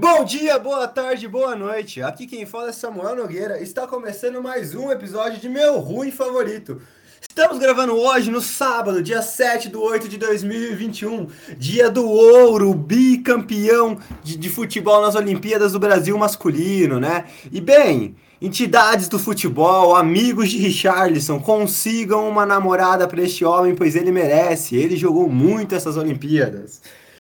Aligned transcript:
Bom 0.00 0.24
dia, 0.24 0.56
boa 0.60 0.86
tarde, 0.86 1.26
boa 1.26 1.56
noite. 1.56 2.00
Aqui 2.00 2.24
quem 2.24 2.46
fala 2.46 2.68
é 2.68 2.72
Samuel 2.72 3.16
Nogueira. 3.16 3.60
Está 3.60 3.84
começando 3.84 4.40
mais 4.40 4.72
um 4.72 4.92
episódio 4.92 5.40
de 5.40 5.48
meu 5.48 5.80
ruim 5.80 6.12
favorito. 6.12 6.80
Estamos 7.20 7.58
gravando 7.58 7.96
hoje 7.96 8.30
no 8.30 8.40
sábado, 8.40 9.02
dia 9.02 9.20
7 9.22 9.68
de 9.68 9.76
8 9.76 10.08
de 10.08 10.16
2021, 10.16 11.26
dia 11.58 11.90
do 11.90 12.08
ouro, 12.08 12.72
bicampeão 12.74 13.98
de, 14.22 14.36
de 14.36 14.48
futebol 14.48 15.02
nas 15.02 15.16
Olimpíadas 15.16 15.72
do 15.72 15.80
Brasil 15.80 16.16
masculino, 16.16 17.00
né? 17.00 17.24
E 17.50 17.60
bem, 17.60 18.14
entidades 18.40 19.08
do 19.08 19.18
futebol, 19.18 19.96
amigos 19.96 20.50
de 20.50 20.58
Richarlison, 20.58 21.40
consigam 21.40 22.28
uma 22.28 22.46
namorada 22.46 23.08
para 23.08 23.20
este 23.20 23.44
homem, 23.44 23.74
pois 23.74 23.96
ele 23.96 24.12
merece. 24.12 24.76
Ele 24.76 24.96
jogou 24.96 25.28
muito 25.28 25.74
essas 25.74 25.96
Olimpíadas. 25.96 26.80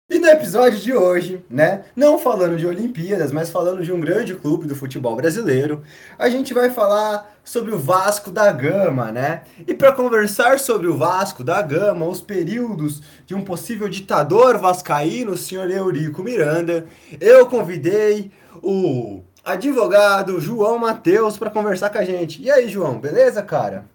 E 0.10 0.18
no 0.18 0.28
episódio 0.28 0.80
de 0.80 0.91
hoje, 0.91 1.46
né, 1.48 1.84
não 1.95 2.17
falando 2.17 2.58
de 2.58 2.66
Olimpíadas, 2.66 3.31
mas 3.31 3.52
falando 3.52 3.84
de 3.84 3.94
um 3.94 4.00
grande 4.00 4.34
clube 4.34 4.66
do 4.66 4.76
futebol 4.76 5.16
brasileiro, 5.16 5.84
a 6.17 6.27
gente 6.30 6.52
vai 6.52 6.72
falar 6.72 7.31
sobre 7.44 7.72
o 7.76 7.77
Vasco 7.77 8.31
da 8.31 8.52
Gama, 8.52 9.12
né? 9.12 9.44
E 9.67 9.73
para 9.76 9.91
conversar 9.91 10.58
sobre 10.58 10.88
o 10.88 10.98
Vasco 10.98 11.44
da 11.44 11.62
Gama, 11.62 12.08
os 12.08 12.22
períodos 12.22 13.03
de 13.27 13.36
um 13.36 13.44
possível 13.44 13.88
ditador 13.88 14.58
vascaíno, 14.58 15.34
o 15.34 15.38
senhor 15.38 15.70
Eurico 15.70 16.23
Miranda, 16.23 16.88
eu 17.22 17.45
convidei 17.45 18.31
o 18.64 19.22
advogado 19.45 20.41
João 20.41 20.80
Matheus 20.80 21.38
para 21.38 21.52
conversar 21.52 21.91
com 21.91 22.00
a 22.00 22.03
gente. 22.03 22.41
E 22.41 22.50
aí, 22.50 22.67
João, 22.67 23.00
beleza, 23.00 23.44
cara? 23.44 23.86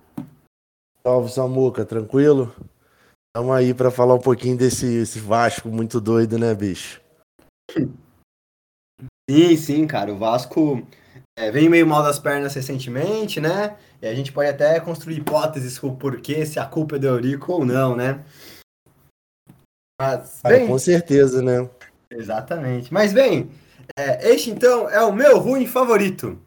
Salve, 1.03 1.33
Samuca, 1.33 1.85
tranquilo? 1.85 2.55
Vamos 3.37 3.57
aí 3.57 3.75
para 3.75 3.91
falar 3.91 4.15
um 4.15 4.21
pouquinho 4.21 4.57
desse 4.57 5.19
Vasco 5.19 5.69
muito 5.69 6.01
doido, 6.01 6.39
né, 6.39 6.55
bicho? 6.55 7.01
Sim, 9.29 9.57
sim, 9.57 9.87
cara. 9.89 10.13
O 10.13 10.17
Vasco 10.17 10.87
é, 11.37 11.51
vem 11.51 11.69
meio 11.69 11.85
mal 11.85 12.01
das 12.01 12.21
pernas 12.21 12.55
recentemente, 12.55 13.41
né? 13.41 13.77
E 14.01 14.07
a 14.07 14.15
gente 14.15 14.31
pode 14.33 14.51
até 14.51 14.79
construir 14.79 15.19
hipóteses 15.19 15.73
sobre 15.73 15.97
o 15.97 15.99
porquê, 15.99 16.47
se 16.47 16.61
a 16.61 16.67
culpa 16.67 16.95
é 16.95 16.99
do 17.01 17.09
Eurico 17.09 17.53
ou 17.53 17.65
não, 17.65 17.97
né? 17.97 18.25
Mas, 20.01 20.41
bem, 20.45 20.69
com 20.69 20.79
certeza, 20.79 21.43
né? 21.43 21.69
Exatamente. 22.11 22.95
Mas 22.95 23.13
bem, 23.13 23.51
é, 23.99 24.31
este 24.31 24.51
então 24.51 24.89
é 24.89 25.03
o 25.05 25.13
meu 25.13 25.41
ruim 25.41 25.67
favorito. 25.67 26.39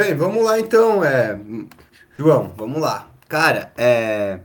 Bem, 0.00 0.12
vamos 0.12 0.44
lá 0.44 0.58
então, 0.58 1.04
é... 1.04 1.38
João, 2.18 2.52
vamos 2.56 2.80
lá. 2.80 3.08
Cara, 3.28 3.72
é... 3.76 4.40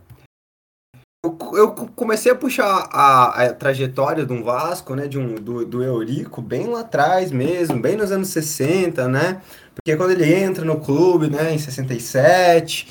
eu, 1.26 1.36
eu 1.54 1.72
comecei 1.72 2.32
a 2.32 2.36
puxar 2.36 2.88
a, 2.92 3.46
a, 3.46 3.54
trajetória 3.56 4.28
de 4.28 4.32
um 4.32 4.44
Vasco, 4.44 4.94
né, 4.94 5.08
de 5.08 5.18
um, 5.18 5.34
do, 5.34 5.66
do 5.66 5.84
Eurico, 5.84 6.40
bem 6.40 6.68
lá 6.68 6.82
atrás 6.82 7.32
mesmo, 7.32 7.82
bem 7.82 7.98
nos 7.98 8.12
anos 8.12 8.30
60, 8.30 9.08
né, 9.08 9.42
porque 9.74 9.98
quando 9.98 10.12
ele 10.12 10.32
entra 10.32 10.64
no 10.64 10.80
clube, 10.80 11.32
né, 11.32 11.52
em 11.52 11.58
67, 11.58 12.88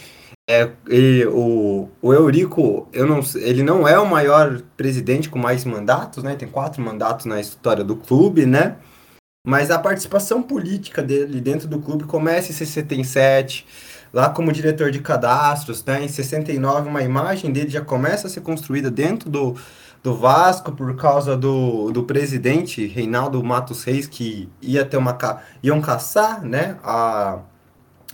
é, 0.51 0.69
ele, 0.89 1.27
o, 1.27 1.89
o 2.03 2.13
Eurico, 2.13 2.89
eu 2.93 3.07
não, 3.07 3.21
ele 3.37 3.63
não 3.63 3.87
é 3.87 4.01
o 4.01 4.07
maior 4.07 4.61
presidente 4.77 5.29
com 5.31 5.39
mais 5.39 5.65
mandatos, 5.65 6.25
né, 6.25 6.35
tem 6.35 6.49
quatro 6.49 6.83
mandatos 6.83 7.25
na 7.25 7.41
história 7.41 7.85
do 7.85 7.95
clube, 7.95 8.47
né, 8.47 8.79
mas 9.45 9.71
a 9.71 9.79
participação 9.79 10.43
política 10.43 11.03
dele 11.03 11.41
dentro 11.41 11.69
do 11.69 11.81
clube 11.81 12.05
começa 12.05 12.51
em 12.51 12.55
67, 12.55 13.67
lá 14.13 14.29
como 14.29 14.53
diretor 14.53 14.91
de 14.91 15.01
cadastros, 15.01 15.85
né? 15.85 16.05
Em 16.05 16.09
69, 16.09 16.89
uma 16.89 17.03
imagem 17.03 17.53
dele 17.53 17.71
já 17.71 17.81
começa 17.81 18.27
a 18.27 18.31
ser 18.31 18.41
construída 18.41 18.91
dentro 18.91 19.31
do, 19.31 19.57
do 20.03 20.15
Vasco 20.15 20.73
por 20.73 20.95
causa 20.97 21.37
do, 21.37 21.91
do 21.91 22.03
presidente 22.05 22.87
Reinaldo 22.87 23.43
Matos 23.43 23.85
Reis, 23.85 24.07
que 24.07 24.49
ia 24.61 24.85
ter 24.85 24.97
uma 24.97 25.17
iam 25.63 25.81
caçar, 25.81 26.45
né, 26.45 26.77
a, 26.83 27.39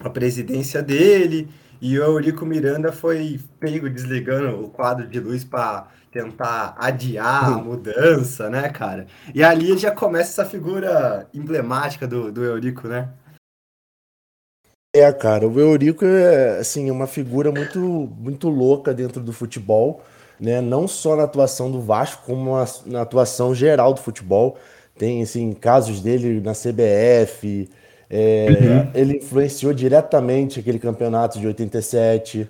a 0.00 0.10
presidência 0.10 0.82
dele, 0.82 1.48
e 1.80 1.98
o 1.98 2.02
Eurico 2.02 2.46
Miranda 2.46 2.92
foi 2.92 3.40
pego 3.58 3.88
desligando 3.88 4.64
o 4.64 4.68
quadro 4.68 5.06
de 5.06 5.20
luz 5.20 5.44
para 5.44 5.88
tentar 6.10 6.76
adiar 6.78 7.52
a 7.52 7.58
mudança, 7.58 8.48
né, 8.48 8.68
cara? 8.68 9.06
E 9.34 9.42
ali 9.42 9.76
já 9.76 9.90
começa 9.90 10.42
essa 10.42 10.48
figura 10.48 11.26
emblemática 11.34 12.06
do, 12.06 12.30
do 12.30 12.44
Eurico, 12.44 12.86
né? 12.86 13.08
É, 14.94 15.12
cara, 15.12 15.48
o 15.48 15.58
Eurico 15.58 16.04
é 16.04 16.58
assim, 16.60 16.88
uma 16.88 17.08
figura 17.08 17.50
muito, 17.50 17.80
muito 18.16 18.48
louca 18.48 18.94
dentro 18.94 19.20
do 19.20 19.32
futebol, 19.32 20.04
né? 20.38 20.60
Não 20.60 20.86
só 20.86 21.16
na 21.16 21.24
atuação 21.24 21.68
do 21.68 21.80
Vasco, 21.80 22.22
como 22.24 22.52
na 22.86 23.02
atuação 23.02 23.52
geral 23.52 23.92
do 23.92 24.00
futebol. 24.00 24.56
Tem 24.96 25.20
assim, 25.20 25.52
casos 25.52 26.00
dele 26.00 26.40
na 26.40 26.52
CBF. 26.52 27.68
É, 28.16 28.46
uhum. 28.48 28.90
Ele 28.94 29.16
influenciou 29.16 29.74
diretamente 29.74 30.60
aquele 30.60 30.78
campeonato 30.78 31.40
de 31.40 31.48
87. 31.48 32.48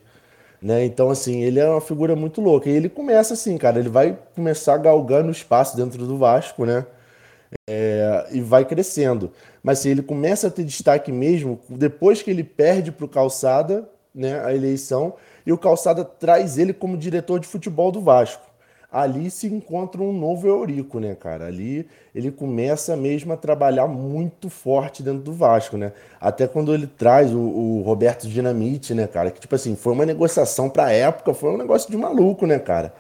Né? 0.61 0.85
Então, 0.85 1.09
assim, 1.09 1.43
ele 1.43 1.59
é 1.59 1.67
uma 1.67 1.81
figura 1.81 2.15
muito 2.15 2.43
louca. 2.43 2.69
E 2.69 2.73
ele 2.73 2.91
começa 2.91 3.33
assim, 3.33 3.57
cara, 3.57 3.79
ele 3.79 3.89
vai 3.89 4.19
começar 4.35 4.77
galgando 4.77 5.31
espaço 5.31 5.75
dentro 5.75 6.07
do 6.07 6.19
Vasco, 6.19 6.67
né? 6.67 6.85
É, 7.67 8.27
e 8.33 8.43
vai 8.43 8.67
crescendo. 8.67 9.33
Mas 9.63 9.79
assim, 9.79 9.89
ele 9.89 10.03
começa 10.03 10.49
a 10.49 10.51
ter 10.51 10.65
destaque 10.65 11.11
mesmo 11.11 11.59
depois 11.67 12.21
que 12.21 12.31
ele 12.31 12.45
perde 12.45 12.93
para 12.93 13.07
o 13.07 13.09
Calçada 13.09 13.89
né, 14.15 14.45
a 14.45 14.55
eleição, 14.55 15.15
e 15.47 15.53
o 15.53 15.59
Calçada 15.59 16.05
traz 16.05 16.59
ele 16.59 16.73
como 16.73 16.97
diretor 16.97 17.41
de 17.41 17.47
futebol 17.47 17.91
do 17.91 18.01
Vasco 18.01 18.54
ali 18.95 19.29
se 19.29 19.49
encontra 19.49 20.01
um 20.01 20.13
novo 20.17 20.47
Eurico, 20.47 21.01
né, 21.01 21.17
cara? 21.17 21.47
Ali 21.47 21.85
ele 22.15 22.31
começa 22.31 22.97
mesmo 22.97 23.33
a 23.33 23.37
trabalhar 23.37 23.89
muito 23.89 24.49
forte 24.49 25.03
dentro 25.03 25.21
do 25.21 25.33
Vasco, 25.33 25.77
né? 25.77 25.93
Até 26.21 26.47
quando 26.47 26.73
ele 26.73 26.87
traz 26.87 27.35
o, 27.35 27.41
o 27.41 27.83
Roberto 27.83 28.29
Dinamite, 28.29 28.95
né, 28.95 29.09
cara? 29.09 29.33
Que, 29.33 29.41
tipo 29.41 29.53
assim, 29.53 29.75
foi 29.75 29.93
uma 29.95 30.07
negociação 30.07 30.71
pra 30.71 30.93
época, 30.93 31.35
foi 31.35 31.51
um 31.51 31.57
negócio 31.57 31.91
de 31.91 31.97
maluco, 31.97 32.47
né, 32.47 32.57
cara? 32.61 32.95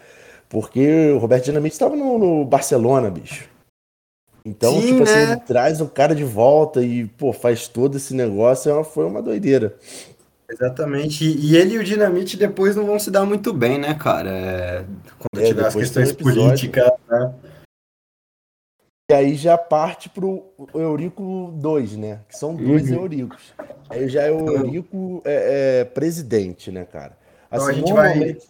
Porque 0.48 1.12
o 1.12 1.18
Roberto 1.18 1.44
Dinamite 1.44 1.74
estava 1.74 1.94
no, 1.94 2.18
no, 2.18 2.44
Barcelona, 2.44 3.08
bicho. 3.08 3.48
Então, 4.44 4.72
Sim, 4.74 4.88
tipo 4.88 5.04
assim, 5.04 5.14
né? 5.14 5.22
assim, 5.22 5.32
ele 5.32 5.40
traz 5.42 5.80
o 5.80 5.86
cara 5.86 6.12
de 6.12 6.24
volta 6.24 6.82
e, 6.82 7.06
pô, 7.06 7.32
faz 7.32 7.68
todo 7.68 7.96
esse 7.96 8.12
negócio, 8.14 8.76
é 8.76 8.82
foi 8.82 9.06
uma 9.06 9.22
doideira. 9.22 9.76
Exatamente. 10.54 11.24
E 11.24 11.56
ele 11.56 11.74
e 11.74 11.78
o 11.78 11.84
Dinamite 11.84 12.36
depois 12.36 12.76
não 12.76 12.86
vão 12.86 12.98
se 12.98 13.10
dar 13.10 13.24
muito 13.24 13.52
bem, 13.52 13.78
né, 13.78 13.94
cara? 13.94 14.30
É, 14.30 14.84
quando 15.18 15.42
é, 15.42 15.48
tiver 15.48 15.66
as 15.66 15.74
questões 15.74 16.12
políticas, 16.12 16.90
né? 17.08 17.34
E 19.10 19.14
aí 19.14 19.34
já 19.34 19.58
parte 19.58 20.08
pro 20.08 20.46
Eurico 20.74 21.52
2, 21.56 21.96
né? 21.96 22.20
Que 22.28 22.38
são 22.38 22.54
dois 22.54 22.90
uhum. 22.90 23.00
Euricos. 23.00 23.52
Aí 23.90 24.08
já 24.08 24.22
é 24.22 24.30
o 24.30 24.40
então- 24.40 24.54
Eurico 24.54 25.22
é, 25.24 25.80
é, 25.80 25.84
presidente, 25.84 26.70
né, 26.70 26.84
cara? 26.84 27.18
Assim, 27.50 27.64
então 27.64 27.68
a 27.68 27.72
gente 27.72 27.92
normalmente... 27.92 28.38
vai. 28.38 28.48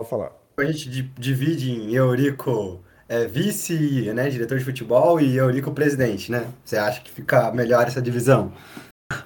Vou 0.00 0.08
falar. 0.08 0.32
A 0.58 0.64
gente 0.64 1.02
divide 1.18 1.70
em 1.70 1.94
Eurico 1.94 2.80
é, 3.08 3.26
vice, 3.26 4.12
né, 4.12 4.28
diretor 4.28 4.58
de 4.58 4.64
futebol 4.64 5.20
e 5.20 5.36
Eurico 5.36 5.72
presidente, 5.72 6.30
né? 6.30 6.46
Você 6.64 6.76
acha 6.76 7.00
que 7.00 7.10
fica 7.10 7.50
melhor 7.52 7.86
essa 7.86 8.02
divisão? 8.02 8.52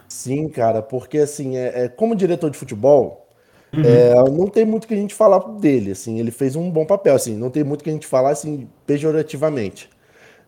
Sim, 0.08 0.48
cara, 0.48 0.80
porque 0.80 1.18
assim, 1.18 1.56
é, 1.56 1.84
é 1.84 1.88
como 1.88 2.14
diretor 2.14 2.50
de 2.50 2.56
futebol, 2.56 3.28
uhum. 3.74 3.82
é, 3.84 4.14
não 4.30 4.46
tem 4.46 4.64
muito 4.64 4.86
que 4.86 4.94
a 4.94 4.96
gente 4.96 5.14
falar 5.14 5.40
dele, 5.58 5.90
assim, 5.90 6.20
ele 6.20 6.30
fez 6.30 6.54
um 6.54 6.70
bom 6.70 6.86
papel, 6.86 7.16
assim, 7.16 7.36
não 7.36 7.50
tem 7.50 7.64
muito 7.64 7.82
que 7.82 7.90
a 7.90 7.92
gente 7.92 8.06
falar, 8.06 8.30
assim, 8.30 8.68
pejorativamente, 8.86 9.90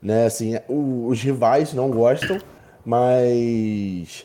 né, 0.00 0.26
assim, 0.26 0.54
o, 0.68 1.08
os 1.08 1.20
rivais 1.20 1.74
não 1.74 1.90
gostam, 1.90 2.38
mas 2.84 4.24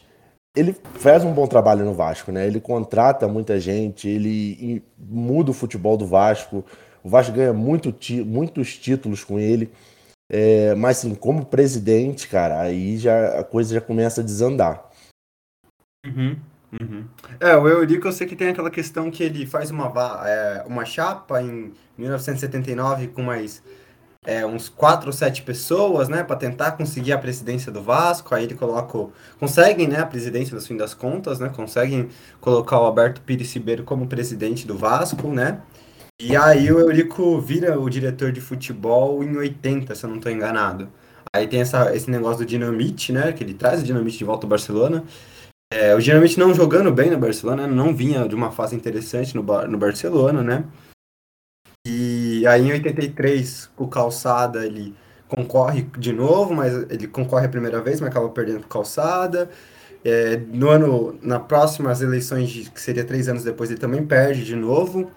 ele 0.55 0.75
faz 0.95 1.23
um 1.23 1.33
bom 1.33 1.47
trabalho 1.47 1.85
no 1.85 1.93
Vasco, 1.93 2.31
né, 2.31 2.45
ele 2.45 2.59
contrata 2.61 3.27
muita 3.27 3.59
gente, 3.59 4.07
ele 4.07 4.83
muda 4.95 5.49
o 5.49 5.55
futebol 5.55 5.97
do 5.97 6.05
Vasco, 6.05 6.63
o 7.03 7.09
Vasco 7.09 7.33
ganha 7.33 7.53
muito, 7.53 7.95
muitos 8.23 8.77
títulos 8.77 9.23
com 9.23 9.39
ele, 9.39 9.71
é, 10.29 10.75
mas 10.75 10.99
assim, 10.99 11.15
como 11.15 11.45
presidente, 11.45 12.27
cara, 12.27 12.61
aí 12.61 12.97
já 12.97 13.39
a 13.39 13.43
coisa 13.43 13.73
já 13.73 13.81
começa 13.81 14.21
a 14.21 14.23
desandar. 14.23 14.88
Uhum, 16.05 16.37
uhum. 16.79 17.05
É, 17.39 17.55
o 17.57 17.67
Eurico 17.67 18.07
eu 18.07 18.11
sei 18.11 18.25
que 18.25 18.35
tem 18.35 18.49
aquela 18.49 18.71
questão 18.71 19.11
que 19.11 19.21
ele 19.21 19.45
faz 19.45 19.69
uma, 19.69 19.91
é, 20.25 20.63
uma 20.65 20.85
chapa 20.85 21.41
em 21.41 21.73
1979 21.97 23.07
com 23.09 23.21
mais 23.21 23.61
é, 24.25 24.45
uns 24.45 24.69
quatro 24.69 25.07
ou 25.07 25.13
sete 25.13 25.41
pessoas, 25.41 26.09
né, 26.09 26.23
para 26.23 26.35
tentar 26.35 26.73
conseguir 26.73 27.13
a 27.13 27.17
presidência 27.17 27.71
do 27.71 27.81
Vasco. 27.81 28.33
Aí 28.35 28.43
ele 28.43 28.55
coloca, 28.55 29.11
conseguem, 29.39 29.87
né, 29.87 29.99
a 29.99 30.05
presidência 30.05 30.55
no 30.55 30.61
fim 30.61 30.77
das 30.77 30.93
contas, 30.93 31.39
né, 31.39 31.49
conseguem 31.49 32.09
colocar 32.41 32.79
o 32.79 32.85
Alberto 32.85 33.21
Pires 33.21 33.53
Ribeiro 33.53 33.83
como 33.83 34.07
presidente 34.07 34.67
do 34.67 34.77
Vasco, 34.77 35.29
né. 35.29 35.61
E 36.21 36.35
aí 36.35 36.71
o 36.71 36.79
Eurico 36.79 37.39
vira 37.39 37.79
o 37.79 37.89
diretor 37.89 38.31
de 38.31 38.41
futebol 38.41 39.23
em 39.23 39.37
80, 39.37 39.95
se 39.95 40.03
eu 40.05 40.09
não 40.09 40.17
estou 40.17 40.31
enganado. 40.31 40.89
Aí 41.33 41.47
tem 41.47 41.61
essa, 41.61 41.95
esse 41.95 42.09
negócio 42.11 42.39
do 42.39 42.45
Dinamite, 42.45 43.13
né, 43.13 43.31
que 43.31 43.43
ele 43.43 43.53
traz 43.53 43.81
o 43.81 43.83
Dinamite 43.85 44.17
de 44.17 44.25
volta 44.25 44.45
ao 44.45 44.49
Barcelona. 44.49 45.03
É, 45.71 45.99
geralmente 45.99 46.39
não 46.39 46.53
jogando 46.53 46.91
bem 46.91 47.11
no 47.11 47.17
Barcelona, 47.17 47.67
né? 47.67 47.73
não 47.73 47.95
vinha 47.95 48.27
de 48.27 48.35
uma 48.35 48.51
fase 48.51 48.75
interessante 48.75 49.35
no, 49.35 49.43
no 49.67 49.77
Barcelona, 49.77 50.41
né? 50.41 50.65
E 51.87 52.45
aí 52.47 52.67
em 52.67 52.71
83, 52.71 53.69
o 53.77 53.87
Calçada, 53.87 54.65
ele 54.65 54.95
concorre 55.27 55.83
de 55.97 56.11
novo, 56.11 56.53
mas 56.53 56.73
ele 56.89 57.07
concorre 57.07 57.45
a 57.45 57.49
primeira 57.49 57.81
vez, 57.81 58.01
mas 58.01 58.09
acaba 58.09 58.29
perdendo 58.29 58.61
pro 58.61 58.69
Calçada. 58.69 59.49
É, 60.03 60.37
no 60.37 60.69
ano, 60.69 61.19
na 61.21 61.39
próximas 61.39 62.01
eleições, 62.01 62.49
de, 62.49 62.69
que 62.69 62.81
seria 62.81 63.03
três 63.03 63.27
anos 63.27 63.43
depois, 63.43 63.69
ele 63.69 63.79
também 63.79 64.05
perde 64.05 64.43
de 64.43 64.55
novo. 64.55 65.11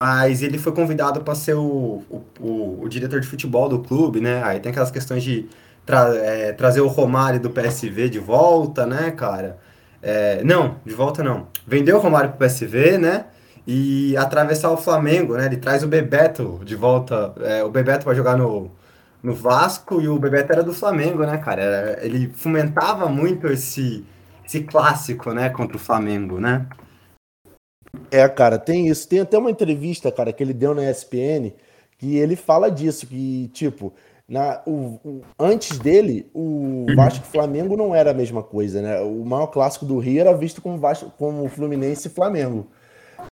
Mas 0.00 0.42
ele 0.42 0.58
foi 0.58 0.72
convidado 0.72 1.22
para 1.22 1.34
ser 1.34 1.54
o, 1.54 2.04
o, 2.08 2.24
o, 2.40 2.82
o, 2.82 2.88
diretor 2.88 3.20
de 3.20 3.26
futebol 3.26 3.68
do 3.68 3.80
clube, 3.80 4.20
né? 4.20 4.42
Aí 4.44 4.60
tem 4.60 4.70
aquelas 4.70 4.92
questões 4.92 5.24
de 5.24 5.48
tra 5.84 6.14
é, 6.14 6.52
trazer 6.52 6.80
o 6.80 6.86
Romário 6.86 7.40
do 7.40 7.50
PSV 7.50 8.08
de 8.08 8.20
volta, 8.20 8.86
né, 8.86 9.10
cara? 9.10 9.58
É, 10.02 10.42
não, 10.44 10.76
de 10.84 10.94
volta 10.94 11.22
não. 11.22 11.48
Vendeu 11.66 11.96
o 11.96 12.00
Romário 12.00 12.30
pro 12.30 12.46
PSV, 12.46 12.98
né? 12.98 13.26
E 13.66 14.16
atravessar 14.16 14.70
o 14.70 14.76
Flamengo, 14.76 15.36
né? 15.36 15.46
Ele 15.46 15.56
traz 15.56 15.82
o 15.82 15.88
Bebeto 15.88 16.60
de 16.64 16.74
volta. 16.74 17.34
É, 17.40 17.62
o 17.64 17.70
Bebeto 17.70 18.04
vai 18.04 18.14
jogar 18.14 18.36
no, 18.36 18.70
no 19.22 19.34
Vasco 19.34 20.00
e 20.00 20.08
o 20.08 20.18
Bebeto 20.18 20.52
era 20.52 20.62
do 20.62 20.72
Flamengo, 20.72 21.24
né, 21.24 21.36
cara? 21.38 21.98
Ele 22.02 22.28
fomentava 22.30 23.08
muito 23.08 23.46
esse, 23.48 24.04
esse 24.44 24.62
clássico, 24.62 25.32
né, 25.32 25.50
contra 25.50 25.76
o 25.76 25.80
Flamengo, 25.80 26.40
né? 26.40 26.66
É, 28.10 28.26
cara, 28.28 28.58
tem 28.58 28.88
isso. 28.88 29.08
Tem 29.08 29.20
até 29.20 29.36
uma 29.36 29.50
entrevista, 29.50 30.10
cara, 30.12 30.32
que 30.32 30.42
ele 30.42 30.54
deu 30.54 30.74
na 30.74 30.90
ESPN, 30.90 31.52
que 31.98 32.16
ele 32.16 32.36
fala 32.36 32.70
disso, 32.70 33.06
que, 33.06 33.48
tipo, 33.48 33.92
na, 34.28 34.60
o, 34.66 35.00
o, 35.02 35.22
antes 35.38 35.78
dele, 35.78 36.28
o 36.34 36.84
Vasco 36.94 37.24
Flamengo 37.24 37.76
não 37.78 37.94
era 37.94 38.10
a 38.10 38.14
mesma 38.14 38.42
coisa, 38.42 38.82
né? 38.82 39.00
O 39.00 39.24
maior 39.24 39.46
clássico 39.46 39.86
do 39.86 39.98
Rio 39.98 40.20
era 40.20 40.36
visto 40.36 40.60
como, 40.60 40.76
Vasco, 40.76 41.10
como 41.16 41.48
Fluminense 41.48 42.08
e 42.08 42.10
Flamengo. 42.10 42.66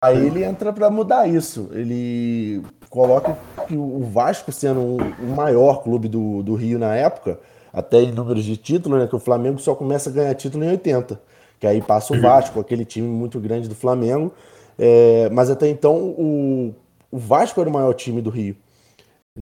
Aí 0.01 0.27
ele 0.27 0.45
entra 0.45 0.73
para 0.73 0.89
mudar 0.91 1.29
isso. 1.29 1.69
Ele 1.73 2.63
coloca 2.89 3.37
que 3.67 3.77
o 3.77 4.05
Vasco, 4.05 4.53
sendo 4.53 4.81
o 4.81 5.27
maior 5.37 5.83
clube 5.83 6.09
do, 6.09 6.43
do 6.45 6.55
Rio 6.55 6.79
na 6.79 6.95
época, 6.95 7.41
até 7.73 8.01
em 8.01 8.13
números 8.13 8.45
de 8.45 8.57
títulos, 8.57 9.01
né? 9.01 9.09
Que 9.09 9.17
o 9.17 9.21
Flamengo 9.21 9.59
só 9.59 9.75
começa 9.75 10.11
a 10.11 10.13
ganhar 10.13 10.35
título 10.35 10.65
em 10.65 10.69
80. 10.69 11.21
Que 11.59 11.67
aí 11.67 11.83
passa 11.83 12.15
o 12.15 12.21
Vasco, 12.21 12.61
aquele 12.61 12.85
time 12.85 13.09
muito 13.09 13.41
grande 13.41 13.69
do 13.69 13.75
Flamengo. 13.75 14.33
É, 14.79 15.29
mas 15.33 15.51
até 15.51 15.69
então 15.69 15.97
o, 15.97 16.75
o 17.11 17.19
Vasco 17.19 17.61
era 17.61 17.69
o 17.69 17.73
maior 17.73 17.95
time 17.95 18.23
do 18.23 18.31
Rio. 18.31 18.57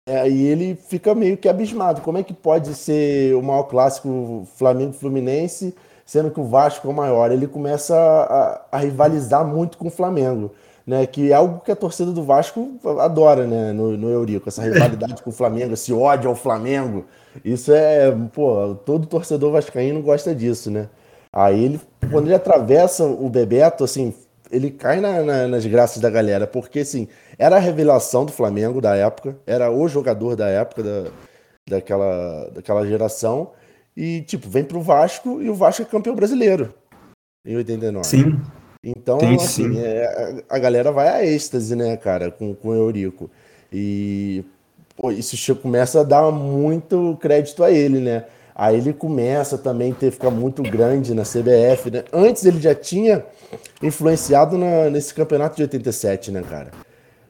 É, 0.07 0.27
e 0.27 0.47
ele 0.47 0.75
fica 0.75 1.13
meio 1.13 1.37
que 1.37 1.47
abismado. 1.47 2.01
Como 2.01 2.17
é 2.17 2.23
que 2.23 2.33
pode 2.33 2.73
ser 2.73 3.35
o 3.35 3.43
maior 3.43 3.63
clássico 3.63 4.47
Flamengo-Fluminense, 4.55 5.75
sendo 6.05 6.31
que 6.31 6.39
o 6.39 6.45
Vasco 6.45 6.87
é 6.87 6.91
o 6.91 6.93
maior? 6.93 7.31
Ele 7.31 7.47
começa 7.47 7.95
a, 7.95 8.61
a, 8.71 8.79
rivalizar 8.79 9.45
muito 9.45 9.77
com 9.77 9.87
o 9.87 9.91
Flamengo, 9.91 10.51
né? 10.85 11.05
Que 11.05 11.31
é 11.31 11.35
algo 11.35 11.61
que 11.63 11.71
a 11.71 11.75
torcida 11.75 12.11
do 12.11 12.23
Vasco 12.23 12.71
adora, 12.99 13.45
né? 13.45 13.71
No, 13.71 13.95
no 13.95 14.09
Eurico, 14.09 14.49
essa 14.49 14.63
rivalidade 14.63 15.21
com 15.21 15.29
o 15.29 15.33
Flamengo, 15.33 15.73
esse 15.73 15.93
ódio 15.93 16.29
ao 16.29 16.35
Flamengo. 16.35 17.05
Isso 17.45 17.71
é, 17.71 18.11
pô, 18.33 18.75
todo 18.85 19.07
torcedor 19.07 19.51
vascaíno 19.51 20.01
gosta 20.01 20.33
disso, 20.33 20.71
né? 20.71 20.89
Aí 21.31 21.65
ele, 21.65 21.81
quando 22.11 22.27
ele 22.27 22.35
atravessa 22.35 23.05
o 23.05 23.29
Bebeto, 23.29 23.83
assim, 23.83 24.13
ele 24.53 24.69
cai 24.69 25.01
na, 25.01 25.23
na, 25.23 25.47
nas 25.47 25.65
graças 25.65 26.01
da 26.01 26.09
galera, 26.09 26.45
porque 26.45 26.79
assim, 26.79 27.07
era 27.37 27.55
a 27.55 27.59
revelação 27.59 28.23
do 28.23 28.31
Flamengo 28.31 28.79
da 28.79 28.95
época, 28.95 29.35
era 29.45 29.71
o 29.71 29.87
jogador 29.87 30.35
da 30.35 30.47
época 30.47 30.83
da, 30.83 31.11
daquela, 31.67 32.49
daquela 32.51 32.85
geração, 32.85 33.51
e 33.97 34.21
tipo, 34.21 34.47
vem 34.47 34.63
pro 34.63 34.81
Vasco 34.81 35.41
e 35.41 35.49
o 35.49 35.55
Vasco 35.55 35.81
é 35.81 35.85
campeão 35.85 36.15
brasileiro 36.15 36.73
em 37.45 37.57
89. 37.57 38.05
Sim. 38.05 38.39
Então, 38.83 39.19
sim, 39.19 39.35
assim, 39.35 39.73
sim. 39.73 39.79
É, 39.79 40.43
a 40.49 40.59
galera 40.59 40.91
vai 40.91 41.07
a 41.07 41.25
êxtase, 41.25 41.75
né, 41.75 41.95
cara, 41.97 42.29
com, 42.29 42.53
com 42.53 42.69
o 42.69 42.75
Eurico. 42.75 43.29
E 43.71 44.43
pô, 44.95 45.11
isso 45.11 45.55
começa 45.55 46.01
a 46.01 46.03
dar 46.03 46.31
muito 46.31 47.17
crédito 47.19 47.63
a 47.63 47.71
ele, 47.71 47.99
né? 47.99 48.25
Aí 48.55 48.77
ele 48.77 48.93
começa 48.93 49.57
também 49.57 49.91
a 49.91 49.95
ter, 49.95 50.11
ficar 50.11 50.29
muito 50.29 50.61
grande 50.61 51.13
na 51.13 51.23
CBF, 51.23 51.89
né? 51.91 52.03
Antes 52.13 52.45
ele 52.45 52.61
já 52.61 52.75
tinha 52.75 53.25
influenciado 53.81 54.57
na, 54.57 54.89
nesse 54.89 55.13
campeonato 55.13 55.55
de 55.55 55.63
87, 55.63 56.31
né, 56.31 56.43
cara? 56.43 56.71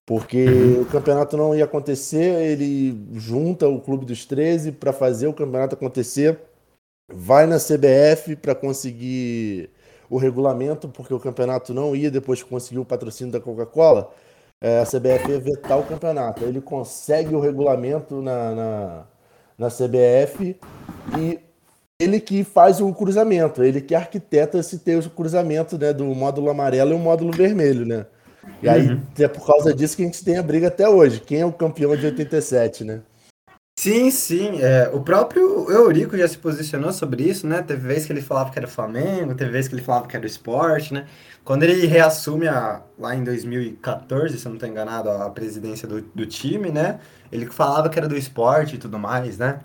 Porque 0.05 0.45
uhum. 0.45 0.81
o 0.81 0.85
campeonato 0.85 1.37
não 1.37 1.55
ia 1.55 1.63
acontecer, 1.63 2.41
ele 2.41 3.07
junta 3.13 3.67
o 3.69 3.79
Clube 3.79 4.05
dos 4.05 4.25
13 4.25 4.73
para 4.73 4.91
fazer 4.91 5.27
o 5.27 5.33
campeonato 5.33 5.75
acontecer, 5.75 6.39
vai 7.09 7.47
na 7.47 7.57
CBF 7.57 8.35
para 8.35 8.53
conseguir 8.53 9.69
o 10.09 10.17
regulamento, 10.17 10.89
porque 10.89 11.13
o 11.13 11.19
campeonato 11.19 11.73
não 11.73 11.95
ia 11.95 12.11
depois 12.11 12.43
que 12.43 12.49
conseguiu 12.49 12.81
o 12.81 12.85
patrocínio 12.85 13.31
da 13.31 13.39
Coca-Cola. 13.39 14.11
É, 14.61 14.79
a 14.79 14.85
CBF 14.85 15.29
ia 15.29 15.39
vetar 15.39 15.79
o 15.79 15.83
campeonato. 15.83 16.43
Ele 16.43 16.61
consegue 16.61 17.33
o 17.33 17.39
regulamento 17.39 18.21
na, 18.21 18.55
na 18.55 19.05
na 19.57 19.69
CBF 19.69 20.57
e 21.17 21.39
ele 21.99 22.19
que 22.19 22.43
faz 22.43 22.81
o 22.81 22.93
cruzamento, 22.93 23.63
ele 23.63 23.81
que 23.81 23.95
arquiteta 23.95 24.57
esse 24.57 24.79
ter 24.79 24.97
o 24.97 25.09
cruzamento 25.09 25.77
né, 25.77 25.93
do 25.93 26.05
módulo 26.05 26.49
amarelo 26.49 26.91
e 26.91 26.95
o 26.95 26.99
módulo 26.99 27.31
vermelho, 27.31 27.85
né? 27.85 28.05
E 28.61 28.67
aí 28.67 28.89
uhum. 28.89 29.01
é 29.17 29.27
por 29.27 29.45
causa 29.45 29.73
disso 29.73 29.95
que 29.95 30.03
a 30.03 30.05
gente 30.05 30.23
tem 30.23 30.37
a 30.37 30.43
briga 30.43 30.67
até 30.67 30.87
hoje. 30.87 31.21
Quem 31.21 31.39
é 31.39 31.45
o 31.45 31.53
campeão 31.53 31.95
de 31.95 32.05
87, 32.05 32.83
né? 32.83 33.01
Sim, 33.79 34.11
sim. 34.11 34.61
É, 34.61 34.89
o 34.93 35.01
próprio 35.01 35.69
Eurico 35.71 36.17
já 36.17 36.27
se 36.27 36.37
posicionou 36.37 36.93
sobre 36.93 37.23
isso, 37.23 37.47
né? 37.47 37.61
Teve 37.61 37.87
vez 37.87 38.05
que 38.05 38.13
ele 38.13 38.21
falava 38.21 38.51
que 38.51 38.59
era 38.59 38.67
Flamengo, 38.67 39.33
teve 39.33 39.51
vez 39.51 39.67
que 39.67 39.73
ele 39.75 39.81
falava 39.81 40.07
que 40.07 40.15
era 40.15 40.23
o 40.23 40.27
esporte, 40.27 40.93
né? 40.93 41.07
Quando 41.43 41.63
ele 41.63 41.85
reassume 41.85 42.47
a, 42.47 42.81
lá 42.97 43.15
em 43.15 43.23
2014, 43.23 44.39
se 44.39 44.45
eu 44.45 44.49
não 44.49 44.55
estou 44.55 44.69
enganado, 44.69 45.09
a 45.09 45.29
presidência 45.29 45.87
do, 45.87 46.01
do 46.01 46.25
time, 46.25 46.69
né? 46.69 46.99
Ele 47.31 47.45
falava 47.47 47.89
que 47.89 47.99
era 47.99 48.07
do 48.07 48.15
esporte 48.15 48.75
e 48.75 48.79
tudo 48.79 48.97
mais, 48.97 49.37
né? 49.37 49.61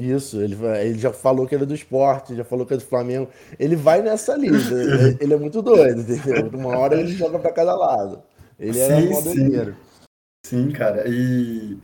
Isso, 0.00 0.40
ele, 0.40 0.54
ele 0.80 0.98
já 0.98 1.12
falou 1.12 1.46
que 1.46 1.54
era 1.54 1.66
do 1.66 1.74
esporte, 1.74 2.36
já 2.36 2.44
falou 2.44 2.64
que 2.64 2.74
é 2.74 2.76
do 2.76 2.84
Flamengo. 2.84 3.30
Ele 3.58 3.74
vai 3.74 4.02
nessa 4.02 4.36
linha, 4.36 4.52
ele 5.18 5.34
é 5.34 5.36
muito 5.36 5.62
doido, 5.62 6.02
entendeu? 6.02 6.50
Uma 6.52 6.78
hora 6.78 7.00
ele 7.00 7.12
joga 7.12 7.38
para 7.38 7.52
cada 7.52 7.74
lado. 7.74 8.22
Ele 8.58 8.78
é 8.78 9.00
sim, 9.00 9.14
sim. 9.14 9.74
sim, 10.46 10.70
cara. 10.70 11.04
E. 11.08 11.78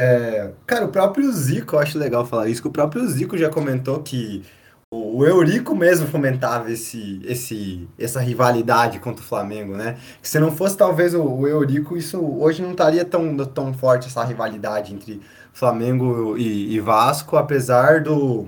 É, 0.00 0.52
cara, 0.66 0.86
o 0.86 0.92
próprio 0.92 1.30
Zico, 1.32 1.76
eu 1.76 1.80
acho 1.80 1.98
legal 1.98 2.24
falar 2.24 2.48
isso, 2.48 2.62
que 2.62 2.68
o 2.68 2.72
próprio 2.72 3.06
Zico 3.08 3.36
já 3.36 3.50
comentou 3.50 4.02
que 4.02 4.42
o 4.90 5.24
Eurico 5.24 5.74
mesmo 5.74 6.06
fomentava 6.06 6.70
esse, 6.70 7.20
esse, 7.24 7.88
essa 7.98 8.20
rivalidade 8.20 8.98
contra 9.00 9.22
o 9.22 9.26
Flamengo, 9.26 9.76
né? 9.76 9.96
Que 10.22 10.28
se 10.28 10.38
não 10.38 10.52
fosse 10.52 10.76
talvez 10.76 11.14
o, 11.14 11.46
Eurico, 11.46 11.96
isso 11.96 12.20
hoje 12.20 12.62
não 12.62 12.72
estaria 12.72 13.04
tão, 13.04 13.36
tão 13.46 13.74
forte 13.74 14.06
essa 14.06 14.24
rivalidade 14.24 14.94
entre 14.94 15.20
Flamengo 15.52 16.36
e, 16.36 16.74
e 16.74 16.80
Vasco, 16.80 17.36
apesar 17.36 18.02
do, 18.02 18.46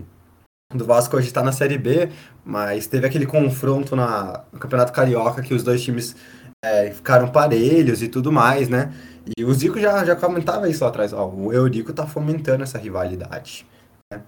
do 0.75 0.85
Vasco 0.85 1.16
hoje 1.16 1.28
estar 1.28 1.43
na 1.43 1.52
Série 1.52 1.78
B, 1.78 2.11
mas 2.45 2.87
teve 2.87 3.07
aquele 3.07 3.26
confronto 3.26 3.97
na, 3.97 4.45
no 4.52 4.59
Campeonato 4.59 4.93
Carioca 4.93 5.43
que 5.43 5.55
os 5.55 5.62
dois 5.62 5.83
times 5.83 6.16
é, 6.64 6.90
ficaram 6.90 7.28
parelhos 7.28 8.02
e 8.02 8.09
tudo 8.09 8.33
mais, 8.33 8.69
né? 8.69 8.93
E 9.37 9.45
o 9.45 9.52
Zico 9.52 9.81
já, 9.81 10.05
já 10.05 10.14
comentava 10.14 10.69
isso 10.69 10.85
lá 10.85 10.90
atrás, 10.90 11.12
ó, 11.12 11.28
o 11.28 11.52
Eurico 11.52 11.93
tá 11.93 12.07
fomentando 12.07 12.62
essa 12.62 12.78
rivalidade. 12.78 13.66
Né? 14.12 14.23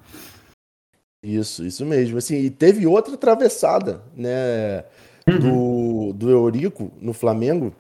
Isso, 1.23 1.65
isso 1.65 1.85
mesmo. 1.85 2.19
Assim, 2.19 2.37
e 2.37 2.51
teve 2.51 2.87
outra 2.87 3.15
atravessada, 3.15 4.03
né, 4.17 4.85
do, 5.27 6.13
do 6.13 6.31
Eurico 6.31 6.91
no 7.01 7.13
Flamengo, 7.13 7.73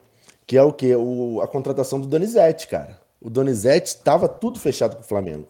que 0.46 0.56
é 0.56 0.62
o 0.62 0.72
que? 0.72 0.94
O, 0.94 1.40
a 1.40 1.46
contratação 1.46 2.00
do 2.00 2.06
Donizete, 2.06 2.66
cara. 2.66 2.98
O 3.20 3.28
Donizete 3.28 3.88
estava 3.88 4.28
tudo 4.28 4.58
fechado 4.58 4.96
com 4.96 5.02
o 5.02 5.06
Flamengo. 5.06 5.46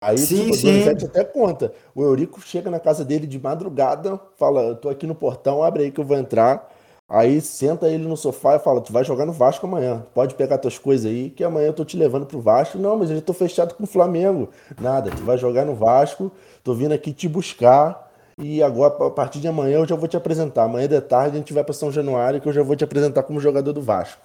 Aí 0.00 0.18
sim, 0.18 0.44
tipo, 0.44 0.54
sim. 0.54 0.68
o 0.68 0.72
Donizete 0.72 1.04
até 1.06 1.24
conta. 1.24 1.72
O 1.94 2.02
Eurico 2.02 2.40
chega 2.40 2.70
na 2.70 2.80
casa 2.80 3.04
dele 3.04 3.26
de 3.26 3.38
madrugada, 3.38 4.20
fala: 4.36 4.62
Eu 4.62 4.76
tô 4.76 4.88
aqui 4.88 5.06
no 5.06 5.14
portão, 5.14 5.62
abre 5.62 5.84
aí 5.84 5.90
que 5.90 6.00
eu 6.00 6.04
vou 6.04 6.16
entrar. 6.16 6.74
Aí 7.08 7.40
senta 7.40 7.88
ele 7.88 8.06
no 8.06 8.16
sofá 8.16 8.56
e 8.56 8.58
fala: 8.58 8.80
Tu 8.80 8.92
vai 8.92 9.04
jogar 9.04 9.24
no 9.24 9.32
Vasco 9.32 9.66
amanhã. 9.66 10.04
Pode 10.12 10.34
pegar 10.34 10.58
tuas 10.58 10.78
coisas 10.78 11.06
aí, 11.06 11.30
que 11.30 11.44
amanhã 11.44 11.68
eu 11.68 11.72
tô 11.72 11.84
te 11.84 11.96
levando 11.96 12.26
pro 12.26 12.40
Vasco. 12.40 12.78
Não, 12.78 12.96
mas 12.96 13.10
eu 13.10 13.16
já 13.16 13.22
tô 13.22 13.32
fechado 13.32 13.74
com 13.74 13.84
o 13.84 13.86
Flamengo. 13.86 14.50
Nada, 14.80 15.10
tu 15.10 15.22
vai 15.22 15.38
jogar 15.38 15.64
no 15.64 15.74
Vasco, 15.74 16.32
tô 16.64 16.74
vindo 16.74 16.92
aqui 16.92 17.12
te 17.12 17.28
buscar. 17.28 18.06
E 18.38 18.62
agora, 18.62 19.06
a 19.06 19.10
partir 19.10 19.40
de 19.40 19.48
amanhã, 19.48 19.78
eu 19.78 19.86
já 19.86 19.96
vou 19.96 20.08
te 20.08 20.16
apresentar. 20.16 20.64
Amanhã 20.64 20.88
de 20.88 21.00
tarde 21.00 21.36
a 21.36 21.38
gente 21.38 21.52
vai 21.52 21.64
para 21.64 21.72
São 21.72 21.90
Januário, 21.90 22.40
que 22.40 22.48
eu 22.48 22.52
já 22.52 22.62
vou 22.62 22.76
te 22.76 22.84
apresentar 22.84 23.22
como 23.22 23.40
jogador 23.40 23.72
do 23.72 23.80
Vasco. 23.80 24.20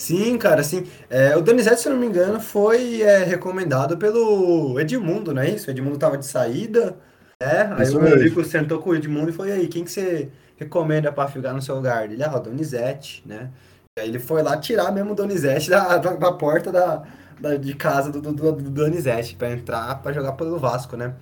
Sim, 0.00 0.36
cara, 0.38 0.62
sim. 0.62 0.86
É, 1.08 1.36
o 1.36 1.40
Donizete, 1.40 1.80
se 1.80 1.88
eu 1.88 1.92
não 1.92 2.00
me 2.00 2.06
engano, 2.06 2.40
foi 2.40 3.02
é, 3.02 3.24
recomendado 3.24 3.96
pelo 3.96 4.78
Edmundo, 4.78 5.34
não 5.34 5.42
é 5.42 5.50
isso? 5.50 5.68
O 5.68 5.70
Edmundo 5.70 5.98
tava 5.98 6.16
de 6.18 6.26
saída, 6.26 6.96
né? 7.42 7.74
Aí 7.76 7.82
isso 7.82 7.98
o 7.98 8.06
Eurico 8.06 8.44
sentou 8.44 8.80
com 8.80 8.90
o 8.90 8.94
Edmundo 8.94 9.30
e 9.30 9.32
foi 9.32 9.50
aí, 9.50 9.66
quem 9.66 9.82
que 9.82 9.90
você 9.90 10.30
recomenda 10.58 11.12
para 11.12 11.28
ficar 11.28 11.52
no 11.52 11.62
seu 11.62 11.76
lugar? 11.76 12.10
Ele, 12.10 12.22
ah, 12.22 12.36
o 12.36 12.40
Donizete, 12.40 13.22
né? 13.24 13.50
E 13.98 14.02
aí 14.02 14.08
ele 14.08 14.18
foi 14.18 14.42
lá 14.42 14.56
tirar 14.56 14.92
mesmo 14.92 15.12
o 15.12 15.14
Donizete 15.14 15.70
da, 15.70 15.96
da, 15.96 16.12
da 16.14 16.32
porta 16.32 16.70
da, 16.70 17.02
da, 17.40 17.56
de 17.56 17.74
casa 17.74 18.10
do, 18.10 18.20
do, 18.20 18.32
do 18.32 18.70
Donizete 18.70 19.36
para 19.36 19.50
entrar 19.50 20.02
para 20.02 20.12
jogar 20.12 20.32
pelo 20.32 20.58
Vasco, 20.58 20.96
né? 20.96 21.14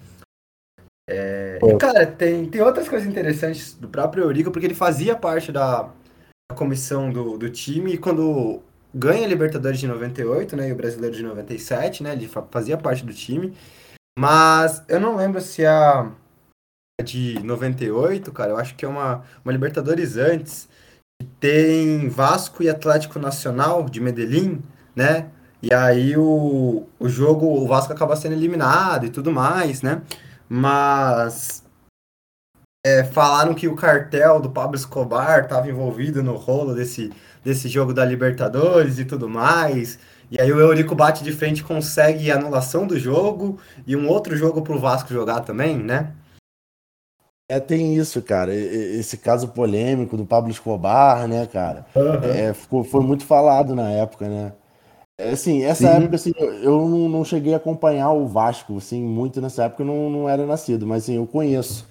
É, 1.09 1.59
e, 1.63 1.77
cara, 1.77 2.05
tem, 2.05 2.47
tem 2.47 2.61
outras 2.61 2.89
coisas 2.89 3.07
interessantes 3.07 3.75
do 3.75 3.89
próprio 3.89 4.25
Eurico, 4.25 4.51
porque 4.51 4.67
ele 4.67 4.75
fazia 4.75 5.15
parte 5.15 5.53
da, 5.53 5.83
da 6.51 6.57
comissão 6.57 7.11
do, 7.11 7.39
do 7.39 7.49
time 7.49 7.93
e 7.93 7.99
quando 7.99 8.61
ganha 8.93 9.25
a 9.25 9.29
Libertadores 9.29 9.79
de 9.79 9.87
98, 9.87 10.57
né, 10.57 10.69
e 10.69 10.73
o 10.73 10.77
Brasileiro 10.77 11.15
de 11.15 11.23
97, 11.23 12.03
né, 12.03 12.13
ele 12.13 12.29
fazia 12.51 12.77
parte 12.77 13.05
do 13.05 13.13
time, 13.13 13.55
mas 14.19 14.83
eu 14.89 14.99
não 14.99 15.17
lembro 15.17 15.41
se 15.41 15.65
a 15.65 16.11
de 17.05 17.39
98, 17.41 18.33
cara, 18.33 18.53
eu 18.53 18.57
acho 18.57 18.75
que 18.75 18.85
é 18.85 18.89
uma, 18.89 19.23
uma 19.45 19.53
Libertadores 19.53 20.17
antes, 20.17 20.67
tem 21.39 22.09
Vasco 22.09 22.63
e 22.63 22.71
Atlético 22.71 23.19
Nacional 23.19 23.85
de 23.85 24.01
Medellín, 24.01 24.63
né, 24.95 25.29
e 25.63 25.75
aí 25.75 26.17
o, 26.17 26.87
o 26.99 27.09
jogo, 27.09 27.47
o 27.47 27.67
Vasco 27.67 27.93
acaba 27.93 28.17
sendo 28.17 28.33
eliminado 28.33 29.05
e 29.05 29.11
tudo 29.11 29.31
mais, 29.31 29.83
né, 29.83 30.01
mas 30.49 31.63
é, 32.83 33.05
falaram 33.05 33.53
que 33.53 33.69
o 33.69 33.77
cartel 33.77 34.41
do 34.41 34.49
Pablo 34.49 34.75
Escobar 34.75 35.41
estava 35.41 35.69
envolvido 35.69 36.23
no 36.23 36.35
rolo 36.37 36.75
desse, 36.75 37.13
desse 37.45 37.69
jogo 37.69 37.93
da 37.93 38.07
Libertadores 38.07 38.99
e 38.99 39.05
tudo 39.05 39.29
mais. 39.29 39.99
E 40.31 40.41
aí 40.41 40.53
o 40.53 40.61
Eurico 40.61 40.95
bate 40.95 41.25
de 41.25 41.33
frente 41.33 41.65
consegue 41.65 42.31
a 42.31 42.37
anulação 42.37 42.87
do 42.87 42.99
jogo 42.99 43.59
e 43.87 43.97
um 43.97 44.09
outro 44.09 44.37
jogo 44.37 44.63
para 44.63 44.75
o 44.75 44.79
Vasco 44.79 45.13
jogar 45.13 45.41
também, 45.41 45.77
né? 45.77 46.13
É, 47.49 47.61
tem 47.61 47.95
isso, 47.95 48.21
cara. 48.23 48.53
Esse 48.55 49.17
caso 49.17 49.49
polêmico 49.49 50.17
do 50.17 50.27
Pablo 50.27 50.51
Escobar, 50.51 51.29
né, 51.29 51.47
cara? 51.47 51.87
Uhum. 51.95 52.25
É, 52.25 52.53
ficou, 52.53 52.83
foi 52.83 53.01
muito 53.03 53.25
falado 53.25 53.75
na 53.75 53.91
época, 53.91 54.29
né? 54.29 54.53
É, 55.19 55.31
assim, 55.31 55.63
essa 55.63 55.89
Sim. 55.89 55.97
época, 55.97 56.17
assim, 56.17 56.33
eu 56.63 56.87
não 57.09 57.25
cheguei 57.25 57.55
a 57.55 57.57
acompanhar 57.57 58.11
o 58.13 58.27
Vasco, 58.27 58.77
assim, 58.77 59.03
muito 59.03 59.41
nessa 59.41 59.65
época 59.65 59.83
eu 59.83 59.87
não, 59.87 60.11
não 60.11 60.29
era 60.29 60.45
nascido, 60.45 60.87
mas 60.87 61.05
assim, 61.05 61.17
eu 61.17 61.27
conheço, 61.27 61.89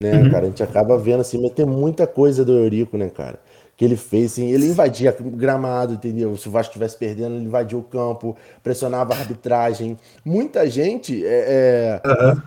né, 0.00 0.12
uhum. 0.12 0.30
cara? 0.30 0.44
A 0.44 0.48
gente 0.50 0.62
acaba 0.62 0.96
vendo, 0.96 1.20
assim, 1.20 1.42
mas 1.42 1.50
tem 1.52 1.66
muita 1.66 2.06
coisa 2.06 2.44
do 2.44 2.52
Eurico, 2.52 2.96
né, 2.96 3.08
cara? 3.08 3.40
Que 3.76 3.84
ele 3.84 3.96
fez, 3.96 4.32
assim, 4.32 4.52
ele 4.52 4.66
invadia 4.68 5.16
gramado, 5.18 5.94
entendeu? 5.94 6.36
Se 6.36 6.46
o 6.46 6.50
Vasco 6.50 6.70
estivesse 6.70 6.96
perdendo, 6.96 7.34
ele 7.34 7.46
invadia 7.46 7.78
o 7.78 7.82
campo, 7.82 8.36
pressionava 8.62 9.14
a 9.14 9.16
arbitragem. 9.18 9.98
Muita 10.24 10.68
gente 10.70 11.26
é, 11.26 12.00
é 12.04 12.08
uhum. 12.08 12.42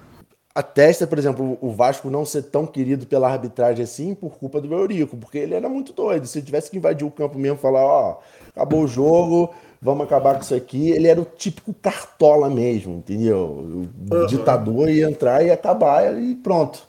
Atesta, 0.55 1.07
por 1.07 1.17
exemplo, 1.17 1.57
o 1.61 1.71
Vasco 1.71 2.09
não 2.09 2.25
ser 2.25 2.43
tão 2.43 2.65
querido 2.65 3.05
pela 3.05 3.29
arbitragem 3.29 3.83
assim 3.83 4.13
por 4.13 4.37
culpa 4.37 4.61
do 4.61 4.73
Eurico, 4.73 5.17
porque 5.17 5.39
ele 5.39 5.55
era 5.55 5.67
muito 5.67 5.93
doido. 5.93 6.27
Se 6.27 6.37
ele 6.37 6.45
tivesse 6.45 6.69
que 6.69 6.77
invadir 6.77 7.05
o 7.05 7.11
campo 7.11 7.39
mesmo, 7.39 7.57
falar, 7.57 7.83
ó, 7.83 8.19
acabou 8.49 8.83
o 8.83 8.87
jogo, 8.87 9.53
vamos 9.81 10.05
acabar 10.05 10.35
com 10.35 10.41
isso 10.41 10.55
aqui. 10.55 10.91
Ele 10.91 11.07
era 11.07 11.19
o 11.19 11.25
típico 11.25 11.73
cartola 11.73 12.49
mesmo, 12.49 12.95
entendeu? 12.95 13.37
O 13.37 14.15
uhum. 14.15 14.27
ditador 14.27 14.89
ia 14.89 15.09
entrar 15.09 15.43
e 15.43 15.49
acabar 15.49 16.15
e 16.21 16.35
pronto. 16.35 16.87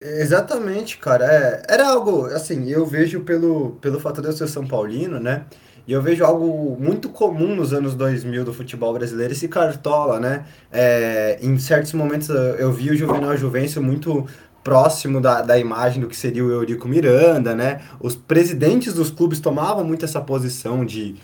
Exatamente, 0.00 0.98
cara. 0.98 1.24
É, 1.24 1.62
era 1.68 1.88
algo, 1.88 2.26
assim, 2.26 2.68
eu 2.68 2.86
vejo 2.86 3.22
pelo, 3.22 3.72
pelo 3.80 3.98
fato 3.98 4.20
de 4.20 4.28
eu 4.28 4.32
ser 4.32 4.46
São 4.46 4.66
Paulino, 4.66 5.18
né? 5.18 5.46
E 5.86 5.92
eu 5.92 6.02
vejo 6.02 6.24
algo 6.24 6.76
muito 6.80 7.08
comum 7.08 7.54
nos 7.54 7.72
anos 7.72 7.94
2000 7.94 8.44
do 8.44 8.52
futebol 8.52 8.92
brasileiro, 8.92 9.32
esse 9.32 9.46
cartola, 9.46 10.18
né? 10.18 10.44
É, 10.72 11.38
em 11.40 11.56
certos 11.58 11.92
momentos 11.92 12.28
eu 12.28 12.72
vi 12.72 12.90
o 12.90 12.96
Juvenal 12.96 13.36
Juvencio 13.36 13.80
muito 13.80 14.26
próximo 14.64 15.20
da, 15.20 15.42
da 15.42 15.56
imagem 15.56 16.00
do 16.00 16.08
que 16.08 16.16
seria 16.16 16.44
o 16.44 16.50
Eurico 16.50 16.88
Miranda, 16.88 17.54
né? 17.54 17.82
Os 18.00 18.16
presidentes 18.16 18.92
dos 18.94 19.10
clubes 19.10 19.38
tomavam 19.38 19.84
muito 19.84 20.04
essa 20.04 20.20
posição 20.20 20.84
de 20.84 21.14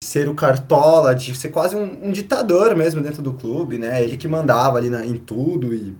ser 0.00 0.28
o 0.28 0.34
cartola, 0.34 1.12
de 1.14 1.34
ser 1.34 1.48
quase 1.48 1.74
um, 1.74 2.08
um 2.08 2.12
ditador 2.12 2.76
mesmo 2.76 3.00
dentro 3.00 3.20
do 3.20 3.32
clube, 3.32 3.76
né? 3.76 4.04
Ele 4.04 4.16
que 4.16 4.28
mandava 4.28 4.78
ali 4.78 4.88
na, 4.88 5.04
em 5.04 5.16
tudo 5.16 5.74
e 5.74 5.96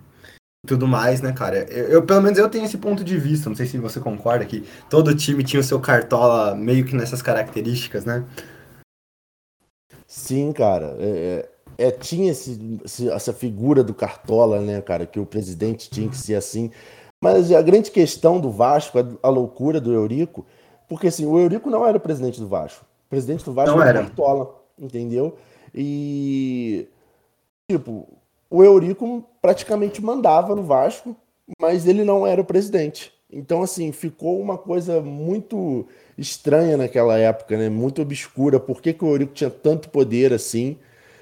tudo 0.65 0.87
mais, 0.87 1.21
né, 1.21 1.33
cara? 1.33 1.65
Eu, 1.71 1.85
eu, 1.85 2.03
pelo 2.03 2.21
menos 2.21 2.37
eu 2.37 2.49
tenho 2.49 2.65
esse 2.65 2.77
ponto 2.77 3.03
de 3.03 3.17
vista, 3.17 3.49
não 3.49 3.55
sei 3.55 3.65
se 3.65 3.77
você 3.77 3.99
concorda 3.99 4.45
que 4.45 4.63
todo 4.89 5.15
time 5.15 5.43
tinha 5.43 5.59
o 5.59 5.63
seu 5.63 5.79
cartola 5.79 6.55
meio 6.55 6.85
que 6.85 6.95
nessas 6.95 7.21
características, 7.21 8.05
né? 8.05 8.23
Sim, 10.07 10.51
cara. 10.53 10.95
É, 10.99 11.49
é, 11.77 11.87
é 11.87 11.91
tinha 11.91 12.31
esse, 12.31 12.79
essa 13.09 13.33
figura 13.33 13.83
do 13.83 13.93
cartola, 13.93 14.61
né, 14.61 14.81
cara, 14.81 15.05
que 15.05 15.19
o 15.19 15.25
presidente 15.25 15.89
tinha 15.89 16.09
que 16.09 16.17
ser 16.17 16.35
assim. 16.35 16.71
Mas 17.21 17.51
a 17.51 17.61
grande 17.61 17.91
questão 17.91 18.39
do 18.39 18.51
Vasco, 18.51 18.99
a, 18.99 19.27
a 19.27 19.29
loucura 19.29 19.81
do 19.81 19.91
Eurico, 19.91 20.45
porque 20.87 21.07
assim, 21.07 21.25
o 21.25 21.37
Eurico 21.39 21.69
não 21.69 21.85
era 21.85 21.97
o 21.97 22.01
presidente 22.01 22.39
do 22.39 22.47
Vasco 22.47 22.85
presidente 23.13 23.45
do 23.45 23.53
Vasco 23.53 23.75
não 23.75 23.83
era 23.83 24.01
Cartola, 24.01 24.55
entendeu? 24.79 25.37
E 25.73 26.87
tipo, 27.69 28.07
o 28.49 28.63
Eurico 28.63 29.23
praticamente 29.43 30.01
mandava 30.01 30.55
no 30.55 30.63
Vasco, 30.63 31.13
mas 31.59 31.85
ele 31.85 32.05
não 32.05 32.25
era 32.25 32.39
o 32.39 32.45
presidente. 32.45 33.11
Então, 33.29 33.61
assim, 33.61 33.91
ficou 33.91 34.39
uma 34.39 34.57
coisa 34.57 35.01
muito 35.01 35.85
estranha 36.17 36.77
naquela 36.77 37.17
época, 37.17 37.57
né? 37.57 37.67
Muito 37.67 38.01
obscura. 38.01 38.57
Por 38.59 38.81
que, 38.81 38.93
que 38.93 39.03
o 39.03 39.09
Eurico 39.09 39.33
tinha 39.33 39.49
tanto 39.49 39.89
poder 39.89 40.31
assim, 40.31 40.77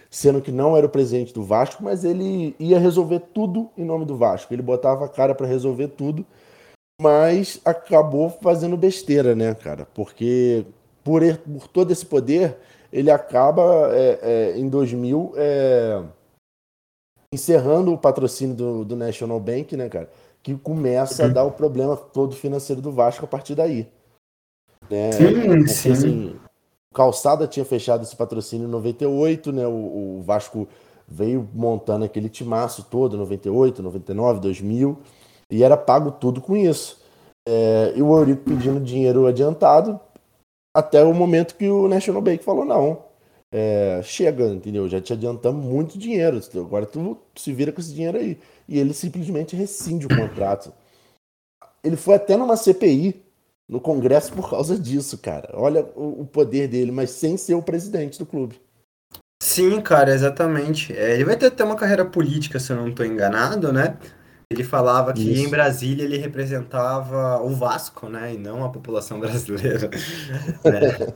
sendo 0.09 0.41
que 0.41 0.51
não 0.51 0.77
era 0.77 0.85
o 0.85 0.89
presidente 0.89 1.33
do 1.33 1.43
Vasco, 1.43 1.83
mas 1.83 2.03
ele 2.03 2.55
ia 2.59 2.77
resolver 2.77 3.21
tudo 3.33 3.71
em 3.75 3.83
nome 3.83 4.05
do 4.05 4.15
Vasco. 4.15 4.53
Ele 4.53 4.61
botava 4.61 5.05
a 5.05 5.09
cara 5.09 5.33
para 5.33 5.47
resolver 5.47 5.87
tudo, 5.87 6.23
mas 7.01 7.59
acabou 7.65 8.29
fazendo 8.29 8.77
besteira, 8.77 9.33
né, 9.33 9.55
cara? 9.55 9.87
Porque 9.95 10.65
por, 11.03 11.21
por 11.37 11.67
todo 11.67 11.91
esse 11.91 12.05
poder, 12.05 12.57
ele 12.93 13.09
acaba 13.09 13.89
é, 13.93 14.19
é, 14.53 14.59
em 14.59 14.69
2000 14.69 15.33
é, 15.37 16.03
encerrando 17.33 17.93
o 17.93 17.97
patrocínio 17.97 18.55
do, 18.55 18.85
do, 18.85 18.95
National 18.95 19.39
Bank, 19.39 19.75
né, 19.77 19.89
cara? 19.89 20.09
Que 20.43 20.55
começa 20.55 21.25
a 21.25 21.27
dar 21.27 21.43
o 21.43 21.51
problema 21.51 21.95
todo 21.95 22.35
financeiro 22.35 22.81
do 22.81 22.91
Vasco 22.91 23.25
a 23.25 23.27
partir 23.27 23.55
daí. 23.55 23.87
Né? 24.89 25.11
Sim, 25.11 25.33
Porque, 25.33 25.67
sim. 25.67 25.91
Assim, 25.91 26.39
Calçada 26.93 27.47
tinha 27.47 27.63
fechado 27.63 28.03
esse 28.03 28.15
patrocínio 28.15 28.67
em 28.67 28.71
98, 28.71 29.51
né? 29.53 29.65
O, 29.65 30.17
o 30.19 30.21
Vasco 30.23 30.67
veio 31.07 31.47
montando 31.53 32.05
aquele 32.05 32.27
timaço 32.27 32.83
todo, 32.83 33.17
98, 33.17 33.81
99, 33.81 34.39
2000, 34.39 34.97
e 35.49 35.63
era 35.63 35.77
pago 35.77 36.11
tudo 36.11 36.41
com 36.41 36.55
isso. 36.55 37.01
É, 37.47 37.93
e 37.95 38.01
o 38.01 38.17
Eurico 38.17 38.43
pedindo 38.43 38.79
dinheiro 38.79 39.25
adiantado, 39.25 39.99
até 40.75 41.03
o 41.03 41.13
momento 41.13 41.55
que 41.55 41.69
o 41.69 41.87
National 41.87 42.21
Bank 42.21 42.43
falou: 42.43 42.65
não, 42.65 43.03
é, 43.51 44.01
chega, 44.03 44.45
entendeu? 44.45 44.87
Já 44.87 45.01
te 45.01 45.13
adiantamos 45.13 45.65
muito 45.65 45.97
dinheiro, 45.97 46.39
agora 46.55 46.85
tu 46.85 47.17
se 47.35 47.51
vira 47.51 47.71
com 47.71 47.81
esse 47.81 47.93
dinheiro 47.93 48.17
aí. 48.17 48.37
E 48.67 48.79
ele 48.79 48.93
simplesmente 48.93 49.55
rescinde 49.55 50.05
o 50.05 50.09
contrato. 50.15 50.73
Ele 51.83 51.97
foi 51.97 52.15
até 52.15 52.37
numa 52.37 52.55
CPI 52.55 53.21
no 53.67 53.79
Congresso 53.79 54.33
por 54.33 54.49
causa 54.49 54.77
disso, 54.77 55.17
cara. 55.17 55.49
Olha 55.53 55.85
o, 55.95 56.21
o 56.21 56.25
poder 56.25 56.67
dele, 56.67 56.91
mas 56.91 57.11
sem 57.11 57.37
ser 57.37 57.55
o 57.55 57.63
presidente 57.63 58.19
do 58.19 58.25
clube. 58.25 58.61
Sim, 59.41 59.81
cara, 59.81 60.13
exatamente. 60.13 60.95
É, 60.95 61.15
ele 61.15 61.25
vai 61.25 61.35
ter 61.35 61.47
até 61.47 61.63
uma 61.63 61.75
carreira 61.75 62.05
política, 62.05 62.59
se 62.59 62.71
eu 62.71 62.77
não 62.77 62.89
estou 62.89 63.05
enganado, 63.05 63.73
né? 63.73 63.97
Ele 64.51 64.63
falava 64.63 65.13
que 65.13 65.31
Isso. 65.31 65.45
em 65.45 65.49
Brasília 65.49 66.03
ele 66.03 66.17
representava 66.17 67.41
o 67.41 67.55
Vasco, 67.55 68.09
né? 68.09 68.33
E 68.33 68.37
não 68.37 68.63
a 68.65 68.69
população 68.69 69.17
brasileira. 69.21 69.89
né? 70.63 71.13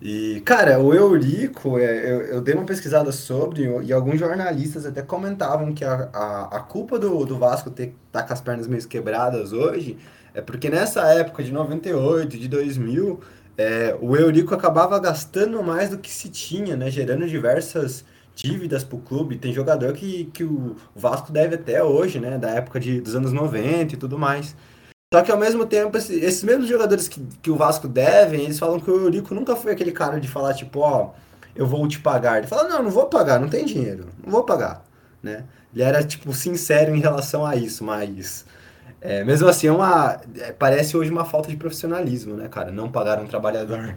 E, 0.00 0.40
cara, 0.44 0.80
o 0.80 0.94
Eurico, 0.94 1.78
é, 1.78 2.10
eu, 2.10 2.20
eu, 2.22 2.40
dei 2.40 2.54
uma 2.54 2.64
pesquisada 2.64 3.12
sobre, 3.12 3.68
e 3.82 3.92
alguns 3.92 4.18
jornalistas 4.18 4.86
até 4.86 5.02
comentavam 5.02 5.72
que 5.72 5.84
a, 5.84 6.08
a, 6.12 6.56
a 6.56 6.60
culpa 6.60 6.98
do, 6.98 7.24
do 7.24 7.38
Vasco 7.38 7.70
ter 7.70 7.94
tá 8.10 8.22
com 8.22 8.32
as 8.32 8.40
pernas 8.40 8.66
meio 8.66 8.86
quebradas 8.88 9.52
hoje 9.52 9.98
é 10.32 10.40
porque 10.40 10.70
nessa 10.70 11.02
época 11.12 11.42
de 11.42 11.52
98, 11.52 12.38
de 12.38 12.48
2000, 12.48 13.20
é, 13.58 13.96
o 14.00 14.16
Eurico 14.16 14.54
acabava 14.54 14.98
gastando 14.98 15.62
mais 15.62 15.90
do 15.90 15.98
que 15.98 16.10
se 16.10 16.28
tinha, 16.28 16.76
né? 16.76 16.90
Gerando 16.90 17.26
diversas 17.26 18.04
dívidas 18.42 18.84
pro 18.84 18.98
clube. 18.98 19.36
Tem 19.38 19.52
jogador 19.52 19.92
que, 19.92 20.24
que 20.32 20.44
o 20.44 20.76
Vasco 20.94 21.30
deve 21.30 21.56
até 21.56 21.82
hoje, 21.82 22.18
né? 22.18 22.38
Da 22.38 22.50
época 22.50 22.80
de, 22.80 23.00
dos 23.00 23.14
anos 23.14 23.32
90 23.32 23.94
e 23.94 23.96
tudo 23.96 24.18
mais. 24.18 24.56
Só 25.12 25.22
que 25.22 25.32
ao 25.32 25.38
mesmo 25.38 25.66
tempo, 25.66 25.96
esses 25.96 26.42
mesmos 26.44 26.68
jogadores 26.68 27.08
que, 27.08 27.20
que 27.42 27.50
o 27.50 27.56
Vasco 27.56 27.88
devem, 27.88 28.44
eles 28.44 28.58
falam 28.58 28.78
que 28.78 28.88
o 28.90 28.96
Eurico 28.96 29.34
nunca 29.34 29.56
foi 29.56 29.72
aquele 29.72 29.90
cara 29.90 30.20
de 30.20 30.28
falar, 30.28 30.54
tipo, 30.54 30.80
ó, 30.80 31.10
eu 31.54 31.66
vou 31.66 31.86
te 31.88 31.98
pagar. 31.98 32.38
Ele 32.38 32.46
fala, 32.46 32.68
não, 32.68 32.84
não 32.84 32.90
vou 32.90 33.06
pagar, 33.06 33.40
não 33.40 33.48
tem 33.48 33.64
dinheiro, 33.64 34.06
não 34.22 34.30
vou 34.30 34.44
pagar, 34.44 34.84
né? 35.20 35.44
Ele 35.74 35.82
era, 35.82 36.02
tipo, 36.04 36.32
sincero 36.32 36.94
em 36.94 37.00
relação 37.00 37.44
a 37.44 37.56
isso, 37.56 37.84
mas... 37.84 38.46
É, 39.00 39.24
mesmo 39.24 39.48
assim, 39.48 39.66
é 39.66 39.72
uma, 39.72 40.20
é, 40.38 40.52
parece 40.52 40.96
hoje 40.96 41.10
uma 41.10 41.24
falta 41.24 41.48
de 41.48 41.56
profissionalismo, 41.56 42.36
né, 42.36 42.48
cara? 42.48 42.70
Não 42.70 42.90
pagar 42.90 43.18
um 43.18 43.26
trabalhador. 43.26 43.96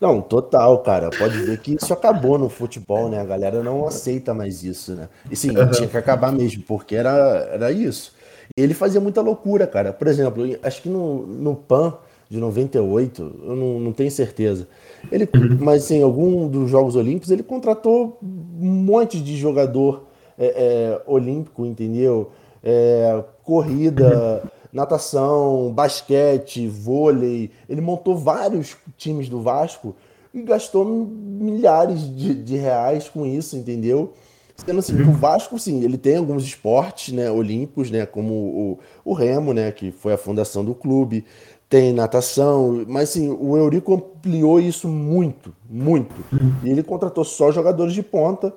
Não, 0.00 0.20
total, 0.20 0.78
cara. 0.80 1.10
Pode 1.10 1.38
ver 1.38 1.58
que 1.58 1.74
isso 1.74 1.92
acabou 1.92 2.38
no 2.38 2.48
futebol, 2.48 3.08
né? 3.08 3.20
A 3.20 3.24
galera 3.24 3.62
não 3.62 3.86
aceita 3.86 4.34
mais 4.34 4.62
isso, 4.62 4.94
né? 4.94 5.08
E 5.30 5.36
sim, 5.36 5.56
uhum. 5.56 5.70
tinha 5.70 5.88
que 5.88 5.96
acabar 5.96 6.32
mesmo, 6.32 6.62
porque 6.62 6.94
era, 6.94 7.48
era 7.52 7.72
isso. 7.72 8.12
E 8.56 8.60
ele 8.60 8.74
fazia 8.74 9.00
muita 9.00 9.20
loucura, 9.20 9.66
cara. 9.66 9.92
Por 9.92 10.06
exemplo, 10.06 10.44
acho 10.62 10.82
que 10.82 10.88
no, 10.88 11.26
no 11.26 11.54
PAN 11.54 11.94
de 12.28 12.38
98, 12.38 13.40
eu 13.44 13.56
não, 13.56 13.80
não 13.80 13.92
tenho 13.92 14.10
certeza. 14.10 14.68
Ele, 15.10 15.28
uhum. 15.34 15.58
Mas 15.60 15.90
em 15.90 15.96
assim, 15.96 16.02
algum 16.02 16.48
dos 16.48 16.70
Jogos 16.70 16.96
Olímpicos, 16.96 17.30
ele 17.30 17.42
contratou 17.42 18.18
um 18.22 18.66
monte 18.66 19.20
de 19.20 19.36
jogador 19.36 20.04
é, 20.38 20.46
é, 20.46 21.02
olímpico, 21.06 21.64
entendeu? 21.64 22.30
É, 22.62 23.22
corrida, 23.44 24.42
natação, 24.76 25.72
basquete, 25.72 26.68
vôlei. 26.68 27.50
Ele 27.66 27.80
montou 27.80 28.16
vários 28.16 28.76
times 28.96 29.28
do 29.28 29.40
Vasco 29.40 29.96
e 30.34 30.42
gastou 30.42 30.84
milhares 30.84 32.14
de, 32.14 32.34
de 32.34 32.56
reais 32.56 33.08
com 33.08 33.24
isso, 33.24 33.56
entendeu? 33.56 34.12
Sendo 34.54 34.78
assim, 34.78 35.00
o 35.02 35.12
Vasco, 35.12 35.58
sim, 35.58 35.82
ele 35.82 35.98
tem 35.98 36.16
alguns 36.16 36.44
esportes 36.44 37.12
né, 37.12 37.30
olímpicos, 37.30 37.90
né, 37.90 38.06
como 38.06 38.32
o, 38.32 38.78
o 39.04 39.12
remo, 39.12 39.52
né, 39.52 39.70
que 39.72 39.90
foi 39.92 40.14
a 40.14 40.18
fundação 40.18 40.64
do 40.64 40.74
clube, 40.74 41.26
tem 41.68 41.92
natação, 41.92 42.84
mas 42.86 43.10
assim, 43.10 43.28
o 43.28 43.56
Eurico 43.56 43.94
ampliou 43.94 44.60
isso 44.60 44.88
muito, 44.88 45.54
muito. 45.68 46.14
E 46.62 46.70
ele 46.70 46.82
contratou 46.82 47.24
só 47.24 47.50
jogadores 47.50 47.92
de 47.92 48.02
ponta. 48.02 48.54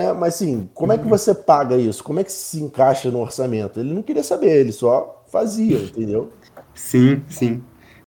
Né, 0.00 0.12
mas 0.12 0.34
assim, 0.34 0.68
como 0.74 0.92
é 0.92 0.98
que 0.98 1.08
você 1.08 1.34
paga 1.34 1.76
isso? 1.76 2.04
Como 2.04 2.20
é 2.20 2.24
que 2.24 2.30
se 2.30 2.62
encaixa 2.62 3.10
no 3.10 3.20
orçamento? 3.20 3.80
Ele 3.80 3.94
não 3.94 4.02
queria 4.02 4.22
saber, 4.22 4.60
ele 4.60 4.72
só 4.72 5.24
fazia, 5.36 5.78
entendeu? 5.78 6.32
Sim, 6.74 7.22
sim. 7.28 7.62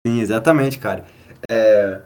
Sim, 0.05 0.19
exatamente, 0.19 0.77
cara. 0.77 1.05
É, 1.49 2.01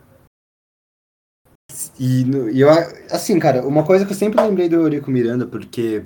e, 2.00 2.24
e, 2.54 2.62
eu, 2.62 2.70
assim, 3.12 3.40
cara, 3.40 3.66
uma 3.66 3.84
coisa 3.84 4.06
que 4.06 4.12
eu 4.12 4.16
sempre 4.16 4.42
lembrei 4.42 4.70
do 4.70 4.76
Eurico 4.76 5.12
Miranda, 5.12 5.46
porque 5.46 6.06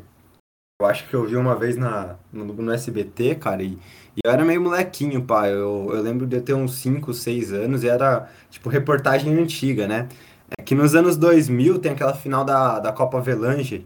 eu 0.82 0.88
acho 0.88 1.08
que 1.08 1.14
eu 1.14 1.26
vi 1.26 1.36
uma 1.36 1.56
vez 1.56 1.78
na, 1.78 2.18
no, 2.32 2.46
no 2.46 2.72
SBT, 2.72 3.36
cara, 3.36 3.62
e, 3.64 3.74
e, 4.16 4.20
eu 4.26 4.32
era 4.32 4.44
meio 4.44 4.62
molequinho, 4.62 5.24
pai. 5.24 5.54
Eu, 5.54 5.92
eu 5.94 6.02
lembro 6.02 6.26
de 6.26 6.38
eu 6.38 6.42
ter 6.42 6.54
uns 6.54 6.76
5, 6.76 7.14
6 7.14 7.54
anos 7.54 7.84
e 7.84 7.90
era, 7.90 8.30
tipo, 8.50 8.70
reportagem 8.70 9.38
antiga, 9.38 9.88
né? 9.88 10.10
É 10.58 10.64
que 10.64 10.76
nos 10.76 10.96
anos 10.96 11.18
2000 11.18 11.80
tem 11.80 11.94
aquela 11.94 12.14
final 12.16 12.44
da, 12.44 12.80
da 12.80 12.92
Copa 12.92 13.18
Avelange 13.20 13.86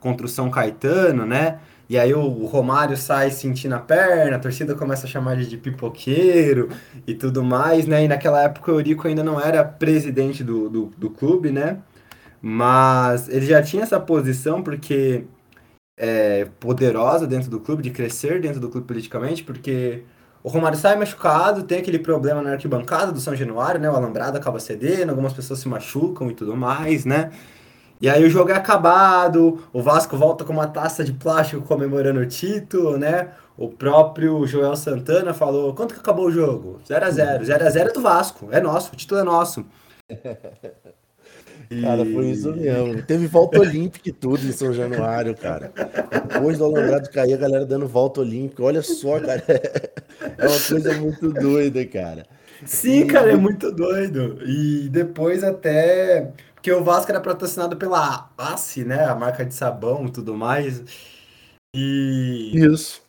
contra 0.00 0.26
o 0.26 0.28
São 0.28 0.50
Caetano, 0.50 1.26
né? 1.26 1.60
E 1.88 1.98
aí 1.98 2.12
o 2.12 2.28
Romário 2.46 2.96
sai 2.96 3.30
sentindo 3.30 3.74
a 3.74 3.78
perna, 3.78 4.36
a 4.36 4.38
torcida 4.38 4.74
começa 4.74 5.06
a 5.06 5.08
chamar 5.08 5.34
ele 5.34 5.46
de 5.46 5.56
pipoqueiro 5.56 6.68
e 7.06 7.14
tudo 7.14 7.42
mais, 7.42 7.86
né? 7.86 8.04
E 8.04 8.08
naquela 8.08 8.42
época 8.42 8.70
o 8.72 8.74
Eurico 8.76 9.08
ainda 9.08 9.24
não 9.24 9.40
era 9.40 9.64
presidente 9.64 10.44
do, 10.44 10.68
do, 10.68 10.86
do 10.98 11.10
clube, 11.10 11.50
né? 11.50 11.78
Mas 12.42 13.28
ele 13.28 13.46
já 13.46 13.62
tinha 13.62 13.82
essa 13.82 13.98
posição 13.98 14.62
porque 14.62 15.24
é 15.96 16.46
poderosa 16.60 17.26
dentro 17.26 17.50
do 17.50 17.60
clube, 17.60 17.82
de 17.82 17.90
crescer 17.90 18.40
dentro 18.40 18.60
do 18.60 18.68
clube 18.68 18.86
politicamente, 18.86 19.42
porque 19.42 20.04
o 20.42 20.48
Romário 20.48 20.78
sai 20.78 20.96
machucado, 20.96 21.64
tem 21.64 21.78
aquele 21.80 21.98
problema 21.98 22.40
na 22.42 22.52
arquibancada 22.52 23.12
do 23.12 23.20
São 23.20 23.34
Januário, 23.34 23.80
né? 23.80 23.90
O 23.90 23.96
alambrado 23.96 24.38
acaba 24.38 24.60
cedendo, 24.60 25.10
algumas 25.10 25.32
pessoas 25.32 25.58
se 25.60 25.68
machucam 25.68 26.30
e 26.30 26.34
tudo 26.34 26.56
mais, 26.56 27.04
né? 27.04 27.30
E 28.00 28.08
aí 28.08 28.24
o 28.24 28.30
jogo 28.30 28.50
é 28.50 28.54
acabado, 28.54 29.60
o 29.72 29.82
Vasco 29.82 30.16
volta 30.16 30.44
com 30.44 30.52
uma 30.52 30.68
taça 30.68 31.02
de 31.04 31.12
plástico 31.12 31.62
comemorando 31.62 32.20
o 32.20 32.26
título, 32.26 32.96
né? 32.96 33.30
O 33.56 33.68
próprio 33.68 34.46
Joel 34.46 34.76
Santana 34.76 35.34
falou: 35.34 35.74
quanto 35.74 35.94
que 35.94 36.00
acabou 36.00 36.26
o 36.26 36.30
jogo? 36.30 36.80
0x0. 36.88 37.42
0x0 37.42 37.76
é 37.76 37.92
do 37.92 38.00
Vasco, 38.00 38.48
é 38.52 38.60
nosso, 38.60 38.92
o 38.92 38.96
título 38.96 39.20
é 39.20 39.24
nosso. 39.24 39.66
Cara, 41.82 42.04
foi 42.04 42.30
isso 42.30 42.50
mesmo. 42.54 43.02
Teve 43.02 43.26
volta 43.26 43.60
olímpica 43.60 44.08
e 44.08 44.12
tudo 44.12 44.46
em 44.46 44.52
São 44.52 44.72
Januário, 44.72 45.36
cara. 45.36 45.70
Depois 46.26 46.56
do 46.56 46.64
Alambrado 46.64 47.10
cair, 47.10 47.34
a 47.34 47.36
galera 47.36 47.66
dando 47.66 47.86
volta 47.86 48.20
olímpica. 48.20 48.62
Olha 48.62 48.80
só, 48.80 49.20
cara. 49.20 49.44
É 50.38 50.46
uma 50.46 50.60
coisa 50.60 50.94
muito 50.94 51.30
doida, 51.30 51.84
cara. 51.84 52.24
Sim, 52.64 53.06
cara, 53.06 53.32
é 53.32 53.36
muito 53.36 53.70
doido. 53.70 54.38
E 54.46 54.88
depois 54.88 55.44
até 55.44 56.32
porque 56.58 56.72
o 56.72 56.82
Vasco 56.82 57.10
era 57.10 57.20
patrocinado 57.20 57.76
pela 57.76 58.30
ACE, 58.36 58.84
né? 58.84 59.04
A 59.04 59.14
marca 59.14 59.44
de 59.44 59.54
sabão 59.54 60.06
e 60.06 60.10
tudo 60.10 60.34
mais. 60.34 60.82
E. 61.74 62.50
Isso. 62.52 63.00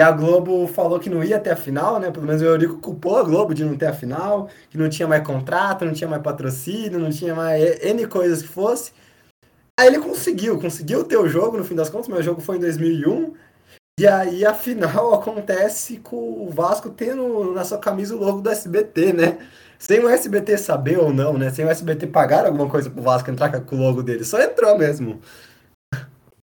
E 0.00 0.02
a 0.02 0.10
Globo 0.10 0.66
falou 0.66 0.98
que 0.98 1.08
não 1.08 1.22
ia 1.22 1.36
até 1.36 1.52
a 1.52 1.56
final, 1.56 2.00
né? 2.00 2.10
Pelo 2.10 2.26
menos 2.26 2.42
o 2.42 2.44
Eurico 2.44 2.78
culpou 2.78 3.18
a 3.18 3.22
Globo 3.22 3.54
de 3.54 3.64
não 3.64 3.76
ter 3.76 3.86
a 3.86 3.92
final, 3.92 4.48
que 4.68 4.76
não 4.76 4.88
tinha 4.88 5.06
mais 5.06 5.24
contrato, 5.24 5.84
não 5.84 5.92
tinha 5.92 6.10
mais 6.10 6.22
patrocínio, 6.22 6.98
não 6.98 7.10
tinha 7.10 7.34
mais 7.36 7.80
N 7.84 8.06
coisas 8.08 8.42
que 8.42 8.48
fosse. 8.48 8.92
Aí 9.78 9.86
ele 9.86 10.00
conseguiu, 10.00 10.60
conseguiu 10.60 11.04
ter 11.04 11.16
o 11.16 11.28
jogo 11.28 11.56
no 11.56 11.64
fim 11.64 11.76
das 11.76 11.88
contas, 11.88 12.08
o 12.08 12.22
jogo 12.22 12.40
foi 12.40 12.56
em 12.56 12.60
2001. 12.60 13.32
E 14.00 14.06
aí 14.08 14.44
a 14.44 14.54
final 14.54 15.14
acontece 15.14 15.98
com 15.98 16.16
o 16.46 16.50
Vasco 16.50 16.90
tendo 16.90 17.52
na 17.52 17.64
sua 17.64 17.78
camisa 17.78 18.16
o 18.16 18.18
logo 18.18 18.40
do 18.40 18.50
SBT, 18.50 19.12
né? 19.12 19.38
Sem 19.82 19.98
o 19.98 20.08
SBT 20.08 20.58
saber 20.58 20.96
ou 20.96 21.12
não, 21.12 21.36
né? 21.36 21.50
Sem 21.50 21.64
o 21.64 21.68
SBT 21.68 22.06
pagar 22.06 22.46
alguma 22.46 22.68
coisa 22.68 22.88
pro 22.88 23.02
Vasco 23.02 23.28
entrar 23.28 23.50
com 23.62 23.74
o 23.74 23.80
logo 23.80 24.00
dele, 24.00 24.22
só 24.22 24.40
entrou 24.40 24.78
mesmo. 24.78 25.18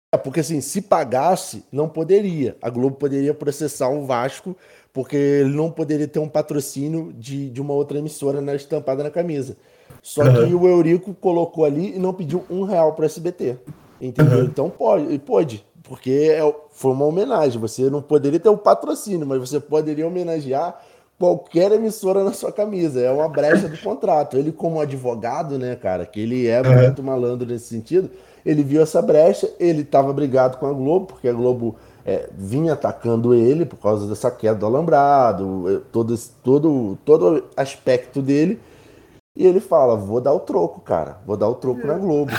É, 0.10 0.15
porque 0.17 0.39
assim, 0.39 0.62
se 0.62 0.82
pagasse, 0.82 1.65
não 1.69 1.89
poderia. 1.89 2.56
A 2.62 2.69
Globo 2.69 2.95
poderia 2.95 3.34
processar 3.34 3.89
o 3.89 4.06
Vasco, 4.06 4.56
porque 4.93 5.17
ele 5.17 5.54
não 5.54 5.69
poderia 5.69 6.08
ter 6.08 6.19
um 6.19 6.30
patrocínio 6.30 7.12
de, 7.12 7.50
de 7.50 7.60
uma 7.60 7.74
outra 7.74 7.98
emissora 7.98 8.39
na 8.39 8.56
estampada 8.56 9.04
na 9.04 9.12
camisa. 9.12 9.58
Só 10.02 10.24
uhum. 10.24 10.48
que 10.48 10.56
o 10.56 10.65
Eurico 10.65 11.13
colocou 11.13 11.65
ali 11.65 11.93
e 11.93 12.00
não 12.00 12.13
pediu 12.13 12.45
um 12.50 12.63
real 12.63 12.93
pro 12.93 13.04
SBT. 13.04 13.58
Entendeu? 14.00 14.39
Uhum. 14.39 14.45
Então 14.45 14.69
pode, 14.69 15.19
pode. 15.19 15.65
Porque 15.84 16.32
é, 16.32 16.56
foi 16.71 16.93
uma 16.93 17.04
homenagem. 17.04 17.60
Você 17.60 17.89
não 17.89 18.02
poderia 18.02 18.39
ter 18.39 18.48
o 18.48 18.54
um 18.54 18.58
patrocínio, 18.58 19.28
mas 19.28 19.41
você 19.41 19.60
poderia 19.60 20.08
homenagear 20.08 20.82
qualquer 21.19 21.71
emissora 21.71 22.23
na 22.23 22.34
sua 22.34 22.51
camisa. 22.51 23.01
É 23.01 23.12
uma 23.12 23.30
brecha 23.30 23.67
do 23.67 23.78
contrato. 23.78 24.38
Ele, 24.38 24.51
como 24.51 24.80
advogado, 24.80 25.58
né, 25.58 25.75
cara, 25.75 26.06
que 26.06 26.19
ele 26.19 26.47
é 26.47 26.62
muito 26.63 27.04
malandro 27.04 27.47
nesse 27.47 27.67
sentido, 27.67 28.10
ele 28.45 28.63
viu 28.63 28.82
essa 28.82 29.01
brecha, 29.01 29.51
ele 29.60 29.82
estava 29.82 30.13
brigado 30.13 30.58
com 30.58 30.67
a 30.67 30.73
Globo, 30.73 31.08
porque 31.08 31.28
a 31.28 31.34
Globo 31.34 31.75
é, 32.06 32.30
vinha 32.38 32.73
atacando 32.73 33.34
ele 33.34 33.65
por 33.65 33.78
causa 33.78 34.08
dessa 34.08 34.30
queda 34.30 34.60
do 34.60 34.65
alambrado, 34.65 35.65
é, 35.69 35.82
todo, 35.91 36.13
esse, 36.13 36.32
todo, 36.43 36.97
todo 37.04 37.45
aspecto 37.58 38.21
dele. 38.21 38.60
E 39.36 39.45
ele 39.45 39.60
fala: 39.60 39.95
vou 39.95 40.21
dar 40.21 40.34
o 40.34 40.39
troco, 40.39 40.80
cara, 40.82 41.17
vou 41.25 41.36
dar 41.36 41.49
o 41.49 41.56
troco 41.56 41.86
na 41.86 41.95
Globo. 41.95 42.32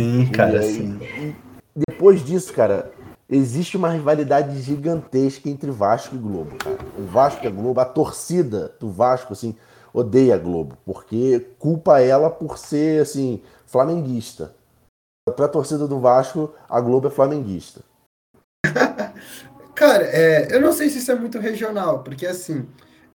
Sim, 0.00 0.26
cara, 0.32 0.60
aí, 0.60 0.72
sim. 0.72 1.36
depois 1.76 2.24
disso, 2.24 2.54
cara, 2.54 2.90
existe 3.30 3.76
uma 3.76 3.90
rivalidade 3.90 4.60
gigantesca 4.60 5.48
entre 5.48 5.70
Vasco 5.70 6.16
e 6.16 6.18
Globo, 6.18 6.56
cara. 6.56 6.78
O 6.98 7.04
Vasco 7.04 7.44
e 7.44 7.46
a 7.46 7.50
Globo, 7.50 7.80
a 7.80 7.84
torcida 7.84 8.74
do 8.80 8.90
Vasco, 8.90 9.32
assim, 9.32 9.56
odeia 9.92 10.34
a 10.34 10.38
Globo, 10.38 10.76
porque 10.84 11.46
culpa 11.58 12.00
ela 12.00 12.28
por 12.28 12.58
ser, 12.58 13.02
assim, 13.02 13.40
flamenguista. 13.66 14.54
Pra 15.36 15.46
torcida 15.46 15.86
do 15.86 16.00
Vasco, 16.00 16.52
a 16.68 16.80
Globo 16.80 17.06
é 17.06 17.10
flamenguista. 17.10 17.82
cara, 19.74 20.04
é, 20.04 20.54
eu 20.54 20.60
não 20.60 20.72
sei 20.72 20.90
se 20.90 20.98
isso 20.98 21.12
é 21.12 21.14
muito 21.14 21.38
regional, 21.38 22.02
porque, 22.02 22.26
assim, 22.26 22.66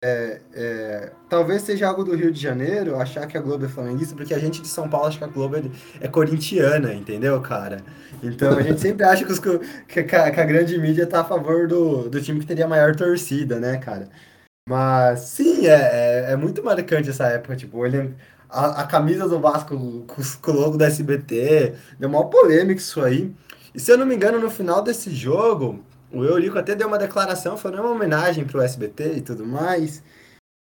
é, 0.04 0.40
é, 0.52 1.12
talvez 1.28 1.62
seja 1.62 1.86
algo 1.86 2.02
do 2.02 2.16
Rio 2.16 2.32
de 2.32 2.40
Janeiro 2.40 2.96
achar 2.96 3.24
que 3.28 3.38
a 3.38 3.40
Globo 3.40 3.64
é 3.64 3.68
flamenguista, 3.68 4.16
porque 4.16 4.34
a 4.34 4.38
gente 4.38 4.60
de 4.60 4.66
São 4.66 4.88
Paulo 4.88 5.06
acha 5.06 5.16
que 5.16 5.24
a 5.24 5.28
Globo 5.28 5.56
é, 5.56 5.62
é 6.00 6.08
corintiana, 6.08 6.92
entendeu, 6.92 7.40
cara? 7.40 7.84
Então 8.20 8.58
a 8.58 8.62
gente 8.62 8.80
sempre 8.80 9.04
acha 9.04 9.24
que, 9.24 9.30
os, 9.30 9.38
que, 9.38 10.00
a, 10.00 10.30
que, 10.30 10.40
a, 10.40 10.44
grande 10.44 10.76
mídia 10.76 11.06
tá 11.06 11.20
a 11.20 11.24
favor 11.24 11.68
do, 11.68 12.10
do 12.10 12.20
time 12.20 12.40
que 12.40 12.46
teria 12.46 12.66
maior 12.66 12.96
torcida, 12.96 13.60
né, 13.60 13.78
cara? 13.78 14.08
Mas 14.68 15.20
sim, 15.20 15.66
é, 15.68 16.26
é, 16.28 16.32
é 16.32 16.36
muito 16.36 16.64
marcante 16.64 17.10
essa 17.10 17.26
época, 17.28 17.54
tipo, 17.54 17.86
ele, 17.86 18.12
a, 18.48 18.82
a 18.82 18.86
camisa 18.86 19.28
do 19.28 19.38
Vasco 19.38 19.76
com 20.06 20.50
o 20.50 20.54
logo 20.54 20.76
da 20.76 20.86
SBT, 20.86 21.74
deu 21.98 22.08
uma 22.08 22.28
polêmica 22.28 22.80
isso 22.80 23.00
aí. 23.00 23.32
E 23.72 23.78
se 23.78 23.90
eu 23.92 23.96
não 23.96 24.04
me 24.04 24.16
engano, 24.16 24.40
no 24.40 24.50
final 24.50 24.82
desse 24.82 25.10
jogo, 25.14 25.84
o 26.12 26.24
Eurico 26.24 26.58
até 26.58 26.74
deu 26.74 26.88
uma 26.88 26.98
declaração, 26.98 27.56
foi 27.56 27.72
uma 27.72 27.90
homenagem 27.90 28.44
pro 28.44 28.60
SBT 28.60 29.14
e 29.16 29.20
tudo 29.20 29.46
mais. 29.46 30.02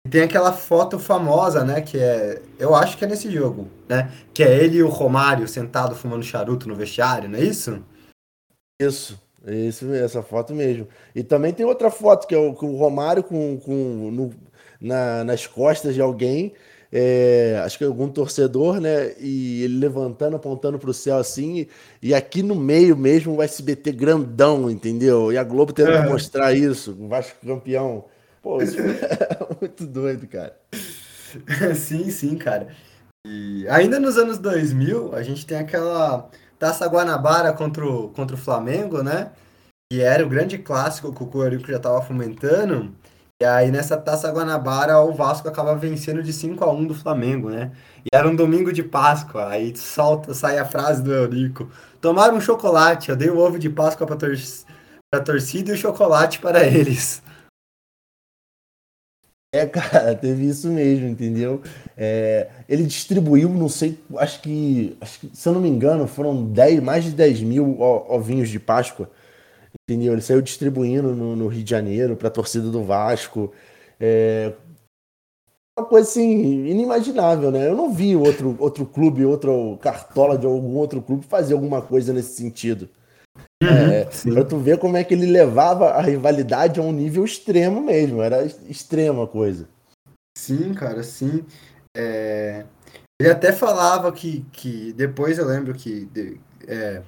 E 0.06 0.10
tem 0.10 0.22
aquela 0.22 0.52
foto 0.52 0.98
famosa, 0.98 1.64
né, 1.64 1.80
que 1.80 1.98
é, 1.98 2.42
eu 2.58 2.74
acho 2.74 2.98
que 2.98 3.04
é 3.04 3.08
nesse 3.08 3.30
jogo, 3.30 3.68
né, 3.88 4.12
que 4.34 4.42
é 4.42 4.64
ele 4.64 4.78
e 4.78 4.82
o 4.82 4.88
Romário 4.88 5.46
sentado 5.46 5.94
fumando 5.94 6.24
charuto 6.24 6.68
no 6.68 6.74
vestiário, 6.74 7.28
não 7.28 7.38
é 7.38 7.42
isso? 7.42 7.82
Isso, 8.80 9.20
isso 9.46 9.92
essa 9.92 10.22
foto 10.22 10.54
mesmo. 10.54 10.88
E 11.14 11.22
também 11.22 11.52
tem 11.52 11.64
outra 11.64 11.90
foto 11.90 12.26
que 12.26 12.34
é 12.34 12.38
o, 12.38 12.50
o 12.50 12.76
Romário 12.76 13.22
com, 13.22 13.58
com 13.60 14.10
no, 14.10 14.34
na, 14.80 15.22
nas 15.22 15.46
costas 15.46 15.94
de 15.94 16.00
alguém 16.00 16.52
é, 16.92 17.62
acho 17.64 17.78
que 17.78 17.84
algum 17.84 18.08
torcedor, 18.08 18.78
né? 18.78 19.14
E 19.18 19.62
ele 19.64 19.78
levantando, 19.78 20.36
apontando 20.36 20.78
para 20.78 20.90
o 20.90 20.94
céu 20.94 21.16
assim, 21.16 21.66
e, 22.02 22.14
aqui 22.14 22.42
no 22.42 22.54
meio 22.54 22.94
mesmo 22.94 23.34
o 23.34 23.42
SBT 23.42 23.92
grandão, 23.92 24.70
entendeu? 24.70 25.32
E 25.32 25.38
a 25.38 25.42
Globo 25.42 25.72
tentando 25.72 26.06
é. 26.06 26.08
mostrar 26.10 26.52
isso, 26.52 26.94
o 27.00 27.08
Vasco 27.08 27.38
campeão. 27.46 28.04
Pô, 28.42 28.60
isso 28.60 28.76
é 28.78 28.84
muito 29.58 29.86
doido, 29.86 30.26
cara. 30.26 30.54
sim, 31.74 32.10
sim, 32.10 32.36
cara. 32.36 32.68
E 33.26 33.66
ainda 33.68 33.98
nos 33.98 34.18
anos 34.18 34.36
2000, 34.38 35.14
a 35.14 35.22
gente 35.22 35.46
tem 35.46 35.56
aquela 35.56 36.28
Taça 36.58 36.86
Guanabara 36.86 37.52
contra 37.54 37.86
o, 37.86 38.08
contra 38.10 38.36
o 38.36 38.38
Flamengo, 38.38 39.02
né? 39.02 39.30
Que 39.90 40.02
era 40.02 40.26
o 40.26 40.28
grande 40.28 40.58
clássico 40.58 41.12
que 41.12 41.22
o 41.22 41.26
Corico 41.26 41.68
já 41.68 41.78
estava 41.78 42.02
fomentando. 42.02 42.92
E 43.42 43.44
aí 43.44 43.72
nessa 43.72 43.96
Taça 43.96 44.30
Guanabara 44.30 45.00
o 45.00 45.12
Vasco 45.12 45.48
acaba 45.48 45.74
vencendo 45.74 46.22
de 46.22 46.32
5 46.32 46.62
a 46.62 46.72
1 46.72 46.86
do 46.86 46.94
Flamengo, 46.94 47.50
né? 47.50 47.72
E 48.04 48.16
era 48.16 48.28
um 48.28 48.36
domingo 48.36 48.72
de 48.72 48.84
Páscoa, 48.84 49.48
aí 49.48 49.76
solta, 49.76 50.32
sai 50.32 50.60
a 50.60 50.64
frase 50.64 51.02
do 51.02 51.12
Eurico. 51.12 51.68
Tomaram 52.00 52.36
um 52.36 52.40
chocolate, 52.40 53.10
eu 53.10 53.16
dei 53.16 53.30
o 53.30 53.38
ovo 53.38 53.58
de 53.58 53.68
Páscoa 53.68 54.06
pra, 54.06 54.14
tor 54.14 54.32
pra 55.10 55.20
torcida 55.20 55.72
e 55.72 55.74
o 55.74 55.76
chocolate 55.76 56.38
para 56.38 56.64
eles. 56.64 57.20
É, 59.52 59.66
cara, 59.66 60.14
teve 60.14 60.46
isso 60.46 60.68
mesmo, 60.68 61.08
entendeu? 61.08 61.60
É, 61.96 62.48
ele 62.68 62.84
distribuiu, 62.84 63.48
não 63.48 63.68
sei, 63.68 63.98
acho 64.18 64.40
que, 64.40 64.96
acho 65.00 65.18
que, 65.18 65.36
se 65.36 65.48
eu 65.48 65.52
não 65.52 65.60
me 65.60 65.68
engano, 65.68 66.06
foram 66.06 66.46
10, 66.46 66.80
mais 66.80 67.02
de 67.02 67.10
10 67.10 67.42
mil 67.42 67.80
ovinhos 67.80 68.48
de 68.48 68.60
Páscoa, 68.60 69.10
entendeu? 69.88 70.12
Ele 70.12 70.22
saiu 70.22 70.42
distribuindo 70.42 71.14
no, 71.14 71.36
no 71.36 71.48
Rio 71.48 71.64
de 71.64 71.70
Janeiro 71.70 72.16
para 72.16 72.28
a 72.28 72.32
torcida 72.32 72.70
do 72.70 72.84
Vasco. 72.84 73.52
É, 73.98 74.52
uma 75.78 75.86
coisa 75.86 76.08
assim, 76.08 76.66
inimaginável, 76.66 77.50
né? 77.50 77.68
Eu 77.68 77.74
não 77.74 77.92
vi 77.92 78.14
outro, 78.14 78.56
outro 78.58 78.84
clube, 78.84 79.24
outro 79.24 79.78
cartola 79.80 80.36
de 80.36 80.46
algum 80.46 80.76
outro 80.76 81.00
clube 81.00 81.24
fazer 81.24 81.54
alguma 81.54 81.80
coisa 81.80 82.12
nesse 82.12 82.36
sentido. 82.36 82.88
Uhum, 83.62 83.68
é, 83.68 84.04
pra 84.04 84.44
tu 84.44 84.58
ver 84.58 84.78
como 84.78 84.96
é 84.96 85.04
que 85.04 85.14
ele 85.14 85.26
levava 85.26 85.90
a 85.90 86.02
rivalidade 86.02 86.78
a 86.78 86.82
um 86.82 86.92
nível 86.92 87.24
extremo 87.24 87.80
mesmo, 87.80 88.20
era 88.20 88.44
extrema 88.44 89.26
coisa. 89.26 89.68
Sim, 90.36 90.74
cara, 90.74 91.02
sim. 91.02 91.44
É... 91.96 92.66
Ele 93.20 93.30
até 93.30 93.52
falava 93.52 94.10
que, 94.12 94.44
que 94.52 94.92
depois 94.94 95.38
eu 95.38 95.46
lembro 95.46 95.72
que 95.74 96.08
é, 96.66 97.02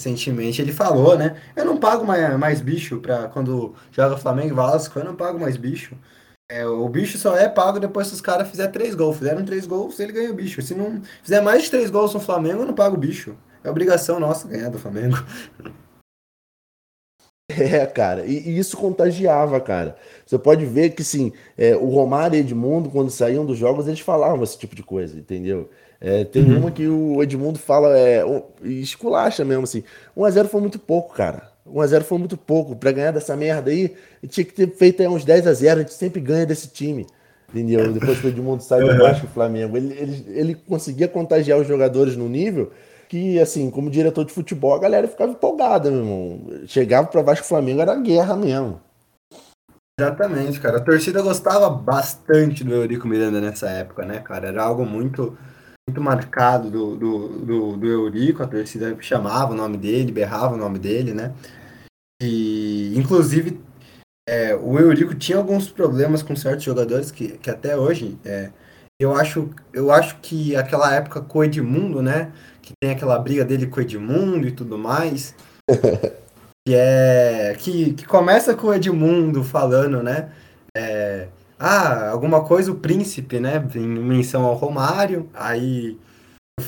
recentemente 0.00 0.62
ele 0.62 0.72
falou, 0.72 1.18
né? 1.18 1.40
Eu 1.56 1.64
não 1.64 1.76
pago 1.76 2.04
mais, 2.04 2.38
mais 2.38 2.60
bicho 2.60 3.00
para 3.00 3.28
quando 3.28 3.74
joga 3.90 4.16
Flamengo 4.16 4.50
e 4.50 4.54
Vasco, 4.54 4.98
eu 4.98 5.04
não 5.04 5.16
pago 5.16 5.38
mais 5.40 5.56
bicho. 5.56 5.96
É, 6.50 6.66
o 6.66 6.88
bicho 6.88 7.18
só 7.18 7.36
é 7.36 7.48
pago 7.48 7.80
depois 7.80 8.08
que 8.08 8.14
os 8.14 8.20
caras 8.20 8.48
fizerem 8.48 8.72
três 8.72 8.94
gols. 8.94 9.18
Fizeram 9.18 9.44
três 9.44 9.66
gols, 9.66 9.98
ele 9.98 10.12
ganha 10.12 10.30
o 10.30 10.34
bicho. 10.34 10.62
Se 10.62 10.74
não 10.74 11.02
fizer 11.22 11.40
mais 11.40 11.64
de 11.64 11.70
três 11.70 11.90
gols 11.90 12.14
no 12.14 12.20
Flamengo, 12.20 12.62
eu 12.62 12.66
não 12.66 12.74
pago 12.74 12.96
o 12.96 12.98
bicho. 12.98 13.36
É 13.62 13.68
obrigação 13.68 14.20
nossa 14.20 14.48
ganhar 14.48 14.70
do 14.70 14.78
Flamengo. 14.78 15.16
É, 17.50 17.86
cara, 17.86 18.26
e, 18.26 18.50
e, 18.50 18.58
isso 18.58 18.76
contagiava, 18.76 19.58
cara. 19.58 19.96
Você 20.24 20.38
pode 20.38 20.66
ver 20.66 20.90
que, 20.90 21.02
sim, 21.02 21.32
é, 21.56 21.74
o 21.74 21.86
Romário 21.86 22.36
e 22.36 22.40
Edmundo, 22.40 22.90
quando 22.90 23.10
saíam 23.10 23.44
dos 23.44 23.56
jogos, 23.58 23.88
eles 23.88 24.00
falavam 24.00 24.44
esse 24.44 24.58
tipo 24.58 24.76
de 24.76 24.82
coisa, 24.82 25.18
entendeu? 25.18 25.70
É, 26.00 26.24
tem 26.24 26.44
uhum. 26.44 26.58
uma 26.58 26.70
que 26.70 26.86
o 26.86 27.22
Edmundo 27.22 27.58
fala, 27.58 27.98
é, 27.98 28.22
esculacha 28.62 29.44
mesmo, 29.44 29.64
assim, 29.64 29.82
1x0 30.16 30.46
foi 30.46 30.60
muito 30.60 30.78
pouco, 30.78 31.14
cara. 31.14 31.50
1x0 31.66 32.02
foi 32.02 32.18
muito 32.18 32.36
pouco. 32.36 32.76
Pra 32.76 32.92
ganhar 32.92 33.10
dessa 33.10 33.36
merda 33.36 33.70
aí, 33.70 33.94
tinha 34.28 34.44
que 34.44 34.52
ter 34.52 34.70
feito 34.70 35.02
aí 35.02 35.08
uns 35.08 35.24
10x0, 35.24 35.72
a 35.72 35.78
gente 35.78 35.92
sempre 35.94 36.20
ganha 36.20 36.46
desse 36.46 36.68
time. 36.68 37.06
Entendeu? 37.50 37.92
Depois 37.92 38.20
que 38.20 38.26
o 38.26 38.30
Edmundo 38.30 38.62
sai 38.62 38.80
do 38.80 38.98
Vasco 38.98 39.26
do 39.26 39.32
Flamengo. 39.32 39.76
Ele, 39.76 39.94
ele, 39.98 40.26
ele 40.28 40.54
conseguia 40.54 41.08
contagiar 41.08 41.58
os 41.58 41.66
jogadores 41.66 42.14
no 42.14 42.28
nível 42.28 42.70
que, 43.08 43.40
assim, 43.40 43.70
como 43.70 43.90
diretor 43.90 44.24
de 44.24 44.32
futebol, 44.32 44.74
a 44.74 44.78
galera 44.78 45.08
ficava 45.08 45.32
empolgada, 45.32 45.90
meu 45.90 46.00
irmão. 46.00 46.40
Chegava 46.66 47.08
para 47.08 47.22
Vasco 47.22 47.46
Flamengo, 47.46 47.80
era 47.80 47.94
guerra 47.96 48.36
mesmo. 48.36 48.80
Exatamente, 49.98 50.60
cara. 50.60 50.76
A 50.76 50.80
torcida 50.80 51.22
gostava 51.22 51.70
bastante 51.70 52.62
do 52.62 52.74
Eurico 52.74 53.08
Miranda 53.08 53.40
nessa 53.40 53.68
época, 53.70 54.04
né, 54.04 54.20
cara? 54.20 54.48
Era 54.48 54.62
algo 54.62 54.84
muito 54.84 55.36
muito 55.88 56.00
marcado 56.00 56.70
do, 56.70 56.96
do, 56.96 57.28
do, 57.28 57.76
do 57.76 57.86
Eurico, 57.86 58.42
a 58.42 58.46
torcida 58.46 58.96
chamava 59.00 59.52
o 59.52 59.56
nome 59.56 59.76
dele, 59.76 60.12
berrava 60.12 60.54
o 60.54 60.58
nome 60.58 60.78
dele, 60.78 61.14
né? 61.14 61.32
E, 62.22 62.92
inclusive, 62.96 63.60
é, 64.28 64.54
o 64.54 64.78
Eurico 64.78 65.14
tinha 65.14 65.38
alguns 65.38 65.70
problemas 65.70 66.22
com 66.22 66.36
certos 66.36 66.64
jogadores 66.64 67.10
que, 67.10 67.38
que 67.38 67.50
até 67.50 67.76
hoje, 67.76 68.18
é, 68.24 68.50
eu, 69.00 69.14
acho, 69.14 69.50
eu 69.72 69.90
acho 69.90 70.18
que 70.20 70.54
aquela 70.54 70.94
época 70.94 71.20
com 71.20 71.38
o 71.38 71.44
Edmundo, 71.44 72.02
né? 72.02 72.32
que 72.68 72.74
tem 72.78 72.90
aquela 72.90 73.18
briga 73.18 73.46
dele 73.46 73.66
com 73.66 73.80
o 73.80 73.82
Edmundo 73.82 74.46
e 74.46 74.52
tudo 74.52 74.76
mais. 74.76 75.34
que 76.66 76.74
é. 76.74 77.56
Que, 77.58 77.94
que 77.94 78.04
começa 78.04 78.54
com 78.54 78.66
o 78.66 78.74
Edmundo 78.74 79.42
falando, 79.42 80.02
né? 80.02 80.30
É, 80.76 81.28
ah, 81.58 82.10
alguma 82.10 82.44
coisa 82.44 82.70
o 82.70 82.76
príncipe, 82.76 83.40
né? 83.40 83.64
Em 83.74 83.86
menção 83.86 84.44
ao 84.44 84.54
Romário. 84.54 85.28
Aí 85.34 85.98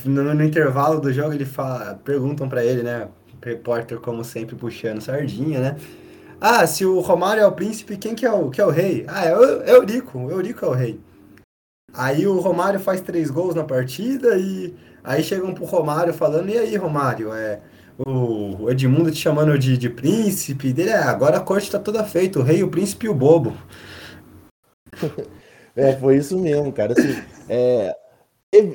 no, 0.05 0.35
no 0.35 0.45
intervalo 0.45 1.01
do 1.01 1.13
jogo 1.13 1.33
ele 1.33 1.45
fala, 1.45 1.95
perguntam 2.05 2.49
para 2.49 2.65
ele, 2.65 2.83
né? 2.83 3.09
Repórter, 3.43 3.99
como 4.01 4.25
sempre, 4.25 4.57
puxando 4.57 5.01
sardinha, 5.01 5.61
né? 5.61 5.77
Ah, 6.41 6.67
se 6.67 6.85
o 6.85 7.01
Romário 7.01 7.43
é 7.43 7.47
o 7.47 7.53
príncipe, 7.53 7.97
quem 7.97 8.15
que 8.15 8.27
é 8.27 8.33
o, 8.33 8.51
que 8.51 8.61
é 8.61 8.67
o 8.67 8.71
rei? 8.71 9.05
Ah, 9.09 9.25
é 9.25 9.37
o 9.37 9.43
Eurico. 9.63 10.19
O 10.19 10.31
Eurico 10.31 10.65
é 10.65 10.69
o 10.69 10.73
rei. 10.73 11.01
Aí 11.93 12.27
o 12.27 12.39
Romário 12.41 12.81
faz 12.81 13.01
três 13.01 13.31
gols 13.31 13.55
na 13.55 13.65
partida 13.65 14.39
e 14.39 14.75
Aí 15.03 15.23
chegam 15.23 15.55
pro 15.55 15.65
Romário 15.65 16.13
falando, 16.13 16.51
e 16.51 16.59
aí, 16.59 16.77
Romário, 16.77 17.33
é, 17.33 17.61
o 17.99 18.71
Edmundo 18.71 19.11
te 19.11 19.19
chamando 19.19 19.59
de, 19.59 19.77
de 19.77 19.89
príncipe, 19.89 20.73
dele, 20.73 20.91
é, 20.91 20.99
agora 20.99 21.39
a 21.39 21.41
corte 21.41 21.71
tá 21.71 21.79
toda 21.79 22.05
feita, 22.05 22.39
o 22.39 22.43
rei, 22.43 22.63
o 22.63 22.69
príncipe 22.69 23.07
e 23.07 23.09
o 23.09 23.15
bobo. 23.15 23.57
É, 25.77 25.93
foi 25.93 26.17
isso 26.17 26.37
mesmo, 26.37 26.73
cara. 26.73 26.95
Assim, 26.95 27.15
é, 27.49 27.97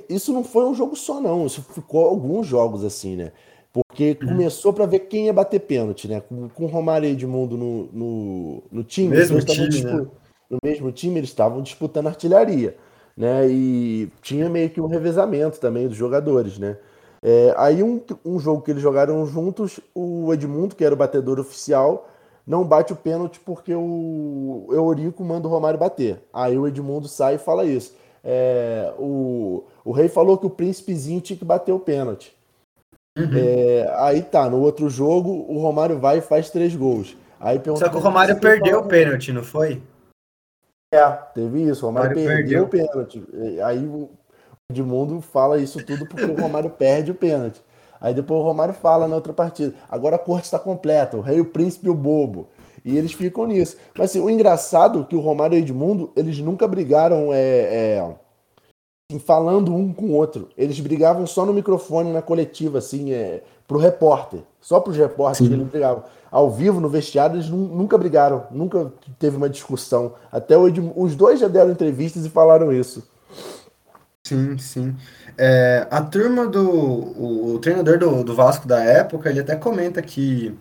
isso 0.08 0.32
não 0.32 0.46
foi 0.46 0.64
um 0.64 0.74
jogo 0.74 0.96
só, 0.96 1.20
não. 1.20 1.46
Isso 1.46 1.62
ficou 1.62 2.06
alguns 2.06 2.48
jogos 2.48 2.86
assim, 2.86 3.18
né? 3.18 3.34
Porque 3.74 4.18
uhum. 4.22 4.30
começou 4.30 4.72
para 4.72 4.86
ver 4.86 5.00
quem 5.00 5.26
ia 5.26 5.34
bater 5.34 5.60
pênalti, 5.60 6.08
né? 6.08 6.22
Com, 6.22 6.48
com 6.48 6.66
Romário 6.68 7.08
e 7.08 7.12
Edmundo 7.12 7.58
no, 7.58 7.90
no, 7.92 8.64
no 8.72 8.84
time. 8.84 9.10
Mesmo 9.10 9.44
time, 9.44 9.84
né? 9.84 10.08
No 10.50 10.58
mesmo 10.64 10.90
time, 10.90 11.20
eles 11.20 11.30
estavam 11.30 11.62
disputando 11.62 12.08
artilharia 12.08 12.78
né? 13.16 13.48
E 13.48 14.12
tinha 14.22 14.50
meio 14.50 14.70
que 14.70 14.82
um 14.82 14.88
revezamento 14.88 15.60
também 15.60 15.88
dos 15.88 15.98
jogadores, 15.98 16.58
né? 16.60 16.78
É, 17.22 17.54
aí 17.58 17.82
um, 17.82 18.02
um 18.24 18.40
jogo 18.40 18.62
que 18.62 18.72
eles 18.72 18.84
jogaram 18.84 19.26
juntos, 19.26 19.80
o 19.96 20.32
Edmundo, 20.34 20.76
que 20.76 20.84
era 20.84 20.94
o 20.94 20.98
batedor 20.98 21.40
oficial, 21.40 22.10
não 22.46 22.64
bate 22.64 22.94
o 22.94 22.96
pênalti 22.96 23.40
porque 23.40 23.74
o 23.74 24.68
Eurico 24.72 25.24
manda 25.24 25.48
o 25.48 25.52
Romário 25.52 25.80
bater. 25.80 26.22
Aí 26.34 26.58
o 26.58 26.68
Edmundo 26.68 27.08
sai 27.08 27.36
e 27.36 27.40
fala 27.40 27.66
isso. 27.66 27.96
É, 28.24 28.94
o, 28.98 29.64
o 29.84 29.92
rei 29.92 30.08
falou 30.08 30.38
que 30.38 30.46
o 30.46 30.50
príncipezinho 30.50 31.22
tinha 31.22 31.38
que 31.38 31.46
bater 31.46 31.72
o 31.72 31.80
pênalti. 31.80 32.36
Uhum. 33.18 33.30
É, 33.34 33.96
aí 33.98 34.22
tá, 34.22 34.50
no 34.50 34.60
outro 34.60 34.90
jogo, 34.90 35.46
o 35.48 35.58
Romário 35.60 36.00
vai 36.00 36.18
e 36.18 36.22
faz 36.22 36.50
três 36.50 36.76
gols. 36.76 37.16
Aí 37.40 37.62
Só 37.78 37.90
que 37.90 37.96
o 37.96 38.00
Romário 38.00 38.40
perdeu 38.40 38.80
o 38.80 38.88
pênalti, 38.88 39.32
não 39.32 39.44
foi? 39.44 39.82
É, 40.94 41.12
teve 41.34 41.64
isso. 41.64 41.86
O 41.86 41.90
Romário, 41.90 42.18
Romário 42.18 42.36
perdeu, 42.36 42.64
o 42.64 42.68
pênalti. 42.68 43.24
Aí 43.64 43.86
o 43.86 44.10
Edmundo 44.70 45.22
fala 45.22 45.60
isso 45.60 45.84
tudo 45.86 46.08
porque 46.08 46.26
o 46.26 46.40
Romário 46.40 46.70
perde 46.70 47.12
o 47.12 47.16
pênalti. 47.16 47.62
Aí 48.06 48.14
depois 48.14 48.40
o 48.40 48.44
Romário 48.44 48.72
fala 48.72 49.08
na 49.08 49.16
outra 49.16 49.34
partida. 49.34 49.74
Agora 49.90 50.16
a 50.16 50.20
corte 50.20 50.44
está 50.44 50.60
completa, 50.60 51.18
o 51.18 51.22
rei, 51.22 51.42
o 51.42 51.46
príncipe 51.46 51.88
e 51.88 51.90
o 51.90 51.96
bobo. 51.96 52.50
E 52.86 52.96
eles 52.96 53.14
ficam 53.14 53.48
nisso. 53.48 53.78
Mas 53.98 54.12
assim, 54.12 54.20
o 54.20 54.30
engraçado 54.30 55.02
é 55.02 55.04
que 55.06 55.16
o 55.16 55.20
Romário 55.20 55.58
e 55.58 55.60
o 55.60 55.64
Edmundo, 55.64 56.12
eles 56.16 56.38
nunca 56.38 56.68
brigaram 56.68 57.34
é, 57.34 57.40
é, 57.98 58.16
assim, 59.10 59.18
falando 59.18 59.74
um 59.74 59.92
com 59.92 60.06
o 60.06 60.14
outro. 60.14 60.50
Eles 60.56 60.80
brigavam 60.80 61.26
só 61.26 61.48
no 61.48 61.52
microfone, 61.52 62.14
na 62.14 62.22
coletiva, 62.22 62.78
assim, 62.78 63.12
é, 63.12 63.42
pro 63.68 63.80
repórter. 63.80 64.42
Só 64.62 64.80
pros 64.80 64.98
repórteres 64.98 65.52
eles 65.52 65.68
brigavam 65.68 66.04
ao 66.30 66.52
vivo, 66.52 66.80
no 66.80 66.90
vestiário, 66.90 67.38
eles 67.38 67.50
nunca 67.50 67.98
brigaram, 67.98 68.44
nunca 68.52 68.94
teve 69.18 69.36
uma 69.36 69.50
discussão. 69.50 70.14
Até 70.32 70.56
hoje, 70.56 70.80
os 70.96 71.16
dois 71.16 71.40
já 71.40 71.48
deram 71.48 71.72
entrevistas 71.72 72.24
e 72.24 72.30
falaram 72.30 72.72
isso. 72.72 73.02
Sim, 74.26 74.58
sim. 74.58 74.96
É, 75.38 75.88
a 75.92 76.02
turma 76.02 76.48
do. 76.48 76.68
O, 76.68 77.54
o 77.54 77.60
treinador 77.60 78.00
do, 78.00 78.24
do, 78.24 78.36
Vasco 78.36 78.68
da 78.68 78.84
época, 78.84 79.30
ele 79.30 79.40
até 79.40 79.56
comenta 79.56 80.02
que 80.02 80.58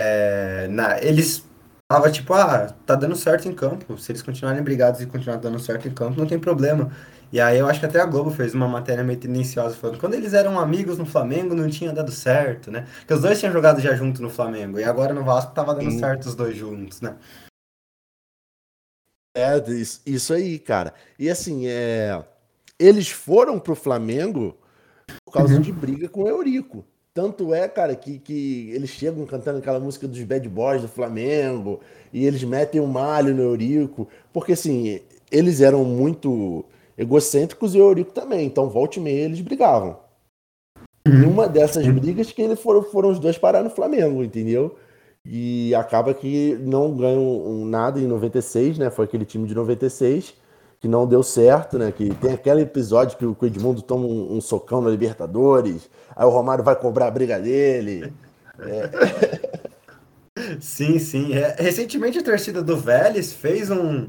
é, 0.00 0.66
na, 0.68 0.98
eles 1.02 1.46
tava 1.86 2.10
tipo, 2.10 2.32
ah, 2.32 2.74
tá 2.86 2.94
dando 2.94 3.14
certo 3.14 3.46
em 3.46 3.54
campo. 3.54 3.98
Se 3.98 4.10
eles 4.10 4.22
continuarem 4.22 4.62
brigados 4.62 5.02
e 5.02 5.06
continuar 5.06 5.36
dando 5.36 5.58
certo 5.58 5.86
em 5.86 5.92
campo, 5.92 6.18
não 6.18 6.26
tem 6.26 6.38
problema. 6.38 6.90
E 7.30 7.40
aí 7.40 7.58
eu 7.58 7.66
acho 7.68 7.80
que 7.80 7.86
até 7.86 8.00
a 8.00 8.06
Globo 8.06 8.30
fez 8.30 8.54
uma 8.54 8.68
matéria 8.68 9.04
meio 9.04 9.18
tendenciosa 9.18 9.76
falando 9.76 9.98
quando 9.98 10.14
eles 10.14 10.32
eram 10.34 10.58
amigos 10.58 10.98
no 10.98 11.04
Flamengo 11.04 11.54
não 11.54 11.68
tinha 11.68 11.92
dado 11.92 12.12
certo, 12.12 12.70
né? 12.70 12.86
Porque 13.00 13.14
os 13.14 13.20
dois 13.20 13.38
tinham 13.38 13.52
jogado 13.52 13.80
já 13.80 13.94
junto 13.94 14.22
no 14.22 14.30
Flamengo 14.30 14.78
e 14.78 14.84
agora 14.84 15.12
no 15.12 15.24
Vasco 15.24 15.52
tava 15.52 15.74
dando 15.74 15.90
Sim. 15.90 15.98
certo 15.98 16.26
os 16.26 16.34
dois 16.34 16.56
juntos, 16.56 17.00
né? 17.00 17.16
É, 19.36 19.60
isso 20.06 20.32
aí, 20.32 20.58
cara. 20.60 20.94
E 21.18 21.28
assim, 21.28 21.66
é... 21.66 22.24
eles 22.78 23.10
foram 23.10 23.58
pro 23.58 23.74
Flamengo 23.74 24.56
por 25.24 25.32
causa 25.32 25.54
uhum. 25.54 25.60
de 25.60 25.72
briga 25.72 26.08
com 26.08 26.22
o 26.22 26.28
Eurico. 26.28 26.84
Tanto 27.12 27.54
é, 27.54 27.68
cara, 27.68 27.94
que, 27.94 28.18
que 28.18 28.70
eles 28.72 28.90
chegam 28.90 29.24
cantando 29.24 29.58
aquela 29.58 29.78
música 29.78 30.08
dos 30.08 30.20
Bad 30.24 30.48
Boys 30.48 30.82
do 30.82 30.88
Flamengo 30.88 31.80
e 32.12 32.26
eles 32.26 32.42
metem 32.42 32.80
o 32.80 32.84
um 32.84 32.88
malho 32.88 33.32
no 33.32 33.42
Eurico, 33.42 34.08
porque 34.32 34.52
assim, 34.52 35.00
eles 35.30 35.60
eram 35.60 35.84
muito 35.84 36.64
egocêntricos 36.98 37.74
e 37.74 37.78
o 37.78 37.84
Eurico 37.84 38.12
também. 38.12 38.46
Então, 38.46 38.68
volte 38.68 38.98
e 38.98 39.02
meia, 39.02 39.24
eles 39.24 39.40
brigavam. 39.40 39.96
Uhum. 41.06 41.22
E 41.22 41.24
uma 41.24 41.46
dessas 41.46 41.86
brigas 41.86 42.32
que 42.32 42.42
eles 42.42 42.58
foram, 42.58 42.82
foram 42.82 43.10
os 43.10 43.20
dois 43.20 43.38
parar 43.38 43.62
no 43.62 43.70
Flamengo, 43.70 44.24
entendeu? 44.24 44.76
E 45.24 45.72
acaba 45.74 46.12
que 46.12 46.56
não 46.60 46.96
ganham 46.96 47.64
nada 47.64 48.00
em 48.00 48.06
96, 48.06 48.78
né? 48.78 48.90
Foi 48.90 49.04
aquele 49.04 49.24
time 49.24 49.46
de 49.46 49.54
96 49.54 50.34
que 50.84 50.88
não 50.88 51.06
deu 51.06 51.22
certo, 51.22 51.78
né? 51.78 51.90
Que 51.90 52.14
tem 52.16 52.34
aquele 52.34 52.60
episódio 52.60 53.16
que 53.16 53.24
o 53.24 53.36
Edmundo 53.46 53.80
toma 53.80 54.04
um, 54.04 54.36
um 54.36 54.40
socão 54.42 54.82
na 54.82 54.90
Libertadores, 54.90 55.88
aí 56.14 56.26
o 56.26 56.28
Romário 56.28 56.62
vai 56.62 56.76
cobrar 56.76 57.06
a 57.06 57.10
briga 57.10 57.40
dele. 57.40 58.12
É. 58.58 59.64
Sim, 60.60 60.98
sim. 60.98 61.32
É, 61.32 61.56
recentemente 61.58 62.18
a 62.18 62.22
torcida 62.22 62.60
do 62.62 62.76
Vélez 62.76 63.32
fez 63.32 63.70
um, 63.70 64.08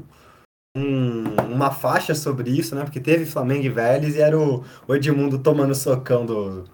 um, 0.76 1.24
uma 1.50 1.70
faixa 1.70 2.14
sobre 2.14 2.50
isso, 2.50 2.74
né? 2.74 2.82
Porque 2.82 3.00
teve 3.00 3.24
Flamengo 3.24 3.64
e 3.64 3.70
Vélez 3.70 4.16
e 4.16 4.20
era 4.20 4.38
o, 4.38 4.62
o 4.86 4.94
Edmundo 4.94 5.38
tomando 5.38 5.74
socão 5.74 6.26
do, 6.26 6.62
do 6.62 6.68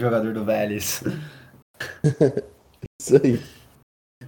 jogador 0.00 0.32
do 0.32 0.44
Vélez. 0.44 1.04
isso 3.00 3.20
aí. 3.22 3.40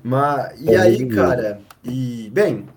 Mas, 0.04 0.60
e 0.60 0.72
é 0.72 0.78
aí, 0.78 1.08
cara? 1.08 1.60
E, 1.82 2.30
bem, 2.32 2.68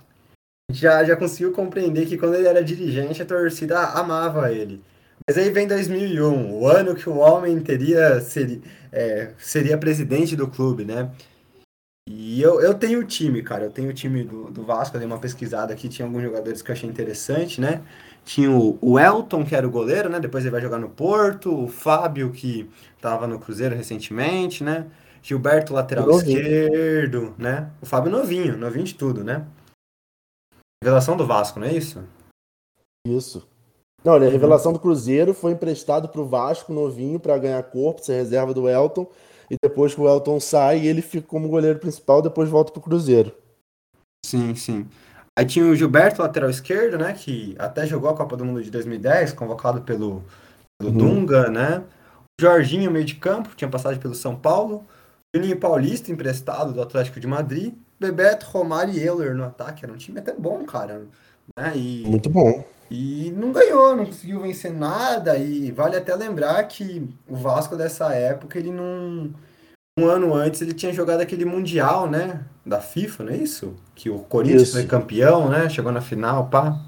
já, 0.70 1.04
já 1.04 1.16
conseguiu 1.16 1.52
compreender 1.52 2.06
que 2.06 2.18
quando 2.18 2.36
ele 2.36 2.48
era 2.48 2.64
dirigente, 2.64 3.22
a 3.22 3.26
torcida 3.26 3.80
amava 3.80 4.52
ele. 4.52 4.82
Mas 5.28 5.38
aí 5.38 5.50
vem 5.52 5.68
2001, 5.68 6.54
o 6.54 6.68
ano 6.68 6.96
que 6.96 7.10
o 7.10 7.18
homem 7.18 7.60
teria 7.60 8.20
seria, 8.22 8.62
é, 8.92 9.32
seria 9.38 9.78
presidente 9.78 10.36
do 10.36 10.48
clube, 10.48 10.86
né? 10.86 11.12
E 12.10 12.42
eu, 12.42 12.60
eu 12.60 12.74
tenho 12.74 13.00
o 13.00 13.04
time, 13.04 13.44
cara. 13.44 13.66
Eu 13.66 13.72
tenho 13.72 13.90
o 13.90 13.94
time 13.94 14.24
do, 14.24 14.50
do 14.50 14.64
Vasco, 14.64 14.96
eu 14.96 15.00
dei 15.00 15.08
uma 15.08 15.20
pesquisada 15.20 15.72
aqui, 15.72 15.88
tinha 15.88 16.08
alguns 16.08 16.24
jogadores 16.24 16.62
que 16.62 16.72
eu 16.72 16.74
achei 16.74 16.90
interessante, 16.90 17.62
né? 17.62 17.82
Tinha 18.26 18.50
o, 18.50 18.80
o 18.82 19.00
Elton, 19.00 19.46
que 19.46 19.56
era 19.56 19.68
o 19.68 19.70
goleiro, 19.70 20.10
né? 20.10 20.20
Depois 20.20 20.44
ele 20.44 20.52
vai 20.52 20.62
jogar 20.62 20.80
no 20.80 20.90
Porto, 20.90 21.66
o 21.66 21.68
Fábio, 21.68 22.32
que 22.32 22.68
tava 23.00 23.28
no 23.28 23.38
Cruzeiro 23.38 23.76
recentemente, 23.76 24.64
né? 24.64 24.88
Gilberto, 25.22 25.74
lateral 25.74 26.08
novinho. 26.08 26.40
esquerdo, 26.40 27.36
né? 27.38 27.70
O 27.80 27.86
Fábio 27.86 28.12
novinho, 28.12 28.58
novinho 28.58 28.86
de 28.86 28.96
tudo, 28.96 29.24
né? 29.24 29.46
Revelação 30.84 31.18
do 31.18 31.26
Vasco, 31.26 31.60
não 31.60 31.68
é 31.68 31.74
isso? 31.74 32.04
Isso. 33.08 33.48
Não, 34.04 34.16
ele 34.16 34.28
é 34.28 34.30
revelação 34.30 34.72
do 34.72 34.80
Cruzeiro, 34.80 35.34
foi 35.34 35.52
emprestado 35.52 36.08
pro 36.08 36.26
Vasco 36.26 36.72
novinho 36.72 37.20
para 37.20 37.38
ganhar 37.38 37.62
corpo, 37.64 38.04
ser 38.04 38.14
reserva 38.14 38.54
do 38.54 38.70
Elton 38.70 39.06
e 39.50 39.56
depois 39.62 39.96
que 39.96 40.02
o 40.02 40.08
Elton 40.08 40.40
sai, 40.40 40.86
ele 40.86 41.02
fica 41.02 41.28
como 41.28 41.50
goleiro 41.50 41.80
principal, 41.80 42.22
depois 42.22 42.50
volta 42.50 42.72
pro 42.72 42.82
Cruzeiro. 42.82 43.34
Sim, 44.26 44.54
sim. 44.54 44.88
Aí 45.38 45.46
tinha 45.46 45.66
o 45.66 45.76
Gilberto, 45.76 46.22
lateral 46.22 46.50
esquerdo, 46.50 46.98
né? 46.98 47.14
Que 47.14 47.56
até 47.58 47.86
jogou 47.88 48.10
a 48.10 48.16
Copa 48.16 48.38
do 48.38 48.46
Mundo 48.46 48.62
de 48.62 48.70
2010, 48.70 49.34
convocado 49.34 49.82
pelo, 49.82 50.24
pelo 50.78 50.92
hum. 50.92 50.98
Dunga, 50.98 51.50
né? 51.50 51.84
O 52.40 52.42
Jorginho, 52.42 52.92
meio 52.92 53.06
de 53.06 53.16
campo, 53.16 53.56
tinha 53.56 53.70
passagem 53.70 54.00
pelo 54.00 54.14
São 54.14 54.36
Paulo. 54.36 54.86
Juninho 55.36 55.60
Paulista, 55.60 56.12
emprestado 56.12 56.74
do 56.74 56.82
Atlético 56.82 57.20
de 57.20 57.28
Madrid. 57.28 57.74
Bebeto, 58.00 58.46
Romário 58.46 58.94
e 58.94 59.04
Euler 59.04 59.36
no 59.36 59.44
ataque. 59.44 59.84
Era 59.84 59.94
um 59.94 59.98
time 59.98 60.20
até 60.20 60.34
bom, 60.34 60.64
cara. 60.64 61.02
Né? 61.58 61.74
E, 61.76 62.04
Muito 62.08 62.30
bom. 62.30 62.64
E 62.90 63.32
não 63.38 63.52
ganhou, 63.52 63.96
não 63.96 64.06
conseguiu 64.06 64.42
vencer 64.42 64.74
nada. 64.74 65.38
E 65.38 65.72
vale 65.72 65.96
até 65.96 66.16
lembrar 66.16 66.64
que 66.64 67.08
o 67.28 67.36
Vasco 67.36 67.76
dessa 67.76 68.14
época, 68.14 68.58
ele 68.58 68.72
não. 68.72 69.32
Um 69.98 70.06
ano 70.08 70.34
antes 70.34 70.62
ele 70.62 70.74
tinha 70.74 70.94
jogado 70.94 71.20
aquele 71.20 71.44
Mundial, 71.44 72.10
né? 72.10 72.46
Da 72.66 72.80
FIFA, 72.80 73.24
não 73.26 73.34
é 73.34 73.38
isso? 73.38 73.76
Que 73.94 74.10
o 74.10 74.20
Corinthians 74.20 74.64
isso. 74.64 74.74
foi 74.74 74.86
campeão, 74.86 75.50
né? 75.50 75.70
Chegou 75.70 75.92
na 75.92 76.00
final, 76.00 76.48
pá. 76.48 76.80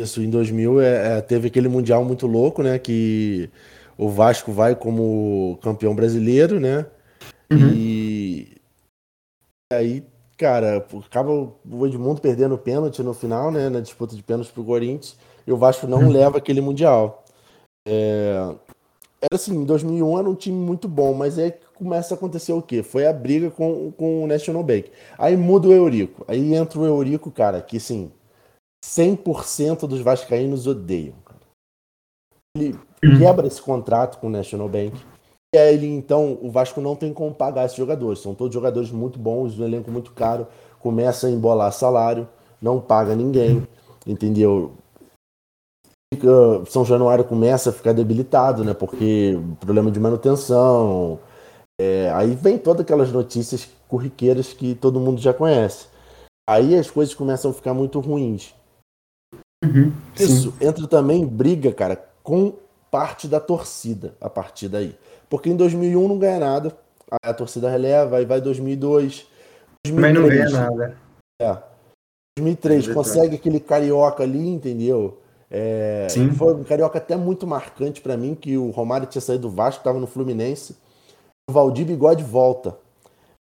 Isso, 0.00 0.22
em 0.22 0.30
2000 0.30 0.80
é, 0.80 1.18
é, 1.18 1.20
teve 1.20 1.48
aquele 1.48 1.68
Mundial 1.68 2.04
muito 2.04 2.26
louco, 2.26 2.62
né? 2.62 2.78
Que 2.78 3.50
o 3.98 4.08
Vasco 4.08 4.50
vai 4.50 4.74
como 4.74 5.58
campeão 5.62 5.94
brasileiro, 5.94 6.58
né? 6.58 6.86
Uhum. 7.50 7.72
E 7.74 8.57
aí 9.72 10.04
cara, 10.38 10.86
acaba 11.04 11.32
o 11.32 11.86
Edmundo 11.86 12.20
perdendo 12.20 12.54
o 12.54 12.58
pênalti 12.58 13.02
no 13.02 13.12
final, 13.12 13.50
né, 13.50 13.68
na 13.68 13.80
disputa 13.80 14.14
de 14.14 14.22
pênalti 14.22 14.52
pro 14.52 14.64
Corinthians, 14.64 15.18
e 15.44 15.52
o 15.52 15.56
Vasco 15.56 15.86
não 15.86 15.98
uhum. 16.04 16.10
leva 16.10 16.38
aquele 16.38 16.60
Mundial. 16.60 17.24
É... 17.86 18.54
Era 19.20 19.34
assim, 19.34 19.52
em 19.52 19.64
2001 19.64 20.18
era 20.18 20.30
um 20.30 20.34
time 20.36 20.56
muito 20.56 20.86
bom, 20.86 21.12
mas 21.12 21.40
aí 21.40 21.52
começa 21.74 22.14
a 22.14 22.16
acontecer 22.16 22.52
o 22.52 22.62
quê? 22.62 22.84
Foi 22.84 23.04
a 23.04 23.12
briga 23.12 23.50
com, 23.50 23.90
com 23.90 24.22
o 24.22 24.26
National 24.28 24.62
Bank. 24.62 24.92
Aí 25.18 25.36
muda 25.36 25.66
o 25.66 25.72
Eurico. 25.72 26.24
Aí 26.28 26.54
entra 26.54 26.78
o 26.78 26.86
Eurico, 26.86 27.28
cara, 27.28 27.60
que 27.60 27.78
assim, 27.78 28.12
100% 28.84 29.88
dos 29.88 30.00
vascaínos 30.00 30.68
odeiam. 30.68 31.16
Cara. 31.24 31.40
Ele 32.56 32.78
uhum. 33.02 33.18
quebra 33.18 33.48
esse 33.48 33.60
contrato 33.60 34.20
com 34.20 34.28
o 34.28 34.30
National 34.30 34.68
Bank. 34.68 34.96
E 35.54 35.58
aí, 35.58 35.86
então, 35.86 36.38
o 36.42 36.50
Vasco 36.50 36.80
não 36.80 36.94
tem 36.94 37.12
como 37.12 37.34
pagar 37.34 37.64
esses 37.64 37.76
jogadores. 37.76 38.20
São 38.20 38.34
todos 38.34 38.52
jogadores 38.52 38.90
muito 38.90 39.18
bons, 39.18 39.58
um 39.58 39.64
elenco 39.64 39.90
muito 39.90 40.12
caro. 40.12 40.46
Começa 40.78 41.26
a 41.26 41.30
embolar 41.30 41.72
salário, 41.72 42.28
não 42.60 42.80
paga 42.80 43.16
ninguém, 43.16 43.66
entendeu? 44.06 44.72
São 46.66 46.84
Januário 46.84 47.24
começa 47.24 47.70
a 47.70 47.72
ficar 47.72 47.92
debilitado, 47.92 48.64
né? 48.64 48.74
Porque 48.74 49.38
problema 49.60 49.90
de 49.90 50.00
manutenção. 50.00 51.18
É, 51.80 52.10
aí 52.10 52.34
vem 52.34 52.58
todas 52.58 52.82
aquelas 52.82 53.12
notícias 53.12 53.68
corriqueiras 53.86 54.52
que 54.52 54.74
todo 54.74 55.00
mundo 55.00 55.20
já 55.20 55.32
conhece. 55.32 55.86
Aí 56.48 56.74
as 56.74 56.90
coisas 56.90 57.14
começam 57.14 57.50
a 57.50 57.54
ficar 57.54 57.74
muito 57.74 58.00
ruins. 58.00 58.54
Uhum, 59.64 59.92
Isso 60.18 60.54
entra 60.60 60.86
também 60.86 61.26
briga, 61.26 61.72
cara, 61.72 61.96
com 62.22 62.54
parte 62.90 63.28
da 63.28 63.40
torcida 63.40 64.14
a 64.20 64.28
partir 64.28 64.68
daí. 64.68 64.96
Porque 65.28 65.50
em 65.50 65.56
2001 65.56 66.08
não 66.08 66.18
ganha 66.18 66.38
nada. 66.38 66.76
A 67.22 67.32
torcida 67.32 67.70
releva, 67.70 68.18
aí 68.18 68.24
vai 68.24 68.40
2002. 68.40 69.26
2003, 69.86 69.94
Mas 69.94 70.14
não 70.14 70.28
ganha 70.28 70.50
nada. 70.50 70.96
É. 71.40 71.58
2003 72.38 72.88
consegue 72.88 73.36
aquele 73.36 73.60
carioca 73.60 74.22
ali, 74.22 74.48
entendeu? 74.48 75.18
É, 75.50 76.06
Sim. 76.10 76.30
Foi 76.32 76.54
um 76.54 76.64
carioca 76.64 76.98
até 76.98 77.16
muito 77.16 77.46
marcante 77.46 78.00
para 78.00 78.16
mim, 78.16 78.34
que 78.34 78.56
o 78.56 78.70
Romário 78.70 79.06
tinha 79.06 79.22
saído 79.22 79.48
do 79.48 79.54
Vasco, 79.54 79.80
estava 79.80 79.98
no 79.98 80.06
Fluminense. 80.06 80.76
O 81.48 81.52
Valdir 81.52 81.86
Bigode 81.86 82.22
volta. 82.22 82.76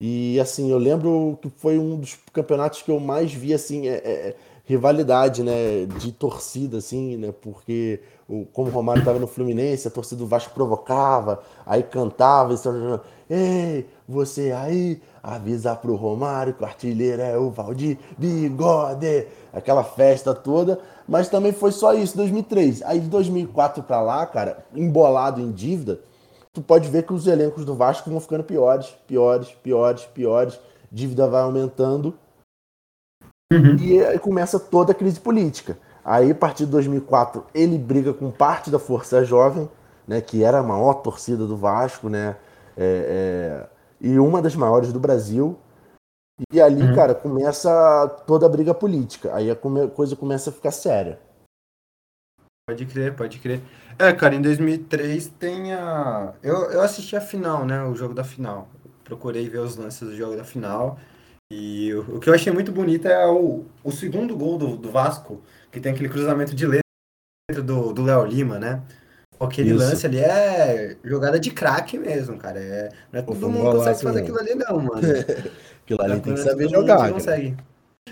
E 0.01 0.39
assim, 0.39 0.71
eu 0.71 0.79
lembro 0.79 1.39
que 1.41 1.51
foi 1.57 1.79
um 1.79 1.97
dos 1.97 2.19
campeonatos 2.33 2.83
que 2.83 2.91
eu 2.91 3.01
mais 3.01 3.33
vi 3.33 3.55
assim, 3.55 3.89
é, 3.89 3.95
é, 3.95 4.35
rivalidade, 4.65 5.43
né, 5.43 5.87
de 5.99 6.13
torcida 6.13 6.79
assim, 6.79 7.17
né, 7.17 7.33
porque 7.41 8.01
o, 8.29 8.45
como 8.47 8.69
o 8.69 8.73
Romário 8.73 9.01
estava 9.01 9.19
no 9.19 9.27
Fluminense, 9.27 9.87
a 9.87 9.91
torcida 9.91 10.19
do 10.19 10.27
Vasco 10.27 10.53
provocava, 10.53 11.43
aí 11.65 11.83
cantava, 11.83 12.55
e 12.55 13.35
ei, 13.35 13.89
você 14.09 14.53
aí, 14.53 15.01
avisa 15.23 15.75
pro 15.75 15.95
Romário 15.95 16.55
que 16.55 16.63
o 16.63 16.67
artilheiro 16.67 17.23
é 17.23 17.37
o 17.39 17.51
Valdir 17.51 17.99
Bigode, 18.19 19.29
aquela 19.53 19.85
festa 19.85 20.35
toda, 20.35 20.81
mas 21.09 21.29
também 21.29 21.53
foi 21.53 21.73
só 21.73 21.95
isso, 21.95 22.17
2003. 22.17 22.83
Aí 22.83 23.01
de 23.01 23.09
2004 23.09 23.83
para 23.83 24.01
lá, 24.01 24.27
cara, 24.27 24.65
embolado 24.75 25.41
em 25.41 25.53
dívida, 25.53 26.01
tu 26.53 26.61
pode 26.61 26.89
ver 26.89 27.05
que 27.05 27.13
os 27.13 27.27
elencos 27.27 27.65
do 27.65 27.75
Vasco 27.75 28.11
vão 28.11 28.21
ficando 28.21 28.45
piores, 28.45 28.89
piores, 29.07 29.49
piores, 29.63 30.05
piores, 30.07 30.59
dívida 30.91 31.29
vai 31.29 31.43
aumentando, 31.43 32.15
uhum. 33.53 33.77
e 33.77 34.05
aí 34.05 34.19
começa 34.19 34.59
toda 34.59 34.93
a 34.93 34.95
crise 34.95 35.21
política. 35.21 35.79
Aí, 36.09 36.31
a 36.31 36.35
partir 36.37 36.67
de 36.67 36.71
2004, 36.71 37.45
ele 37.53 37.77
briga 37.77 38.15
com 38.15 38.31
parte 38.31 38.71
da 38.71 38.79
Força 38.79 39.25
Jovem, 39.25 39.69
né, 40.07 40.21
que 40.21 40.45
era 40.45 40.61
a 40.61 40.63
maior 40.63 40.95
torcida 41.03 41.45
do 41.45 41.57
Vasco, 41.57 42.09
né, 42.09 42.37
é, 42.77 43.67
é, 43.67 43.69
e 44.01 44.17
uma 44.17 44.41
das 44.41 44.55
maiores 44.55 44.93
do 44.93 45.01
Brasil. 45.01 45.59
E 46.53 46.61
ali, 46.61 46.81
uhum. 46.81 46.95
cara, 46.95 47.13
começa 47.13 48.07
toda 48.25 48.47
a 48.47 48.49
briga 48.49 48.73
política. 48.73 49.35
Aí 49.35 49.51
a 49.51 49.57
coisa 49.57 50.15
começa 50.15 50.51
a 50.51 50.53
ficar 50.53 50.71
séria. 50.71 51.19
Pode 52.69 52.87
crer, 52.87 53.17
pode 53.17 53.41
crer. 53.41 53.61
É, 53.99 54.13
cara, 54.13 54.37
em 54.37 54.43
2003 54.43 55.27
tem 55.27 55.73
a. 55.73 56.35
Eu, 56.41 56.71
eu 56.71 56.83
assisti 56.83 57.17
a 57.17 57.21
final, 57.21 57.65
né? 57.65 57.83
O 57.85 57.97
jogo 57.97 58.13
da 58.13 58.23
final. 58.23 58.69
Procurei 59.03 59.49
ver 59.49 59.59
os 59.59 59.77
lances 59.77 60.07
do 60.07 60.15
jogo 60.15 60.37
da 60.37 60.45
final. 60.45 60.99
E 61.51 61.95
o, 61.95 62.17
o 62.17 62.21
que 62.21 62.29
eu 62.29 62.35
achei 62.35 62.53
muito 62.53 62.71
bonito 62.71 63.09
é 63.09 63.27
o, 63.27 63.65
o 63.83 63.91
segundo 63.91 64.37
gol 64.37 64.59
do, 64.59 64.77
do 64.77 64.91
Vasco 64.91 65.43
que 65.77 65.81
tem 65.81 65.93
aquele 65.93 66.09
cruzamento 66.09 66.55
de 66.55 66.67
letra 66.67 67.63
do 67.63 68.03
Léo 68.03 68.25
Lima, 68.25 68.59
né? 68.59 68.81
Aquele 69.39 69.73
Isso. 69.73 69.79
lance 69.79 70.07
ali 70.07 70.19
é 70.19 70.97
jogada 71.05 71.39
de 71.39 71.51
craque 71.51 71.99
mesmo, 71.99 72.39
cara. 72.39 72.59
É, 72.59 72.89
não 73.13 73.21
é 73.21 73.23
todo 73.23 73.51
mundo 73.51 73.77
consegue 73.77 74.01
fazer 74.01 74.21
aquilo 74.21 74.39
ali, 74.39 74.55
não, 74.55 74.81
mano. 74.81 75.03
aquilo 75.85 76.03
ali 76.03 76.21
tem 76.21 76.35
que 76.35 76.41
saber 76.41 76.69
jogar. 76.69 77.13
Consegue. 77.13 77.57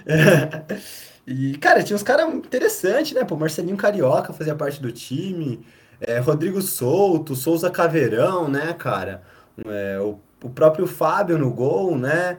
E, 1.27 1.57
cara, 1.57 1.83
tinha 1.83 1.97
uns 1.97 2.03
caras 2.03 2.29
interessantes, 2.35 3.13
né? 3.15 3.25
Pô, 3.25 3.35
Marcelinho 3.35 3.79
Carioca 3.79 4.35
fazia 4.35 4.55
parte 4.55 4.79
do 4.79 4.93
time. 4.93 5.65
É, 5.99 6.19
Rodrigo 6.19 6.61
Souto, 6.61 7.35
Souza 7.35 7.71
Caveirão, 7.71 8.47
né, 8.47 8.75
cara? 8.75 9.23
É, 9.65 9.99
o, 10.01 10.21
o 10.43 10.51
próprio 10.51 10.87
Fábio 10.87 11.39
no 11.39 11.51
gol, 11.51 11.97
né? 11.97 12.37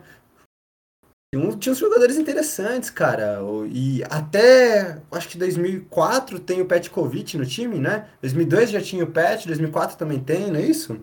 Tinha 1.59 1.73
uns 1.73 1.77
jogadores 1.77 2.17
interessantes, 2.17 2.89
cara. 2.89 3.39
E 3.69 4.03
até, 4.09 5.01
acho 5.11 5.27
que 5.27 5.37
2004 5.37 6.39
tem 6.39 6.61
o 6.61 6.65
Petkovic 6.65 7.37
no 7.37 7.45
time, 7.45 7.79
né? 7.79 8.07
2002 8.21 8.69
já 8.69 8.81
tinha 8.81 9.03
o 9.03 9.11
Pet, 9.11 9.47
2004 9.47 9.97
também 9.97 10.19
tem, 10.19 10.51
não 10.51 10.59
é 10.59 10.63
isso? 10.63 10.99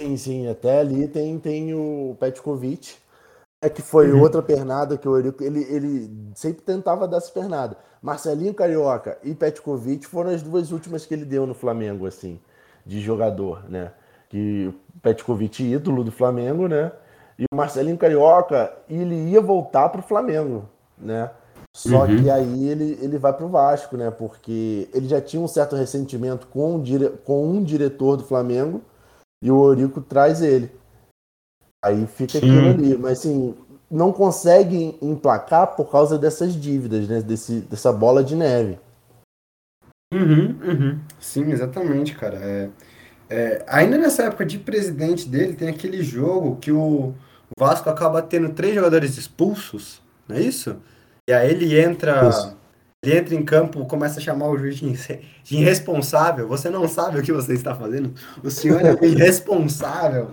Sim, 0.00 0.16
sim, 0.16 0.48
até 0.48 0.80
ali 0.80 1.08
tem, 1.08 1.38
tem 1.38 1.74
o 1.74 2.16
Petkovic, 2.20 2.96
é 3.60 3.68
que 3.68 3.82
foi 3.82 4.12
uhum. 4.12 4.20
outra 4.20 4.40
pernada 4.40 4.96
que 4.96 5.08
o 5.08 5.16
Eurico, 5.16 5.42
ele, 5.42 5.64
ele 5.64 6.10
sempre 6.34 6.62
tentava 6.62 7.08
dar 7.08 7.16
essa 7.16 7.32
pernada. 7.32 7.76
Marcelinho 8.00 8.54
Carioca 8.54 9.18
e 9.24 9.34
Petkovic 9.34 10.06
foram 10.06 10.30
as 10.30 10.42
duas 10.42 10.70
últimas 10.70 11.04
que 11.04 11.14
ele 11.14 11.24
deu 11.24 11.46
no 11.46 11.54
Flamengo, 11.54 12.06
assim, 12.06 12.40
de 12.86 13.00
jogador, 13.00 13.68
né? 13.68 13.92
Que 14.28 14.72
Petkovic 15.02 15.64
ídolo 15.64 16.04
do 16.04 16.12
Flamengo, 16.12 16.68
né? 16.68 16.92
E 17.38 17.44
o 17.52 17.56
Marcelinho 17.56 17.96
Carioca, 17.96 18.76
ele 18.88 19.30
ia 19.30 19.40
voltar 19.40 19.88
para 19.90 20.00
o 20.00 20.04
Flamengo, 20.04 20.68
né? 20.98 21.30
Só 21.76 22.04
uhum. 22.04 22.22
que 22.22 22.30
aí 22.30 22.68
ele, 22.68 22.98
ele 23.00 23.18
vai 23.18 23.32
para 23.32 23.46
o 23.46 23.48
Vasco, 23.48 23.96
né? 23.96 24.10
Porque 24.10 24.88
ele 24.92 25.06
já 25.06 25.20
tinha 25.20 25.40
um 25.40 25.46
certo 25.46 25.76
ressentimento 25.76 26.48
com 26.48 26.74
um, 26.74 26.82
dire... 26.82 27.10
com 27.24 27.48
um 27.48 27.62
diretor 27.62 28.16
do 28.16 28.24
Flamengo 28.24 28.82
e 29.42 29.50
o 29.50 29.64
Eurico 29.68 30.00
traz 30.00 30.42
ele. 30.42 30.72
Aí 31.84 32.06
fica 32.06 32.32
Sim. 32.32 32.38
aquilo 32.38 32.68
ali. 32.70 32.98
Mas 32.98 33.20
assim, 33.20 33.54
não 33.88 34.12
consegue 34.12 34.98
emplacar 35.00 35.76
por 35.76 35.88
causa 35.88 36.18
dessas 36.18 36.54
dívidas, 36.54 37.06
né? 37.06 37.22
Desse, 37.22 37.60
dessa 37.60 37.92
bola 37.92 38.24
de 38.24 38.34
neve. 38.34 38.80
Uhum, 40.12 40.58
uhum. 40.64 40.98
Sim, 41.20 41.52
exatamente, 41.52 42.16
cara. 42.16 42.38
É, 42.38 42.70
é, 43.30 43.64
ainda 43.68 43.98
nessa 43.98 44.24
época 44.24 44.44
de 44.44 44.58
presidente 44.58 45.28
dele, 45.28 45.54
tem 45.54 45.68
aquele 45.68 46.02
jogo 46.02 46.56
que 46.56 46.72
o 46.72 47.14
Vasco 47.58 47.88
acaba 47.88 48.20
tendo 48.20 48.50
três 48.50 48.74
jogadores 48.74 49.16
expulsos, 49.16 50.02
não 50.28 50.36
é 50.36 50.40
isso? 50.40 50.76
E 51.28 51.32
aí 51.32 51.50
ele 51.50 51.78
entra. 51.78 52.28
Isso. 52.28 52.56
Ele 53.04 53.16
entra 53.16 53.34
em 53.34 53.44
campo, 53.44 53.86
começa 53.86 54.18
a 54.18 54.22
chamar 54.22 54.48
o 54.48 54.58
juiz 54.58 54.76
de 54.76 55.56
irresponsável. 55.56 56.48
Você 56.48 56.68
não 56.68 56.88
sabe 56.88 57.20
o 57.20 57.22
que 57.22 57.32
você 57.32 57.54
está 57.54 57.72
fazendo. 57.72 58.12
O 58.42 58.50
senhor 58.50 58.84
é 58.84 58.98
irresponsável. 59.06 60.32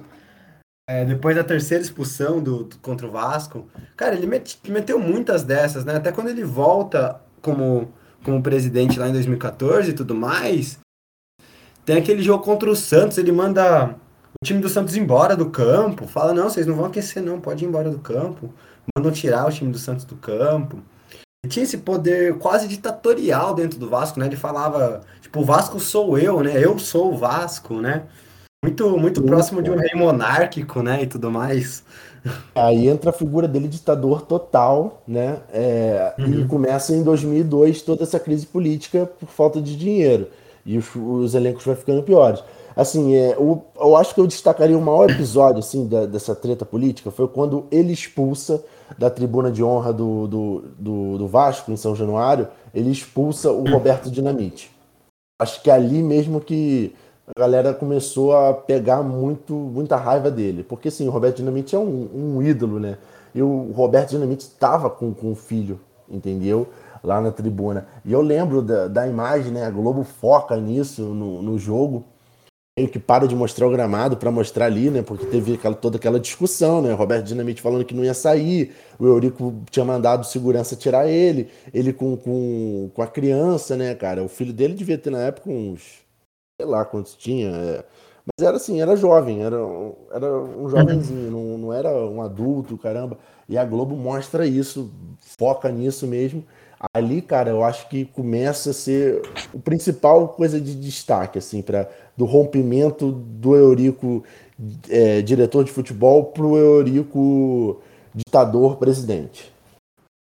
É, 0.89 1.05
depois 1.05 1.35
da 1.35 1.43
terceira 1.43 1.83
expulsão 1.83 2.41
do, 2.41 2.63
do, 2.63 2.77
contra 2.77 3.05
o 3.05 3.11
Vasco. 3.11 3.67
Cara, 3.95 4.15
ele 4.15 4.25
met, 4.25 4.59
meteu 4.67 4.99
muitas 4.99 5.43
dessas, 5.43 5.85
né? 5.85 5.95
Até 5.95 6.11
quando 6.11 6.29
ele 6.29 6.43
volta 6.43 7.21
como, 7.41 7.93
como 8.23 8.41
presidente 8.41 8.97
lá 8.97 9.07
em 9.07 9.13
2014 9.13 9.91
e 9.91 9.93
tudo 9.93 10.15
mais. 10.15 10.79
Tem 11.85 11.97
aquele 11.97 12.23
jogo 12.23 12.43
contra 12.43 12.69
o 12.69 12.75
Santos, 12.75 13.19
ele 13.19 13.31
manda 13.31 13.95
o 14.41 14.45
time 14.45 14.61
do 14.61 14.69
Santos 14.69 14.95
embora 14.95 15.35
do 15.35 15.49
campo. 15.49 16.07
Fala, 16.07 16.33
não, 16.33 16.49
vocês 16.49 16.65
não 16.65 16.75
vão 16.75 16.85
aquecer, 16.85 17.21
não, 17.21 17.39
pode 17.39 17.63
ir 17.63 17.67
embora 17.67 17.89
do 17.89 17.99
campo. 17.99 18.53
Mandam 18.95 19.11
tirar 19.11 19.47
o 19.47 19.51
time 19.51 19.71
do 19.71 19.77
Santos 19.77 20.05
do 20.05 20.15
campo. 20.15 20.81
Ele 21.43 21.51
tinha 21.51 21.63
esse 21.63 21.77
poder 21.77 22.37
quase 22.37 22.67
ditatorial 22.67 23.53
dentro 23.53 23.79
do 23.79 23.89
Vasco, 23.89 24.19
né? 24.19 24.25
Ele 24.25 24.35
falava, 24.35 25.01
tipo, 25.21 25.41
o 25.41 25.45
Vasco 25.45 25.79
sou 25.79 26.17
eu, 26.17 26.41
né? 26.41 26.53
Eu 26.55 26.77
sou 26.79 27.13
o 27.13 27.17
Vasco, 27.17 27.75
né? 27.75 28.03
Muito, 28.63 28.97
muito 28.97 29.21
próximo 29.21 29.61
de 29.61 29.69
um 29.69 29.75
rei 29.75 29.91
monárquico, 29.93 30.81
né? 30.81 31.03
E 31.03 31.07
tudo 31.07 31.29
mais. 31.29 31.83
Aí 32.55 32.87
entra 32.87 33.11
a 33.11 33.13
figura 33.13 33.47
dele 33.47 33.67
ditador 33.67 34.23
total, 34.23 35.03
né? 35.07 35.37
É, 35.53 36.15
uhum. 36.17 36.41
E 36.41 36.45
começa 36.45 36.95
em 36.95 37.03
2002 37.03 37.83
toda 37.83 38.03
essa 38.03 38.19
crise 38.19 38.47
política 38.47 39.05
por 39.05 39.29
falta 39.29 39.61
de 39.61 39.75
dinheiro. 39.75 40.27
E 40.65 40.77
os, 40.77 40.87
os 40.95 41.35
elencos 41.35 41.63
vão 41.63 41.75
ficando 41.75 42.01
piores. 42.01 42.43
Assim, 42.75 43.15
é, 43.15 43.37
o, 43.37 43.61
eu 43.79 43.95
acho 43.95 44.13
que 44.13 44.19
eu 44.19 44.27
destacaria 44.27 44.77
o 44.77 44.81
maior 44.81 45.09
episódio 45.09 45.59
assim, 45.59 45.87
da, 45.87 46.05
dessa 46.05 46.35
treta 46.35 46.65
política 46.65 47.09
foi 47.09 47.27
quando 47.27 47.65
ele 47.71 47.93
expulsa 47.93 48.63
da 48.97 49.09
tribuna 49.09 49.51
de 49.51 49.63
honra 49.63 49.93
do, 49.93 50.27
do, 50.27 50.63
do, 50.77 51.17
do 51.17 51.27
Vasco, 51.27 51.71
em 51.71 51.77
São 51.77 51.95
Januário, 51.95 52.47
ele 52.73 52.91
expulsa 52.91 53.51
o 53.51 53.63
Roberto 53.69 54.11
Dinamite. 54.11 54.71
Acho 55.39 55.61
que 55.61 55.69
é 55.69 55.73
ali 55.73 56.03
mesmo 56.03 56.39
que 56.39 56.93
a 57.27 57.39
galera 57.39 57.73
começou 57.73 58.35
a 58.35 58.53
pegar 58.53 59.01
muito, 59.01 59.53
muita 59.53 59.95
raiva 59.95 60.29
dele. 60.29 60.63
Porque, 60.63 60.89
assim, 60.89 61.07
o 61.07 61.11
Roberto 61.11 61.37
Dinamite 61.37 61.75
é 61.75 61.79
um, 61.79 62.09
um 62.13 62.41
ídolo, 62.41 62.79
né? 62.79 62.97
E 63.33 63.41
o 63.41 63.71
Roberto 63.71 64.11
Dinamite 64.11 64.45
estava 64.45 64.89
com, 64.89 65.13
com 65.13 65.31
o 65.31 65.35
filho, 65.35 65.79
entendeu? 66.09 66.67
Lá 67.03 67.19
na 67.19 67.31
tribuna. 67.31 67.87
E 68.05 68.13
eu 68.13 68.21
lembro 68.21 68.61
da, 68.61 68.87
da 68.87 69.07
imagem, 69.07 69.51
né? 69.51 69.65
A 69.65 69.71
Globo 69.71 70.03
foca 70.03 70.55
nisso 70.57 71.01
no, 71.01 71.41
no 71.41 71.57
jogo. 71.57 72.05
Meio 72.77 72.89
que 72.89 72.99
para 72.99 73.25
de 73.25 73.35
mostrar 73.35 73.67
o 73.67 73.71
gramado 73.71 74.17
para 74.17 74.29
mostrar 74.29 74.65
ali, 74.65 74.89
né? 74.89 75.01
Porque 75.01 75.25
teve 75.25 75.53
aquela, 75.53 75.75
toda 75.75 75.97
aquela 75.97 76.19
discussão, 76.19 76.81
né? 76.81 76.91
Roberto 76.91 77.25
Dinamite 77.25 77.61
falando 77.61 77.85
que 77.85 77.93
não 77.93 78.03
ia 78.03 78.13
sair, 78.13 78.75
o 78.99 79.05
Eurico 79.05 79.55
tinha 79.71 79.85
mandado 79.85 80.25
segurança 80.25 80.75
tirar 80.75 81.07
ele, 81.07 81.49
ele 81.73 81.93
com, 81.93 82.17
com, 82.17 82.91
com 82.93 83.01
a 83.01 83.07
criança, 83.07 83.77
né, 83.77 83.95
cara? 83.95 84.21
O 84.21 84.27
filho 84.27 84.51
dele 84.51 84.73
devia 84.73 84.97
ter 84.97 85.09
na 85.09 85.19
época 85.19 85.49
uns 85.49 86.05
sei 86.59 86.67
lá 86.67 86.83
quantos 86.85 87.15
tinha. 87.15 87.49
É. 87.49 87.85
Mas 88.25 88.47
era 88.47 88.57
assim, 88.57 88.81
era 88.81 88.95
jovem, 88.95 89.43
era, 89.43 89.57
era 90.11 90.33
um 90.33 90.67
jovenzinho, 90.67 91.29
não, 91.29 91.57
não 91.57 91.73
era 91.73 91.91
um 91.91 92.21
adulto, 92.21 92.77
caramba. 92.77 93.17
E 93.47 93.57
a 93.57 93.63
Globo 93.63 93.95
mostra 93.95 94.47
isso, 94.47 94.91
foca 95.37 95.71
nisso 95.71 96.07
mesmo. 96.07 96.43
Ali, 96.93 97.21
cara, 97.21 97.51
eu 97.51 97.63
acho 97.63 97.87
que 97.87 98.05
começa 98.05 98.71
a 98.71 98.73
ser 98.73 99.21
o 99.53 99.59
principal 99.59 100.29
coisa 100.29 100.59
de 100.59 100.75
destaque, 100.75 101.37
assim, 101.37 101.61
para 101.61 101.89
do 102.17 102.25
rompimento 102.25 103.11
do 103.11 103.55
Eurico 103.55 104.23
é, 104.89 105.21
diretor 105.21 105.63
de 105.63 105.71
futebol 105.71 106.25
pro 106.25 106.57
Eurico 106.57 107.81
ditador 108.13 108.77
presidente. 108.77 109.53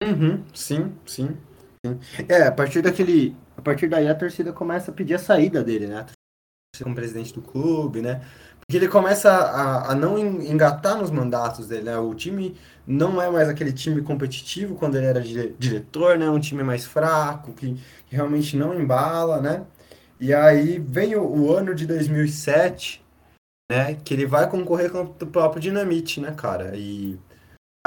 Uhum, 0.04 0.44
sim, 0.54 0.94
sim, 1.06 1.38
sim. 1.86 2.00
É, 2.28 2.44
a 2.44 2.52
partir 2.52 2.82
daquele. 2.82 3.36
A 3.58 3.62
partir 3.62 3.90
daí 3.90 4.08
a 4.08 4.16
torcida 4.16 4.54
começa 4.54 4.92
a 4.92 4.94
pedir 4.94 5.16
a 5.16 5.20
saída 5.20 5.64
dele, 5.64 5.88
né? 5.88 6.06
como 6.84 6.96
presidente 6.96 7.34
do 7.34 7.42
clube, 7.42 8.02
né? 8.02 8.22
Porque 8.60 8.78
ele 8.78 8.88
começa 8.88 9.32
a, 9.32 9.92
a 9.92 9.96
não 9.96 10.18
engatar 10.20 10.96
nos 10.96 11.10
mandatos 11.10 11.68
dele, 11.68 11.84
né? 11.84 11.98
O 11.98 12.14
time 12.14 12.56
não 12.86 13.22
é 13.22 13.30
mais 13.30 13.50
aquele 13.50 13.74
time 13.74 14.02
competitivo 14.02 14.76
quando 14.76 14.96
ele 14.96 15.08
era 15.08 15.22
diretor, 15.22 16.18
né? 16.18 16.30
Um 16.30 16.40
time 16.40 16.64
mais 16.64 16.86
fraco, 16.86 17.52
que, 17.54 17.74
que 18.06 18.16
realmente 18.16 18.56
não 18.56 18.80
embala, 18.80 19.42
né? 19.42 19.66
E 20.20 20.34
aí 20.34 20.80
vem 20.80 21.16
o, 21.16 21.24
o, 21.24 21.56
ano 21.56 21.74
de 21.74 21.86
2007, 21.86 23.02
né? 23.72 23.96
Que 24.04 24.14
ele 24.14 24.26
vai 24.26 24.50
concorrer 24.50 24.92
com 24.92 25.02
o 25.02 25.08
próprio 25.28 25.62
Dinamite, 25.62 26.20
né, 26.20 26.34
cara? 26.36 26.76
E 26.76 27.18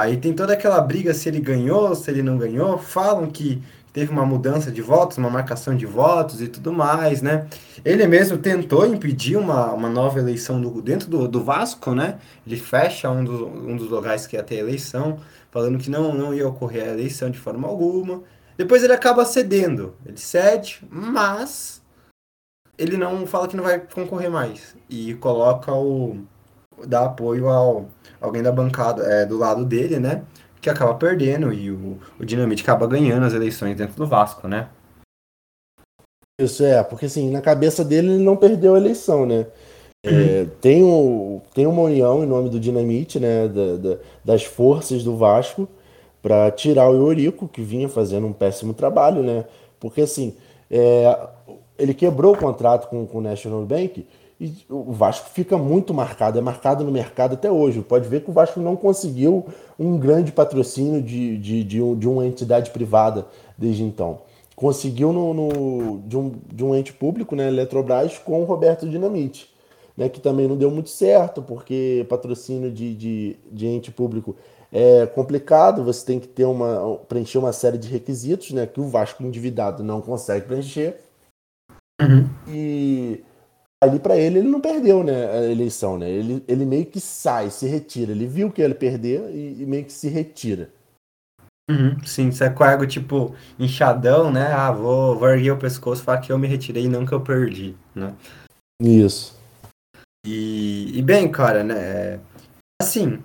aí 0.01 0.17
tem 0.17 0.33
toda 0.33 0.53
aquela 0.53 0.81
briga 0.81 1.13
se 1.13 1.29
ele 1.29 1.39
ganhou, 1.39 1.95
se 1.95 2.09
ele 2.09 2.23
não 2.23 2.37
ganhou. 2.37 2.79
Falam 2.79 3.29
que 3.29 3.61
teve 3.93 4.11
uma 4.11 4.25
mudança 4.25 4.71
de 4.71 4.81
votos, 4.81 5.19
uma 5.19 5.29
marcação 5.29 5.77
de 5.77 5.85
votos 5.85 6.41
e 6.41 6.47
tudo 6.47 6.73
mais, 6.73 7.21
né? 7.21 7.47
Ele 7.85 8.07
mesmo 8.07 8.39
tentou 8.39 8.87
impedir 8.87 9.37
uma, 9.37 9.71
uma 9.71 9.87
nova 9.87 10.17
eleição 10.17 10.59
do, 10.59 10.81
dentro 10.81 11.07
do, 11.07 11.27
do 11.27 11.43
Vasco, 11.43 11.93
né? 11.93 12.17
Ele 12.47 12.57
fecha 12.57 13.11
um, 13.11 13.23
do, 13.23 13.47
um 13.47 13.77
dos 13.77 13.89
lugares 13.89 14.25
que 14.25 14.35
ia 14.35 14.43
ter 14.43 14.55
eleição, 14.55 15.19
falando 15.51 15.77
que 15.77 15.91
não, 15.91 16.15
não 16.15 16.33
ia 16.33 16.47
ocorrer 16.47 16.85
a 16.85 16.93
eleição 16.93 17.29
de 17.29 17.37
forma 17.37 17.67
alguma. 17.67 18.23
Depois 18.57 18.83
ele 18.83 18.93
acaba 18.93 19.23
cedendo, 19.25 19.95
ele 20.05 20.17
cede, 20.17 20.81
mas 20.89 21.82
ele 22.77 22.97
não 22.97 23.25
fala 23.27 23.47
que 23.47 23.55
não 23.55 23.63
vai 23.63 23.79
concorrer 23.79 24.29
mais 24.29 24.75
e 24.89 25.13
coloca 25.15 25.73
o 25.73 26.17
dá 26.87 27.05
apoio 27.05 27.47
ao 27.47 27.87
alguém 28.19 28.41
da 28.41 28.51
bancada 28.51 29.03
é, 29.03 29.25
do 29.25 29.37
lado 29.37 29.63
dele, 29.63 29.99
né? 29.99 30.23
que 30.63 30.69
acaba 30.69 30.95
perdendo 30.95 31.53
e 31.53 31.69
o, 31.69 31.99
o 32.17 32.25
Dinamite 32.25 32.63
acaba 32.63 32.87
ganhando 32.87 33.25
as 33.25 33.33
eleições 33.33 33.75
dentro 33.75 33.95
do 33.95 34.07
Vasco, 34.07 34.47
né? 34.47 34.69
Isso 36.39 36.63
é, 36.63 36.81
porque 36.81 37.05
assim, 37.05 37.29
na 37.29 37.41
cabeça 37.41 37.83
dele 37.83 38.13
ele 38.13 38.23
não 38.23 38.37
perdeu 38.37 38.73
a 38.73 38.77
eleição, 38.77 39.25
né? 39.25 39.45
É, 40.05 40.09
uhum. 40.41 40.49
tem, 40.61 40.83
um, 40.83 41.41
tem 41.53 41.67
uma 41.67 41.81
união 41.81 42.23
em 42.23 42.27
nome 42.27 42.49
do 42.49 42.59
Dinamite, 42.59 43.19
né? 43.19 43.47
Da, 43.49 43.75
da, 43.75 43.97
das 44.23 44.43
forças 44.45 45.03
do 45.03 45.17
Vasco 45.17 45.67
para 46.21 46.49
tirar 46.49 46.89
o 46.89 46.95
Eurico, 46.95 47.47
que 47.47 47.61
vinha 47.61 47.89
fazendo 47.89 48.25
um 48.25 48.33
péssimo 48.33 48.73
trabalho, 48.73 49.21
né? 49.21 49.45
Porque 49.81 50.01
assim, 50.01 50.35
é, 50.71 51.27
ele 51.83 51.93
quebrou 51.93 52.33
o 52.33 52.37
contrato 52.37 52.87
com, 52.87 53.05
com 53.05 53.17
o 53.17 53.21
National 53.21 53.63
Bank 53.65 54.07
e 54.39 54.53
o 54.69 54.91
Vasco 54.91 55.29
fica 55.29 55.57
muito 55.57 55.93
marcado, 55.93 56.39
é 56.39 56.41
marcado 56.41 56.83
no 56.83 56.91
mercado 56.91 57.33
até 57.33 57.51
hoje. 57.51 57.81
Pode 57.81 58.07
ver 58.07 58.23
que 58.23 58.29
o 58.29 58.33
Vasco 58.33 58.59
não 58.59 58.75
conseguiu 58.75 59.45
um 59.77 59.97
grande 59.97 60.31
patrocínio 60.31 61.01
de, 61.01 61.37
de, 61.37 61.63
de, 61.63 61.81
um, 61.81 61.95
de 61.95 62.07
uma 62.07 62.25
entidade 62.25 62.71
privada 62.71 63.27
desde 63.57 63.83
então. 63.83 64.21
Conseguiu 64.55 65.11
no, 65.11 65.33
no, 65.33 65.99
de, 65.99 66.17
um, 66.17 66.31
de 66.51 66.63
um 66.63 66.73
ente 66.73 66.93
público, 66.93 67.35
né, 67.35 67.47
Eletrobras, 67.47 68.17
com 68.17 68.41
o 68.41 68.45
Roberto 68.45 68.87
Dinamite, 68.87 69.53
né, 69.95 70.07
que 70.09 70.19
também 70.19 70.47
não 70.47 70.55
deu 70.55 70.71
muito 70.71 70.89
certo, 70.89 71.41
porque 71.41 72.05
patrocínio 72.09 72.71
de, 72.71 72.95
de, 72.95 73.37
de 73.51 73.67
ente 73.67 73.91
público 73.91 74.35
é 74.71 75.05
complicado, 75.05 75.83
você 75.83 76.05
tem 76.05 76.19
que 76.19 76.27
ter 76.27 76.45
uma, 76.45 76.97
preencher 77.07 77.37
uma 77.37 77.53
série 77.53 77.77
de 77.77 77.87
requisitos 77.87 78.51
né, 78.51 78.65
que 78.65 78.81
o 78.81 78.87
Vasco 78.87 79.23
endividado 79.23 79.83
não 79.83 80.01
consegue 80.01 80.47
preencher. 80.47 80.99
Uhum. 82.01 82.29
E 82.47 83.23
ali 83.81 83.99
para 83.99 84.17
ele 84.17 84.39
ele 84.39 84.47
não 84.47 84.61
perdeu 84.61 85.03
né, 85.03 85.29
a 85.31 85.43
eleição, 85.43 85.97
né? 85.97 86.09
Ele, 86.09 86.43
ele 86.47 86.65
meio 86.65 86.85
que 86.85 86.99
sai, 86.99 87.49
se 87.49 87.67
retira. 87.67 88.11
Ele 88.11 88.27
viu 88.27 88.51
que 88.51 88.61
ele 88.61 88.73
perder 88.73 89.29
e, 89.31 89.61
e 89.61 89.65
meio 89.65 89.85
que 89.85 89.93
se 89.93 90.07
retira. 90.07 90.69
Uhum, 91.69 91.97
sim, 92.03 92.27
isso 92.27 92.43
é 92.43 92.49
com 92.49 92.63
algo 92.63 92.85
tipo 92.85 93.33
inchadão, 93.57 94.29
né? 94.29 94.51
Ah, 94.51 94.71
vou, 94.71 95.17
vou 95.17 95.29
erguer 95.29 95.51
o 95.51 95.57
pescoço 95.57 96.01
e 96.01 96.05
falar 96.05 96.19
que 96.19 96.31
eu 96.31 96.37
me 96.37 96.47
retirei 96.47 96.85
e 96.85 96.89
não 96.89 97.05
que 97.05 97.13
eu 97.13 97.21
perdi, 97.21 97.75
né? 97.95 98.13
Isso. 98.81 99.39
E, 100.25 100.97
e 100.97 101.01
bem, 101.01 101.31
cara, 101.31 101.63
né? 101.63 102.19
Assim, 102.81 103.21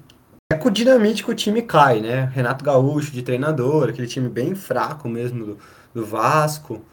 é 0.52 0.56
com 0.56 0.68
o 0.68 0.72
dinamite 0.72 1.24
que 1.24 1.30
o 1.30 1.34
time 1.34 1.62
cai, 1.62 2.00
né? 2.00 2.26
Renato 2.26 2.64
Gaúcho 2.64 3.10
de 3.10 3.22
treinador, 3.22 3.88
aquele 3.88 4.06
time 4.06 4.28
bem 4.28 4.54
fraco 4.54 5.08
mesmo 5.08 5.44
do, 5.44 5.58
do 5.92 6.06
Vasco. 6.06 6.84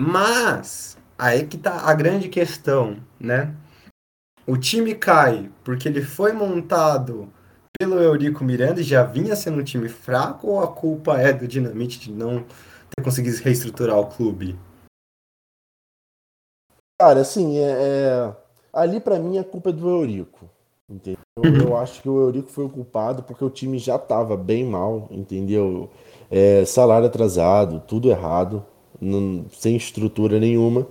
Mas 0.00 0.98
aí 1.22 1.46
que 1.46 1.56
tá 1.56 1.82
a 1.88 1.94
grande 1.94 2.28
questão, 2.28 2.96
né? 3.18 3.54
O 4.44 4.56
time 4.56 4.92
cai 4.92 5.48
porque 5.62 5.88
ele 5.88 6.02
foi 6.02 6.32
montado 6.32 7.32
pelo 7.78 8.00
Eurico 8.00 8.42
Miranda 8.42 8.80
e 8.80 8.84
já 8.84 9.04
vinha 9.04 9.36
sendo 9.36 9.60
um 9.60 9.64
time 9.64 9.88
fraco 9.88 10.48
ou 10.48 10.60
a 10.60 10.66
culpa 10.66 11.20
é 11.20 11.32
do 11.32 11.46
Dinamite 11.46 12.00
de 12.00 12.12
não 12.12 12.42
ter 12.42 13.04
conseguido 13.04 13.36
reestruturar 13.36 13.98
o 14.00 14.06
clube? 14.06 14.58
Cara, 17.00 17.20
assim, 17.20 17.56
é, 17.56 17.70
é... 17.70 18.36
ali 18.72 18.98
para 18.98 19.20
mim 19.20 19.38
a 19.38 19.44
culpa 19.44 19.70
é 19.70 19.72
do 19.72 19.88
Eurico. 19.88 20.50
Entendeu? 20.90 21.22
Uhum. 21.38 21.68
Eu 21.68 21.76
acho 21.76 22.02
que 22.02 22.08
o 22.08 22.20
Eurico 22.20 22.50
foi 22.50 22.64
o 22.64 22.68
culpado 22.68 23.22
porque 23.22 23.44
o 23.44 23.48
time 23.48 23.78
já 23.78 23.96
tava 23.96 24.36
bem 24.36 24.64
mal, 24.64 25.06
entendeu? 25.08 25.88
É, 26.28 26.64
salário 26.64 27.06
atrasado, 27.06 27.80
tudo 27.86 28.10
errado, 28.10 28.66
não, 29.00 29.46
sem 29.52 29.76
estrutura 29.76 30.40
nenhuma. 30.40 30.86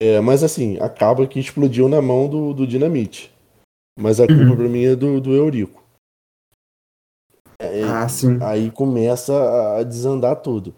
É, 0.00 0.20
mas 0.20 0.44
assim, 0.44 0.78
acaba 0.78 1.26
que 1.26 1.40
explodiu 1.40 1.88
na 1.88 2.00
mão 2.00 2.28
do, 2.28 2.54
do 2.54 2.66
Dinamite. 2.66 3.34
Mas 3.98 4.20
a 4.20 4.26
culpa 4.26 4.42
uhum. 4.42 4.56
pra 4.56 4.68
mim 4.68 4.84
é 4.84 4.94
do, 4.94 5.20
do 5.20 5.34
Eurico. 5.34 5.82
É, 7.60 7.82
ah, 7.82 8.08
sim. 8.08 8.38
Aí 8.40 8.70
começa 8.70 9.78
a 9.78 9.82
desandar 9.82 10.36
tudo. 10.36 10.72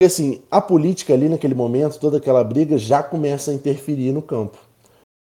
Porque 0.00 0.12
assim, 0.12 0.42
a 0.50 0.60
política 0.60 1.14
ali 1.14 1.28
naquele 1.28 1.54
momento, 1.54 2.00
toda 2.00 2.18
aquela 2.18 2.42
briga 2.42 2.76
já 2.76 3.02
começa 3.02 3.50
a 3.52 3.54
interferir 3.54 4.12
no 4.12 4.22
campo. 4.22 4.58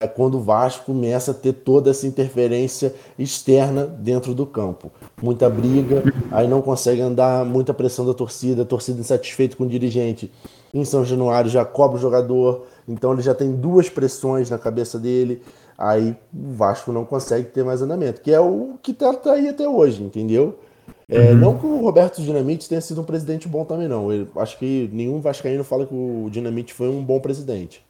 É 0.02 0.08
quando 0.08 0.38
o 0.38 0.42
Vasco 0.42 0.86
começa 0.86 1.32
a 1.32 1.34
ter 1.34 1.54
toda 1.54 1.90
essa 1.90 2.06
interferência 2.06 2.94
externa 3.18 3.88
dentro 3.88 4.36
do 4.36 4.46
campo. 4.46 4.92
Muita 5.22 5.50
briga, 5.50 6.04
aí 6.32 6.48
não 6.48 6.62
consegue 6.62 7.02
andar, 7.02 7.46
muita 7.46 7.74
pressão 7.74 8.06
da 8.06 8.14
torcida, 8.14 8.66
torcida 8.66 9.00
insatisfeita 9.00 9.56
com 9.56 9.64
o 9.64 9.70
dirigente. 9.70 10.32
Em 10.76 10.84
São 10.84 11.06
Januário 11.06 11.50
já 11.50 11.64
cobra 11.64 11.98
o 11.98 12.02
jogador, 12.02 12.66
então 12.86 13.14
ele 13.14 13.22
já 13.22 13.34
tem 13.34 13.56
duas 13.56 13.90
pressões 13.90 14.50
na 14.50 14.58
cabeça 14.60 15.00
dele. 15.00 15.42
Aí 15.78 16.18
o 16.34 16.52
Vasco 16.52 16.92
não 16.92 17.06
consegue 17.06 17.48
ter 17.48 17.64
mais 17.64 17.82
andamento, 17.82 18.20
que 18.20 18.30
é 18.30 18.42
o 18.42 18.78
que 18.84 18.92
está 18.92 19.14
tá 19.14 19.32
aí 19.32 19.48
até 19.48 19.68
hoje, 19.68 20.04
entendeu? 20.04 20.60
É, 21.08 21.32
uhum. 21.32 21.38
Não 21.38 21.58
que 21.58 21.66
o 21.66 21.80
Roberto 21.80 22.22
Dinamite 22.22 22.68
tenha 22.68 22.82
sido 22.82 23.00
um 23.00 23.06
presidente 23.06 23.48
bom 23.48 23.64
também, 23.64 23.88
não. 23.88 24.12
Eu 24.12 24.28
acho 24.36 24.60
que 24.60 24.90
nenhum 24.92 25.22
Vascaíno 25.22 25.64
fala 25.64 25.86
que 25.86 25.94
o 25.94 26.28
Dinamite 26.30 26.74
foi 26.74 26.90
um 26.90 27.02
bom 27.02 27.22
presidente. 27.22 27.82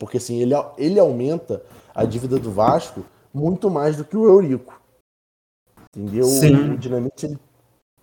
Porque 0.00 0.16
assim, 0.16 0.40
ele, 0.40 0.54
ele 0.78 0.98
aumenta 0.98 1.62
a 1.94 2.06
dívida 2.06 2.38
do 2.38 2.50
Vasco 2.50 3.04
muito 3.34 3.68
mais 3.68 3.96
do 3.96 4.04
que 4.04 4.16
o 4.16 4.26
Eurico. 4.26 4.80
Entendeu? 5.94 6.24
Sim. 6.24 6.72
O 6.72 6.78
Dinamite 6.78 7.26
ele 7.26 7.38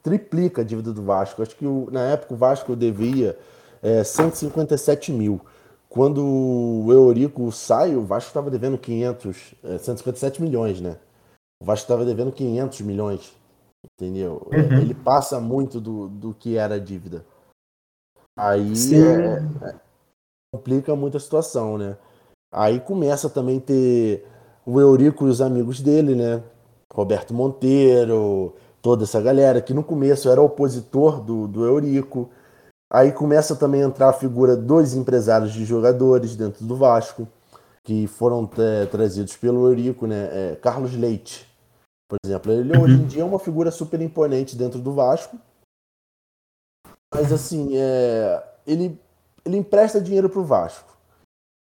triplica 0.03 0.61
a 0.61 0.65
dívida 0.65 0.93
do 0.93 1.01
Vasco. 1.01 1.41
Acho 1.41 1.55
que 1.55 1.65
o, 1.65 1.89
na 1.91 2.03
época 2.03 2.35
o 2.35 2.37
Vasco 2.37 2.75
devia 2.75 3.35
é, 3.81 4.03
157 4.03 5.11
mil. 5.11 5.41
Quando 5.89 6.23
o 6.23 6.91
Eurico 6.91 7.51
sai, 7.51 7.95
o 7.95 8.05
Vasco 8.05 8.29
estava 8.29 8.49
devendo 8.49 8.77
500, 8.77 9.55
é, 9.63 9.77
157 9.77 10.41
milhões, 10.41 10.79
né? 10.79 10.97
O 11.61 11.65
Vasco 11.65 11.83
estava 11.83 12.05
devendo 12.05 12.31
500 12.31 12.81
milhões, 12.81 13.33
entendeu? 13.99 14.47
Uhum. 14.51 14.79
Ele 14.79 14.93
passa 14.93 15.39
muito 15.39 15.81
do, 15.81 16.07
do 16.07 16.33
que 16.33 16.57
era 16.57 16.75
a 16.75 16.79
dívida. 16.79 17.25
Aí 18.37 18.71
é, 18.95 19.69
é, 19.69 19.75
complica 20.53 20.95
muito 20.95 21.17
a 21.17 21.19
situação, 21.19 21.77
né? 21.77 21.97
Aí 22.53 22.79
começa 22.79 23.29
também 23.29 23.59
ter 23.59 24.25
o 24.65 24.79
Eurico 24.79 25.27
e 25.27 25.29
os 25.29 25.41
amigos 25.41 25.81
dele, 25.81 26.15
né? 26.15 26.43
Roberto 26.93 27.33
Monteiro, 27.33 28.55
toda 28.81 29.03
essa 29.03 29.21
galera, 29.21 29.61
que 29.61 29.73
no 29.73 29.83
começo 29.83 30.29
era 30.29 30.41
opositor 30.41 31.21
do, 31.21 31.47
do 31.47 31.65
Eurico. 31.65 32.29
Aí 32.93 33.13
começa 33.13 33.55
também 33.55 33.81
a 33.81 33.85
entrar 33.85 34.09
a 34.09 34.13
figura 34.13 34.57
dos 34.57 34.93
empresários 34.93 35.53
de 35.53 35.63
jogadores 35.63 36.35
dentro 36.35 36.65
do 36.65 36.75
Vasco, 36.75 37.25
que 37.85 38.05
foram 38.05 38.49
é, 38.57 38.85
trazidos 38.85 39.37
pelo 39.37 39.65
Eurico, 39.65 40.05
né? 40.05 40.29
É, 40.31 40.55
Carlos 40.57 40.93
Leite, 40.93 41.47
por 42.09 42.17
exemplo. 42.25 42.51
Ele 42.51 42.77
hoje 42.77 42.95
em 42.95 43.07
dia 43.07 43.21
é 43.21 43.25
uma 43.25 43.39
figura 43.39 43.71
super 43.71 44.01
imponente 44.01 44.57
dentro 44.57 44.79
do 44.79 44.93
Vasco. 44.93 45.37
Mas 47.13 47.31
assim, 47.31 47.69
é, 47.77 48.43
ele 48.67 48.99
ele 49.45 49.57
empresta 49.57 50.01
dinheiro 50.01 50.29
para 50.29 50.39
o 50.39 50.45
Vasco. 50.45 50.97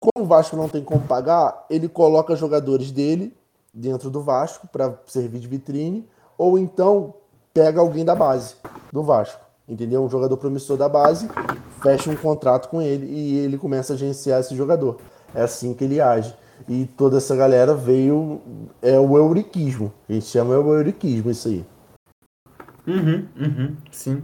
Como 0.00 0.24
o 0.24 0.28
Vasco 0.28 0.56
não 0.56 0.68
tem 0.68 0.82
como 0.82 1.06
pagar, 1.06 1.66
ele 1.68 1.88
coloca 1.88 2.34
jogadores 2.36 2.90
dele 2.90 3.36
dentro 3.72 4.10
do 4.10 4.22
Vasco 4.22 4.66
para 4.68 4.98
servir 5.06 5.40
de 5.40 5.46
vitrine, 5.46 6.08
ou 6.36 6.58
então 6.58 7.14
pega 7.52 7.80
alguém 7.80 8.04
da 8.04 8.14
base 8.14 8.56
do 8.92 9.02
Vasco, 9.02 9.44
entendeu? 9.68 10.02
Um 10.02 10.08
jogador 10.08 10.36
promissor 10.36 10.76
da 10.76 10.88
base, 10.88 11.28
fecha 11.82 12.10
um 12.10 12.16
contrato 12.16 12.68
com 12.68 12.80
ele 12.80 13.06
e 13.06 13.38
ele 13.38 13.58
começa 13.58 13.92
a 13.92 13.96
agenciar 13.96 14.40
esse 14.40 14.56
jogador. 14.56 14.98
É 15.34 15.42
assim 15.42 15.74
que 15.74 15.84
ele 15.84 16.00
age. 16.00 16.34
E 16.68 16.86
toda 16.96 17.18
essa 17.18 17.36
galera 17.36 17.74
veio. 17.74 18.40
É 18.82 18.98
o 18.98 19.16
euriquismo. 19.16 19.92
A 20.08 20.12
gente 20.12 20.26
chama 20.26 20.58
o 20.58 20.74
euriquismo 20.74 21.30
isso 21.30 21.48
aí. 21.48 21.64
Uhum, 22.86 23.28
uhum, 23.38 23.76
sim. 23.92 24.22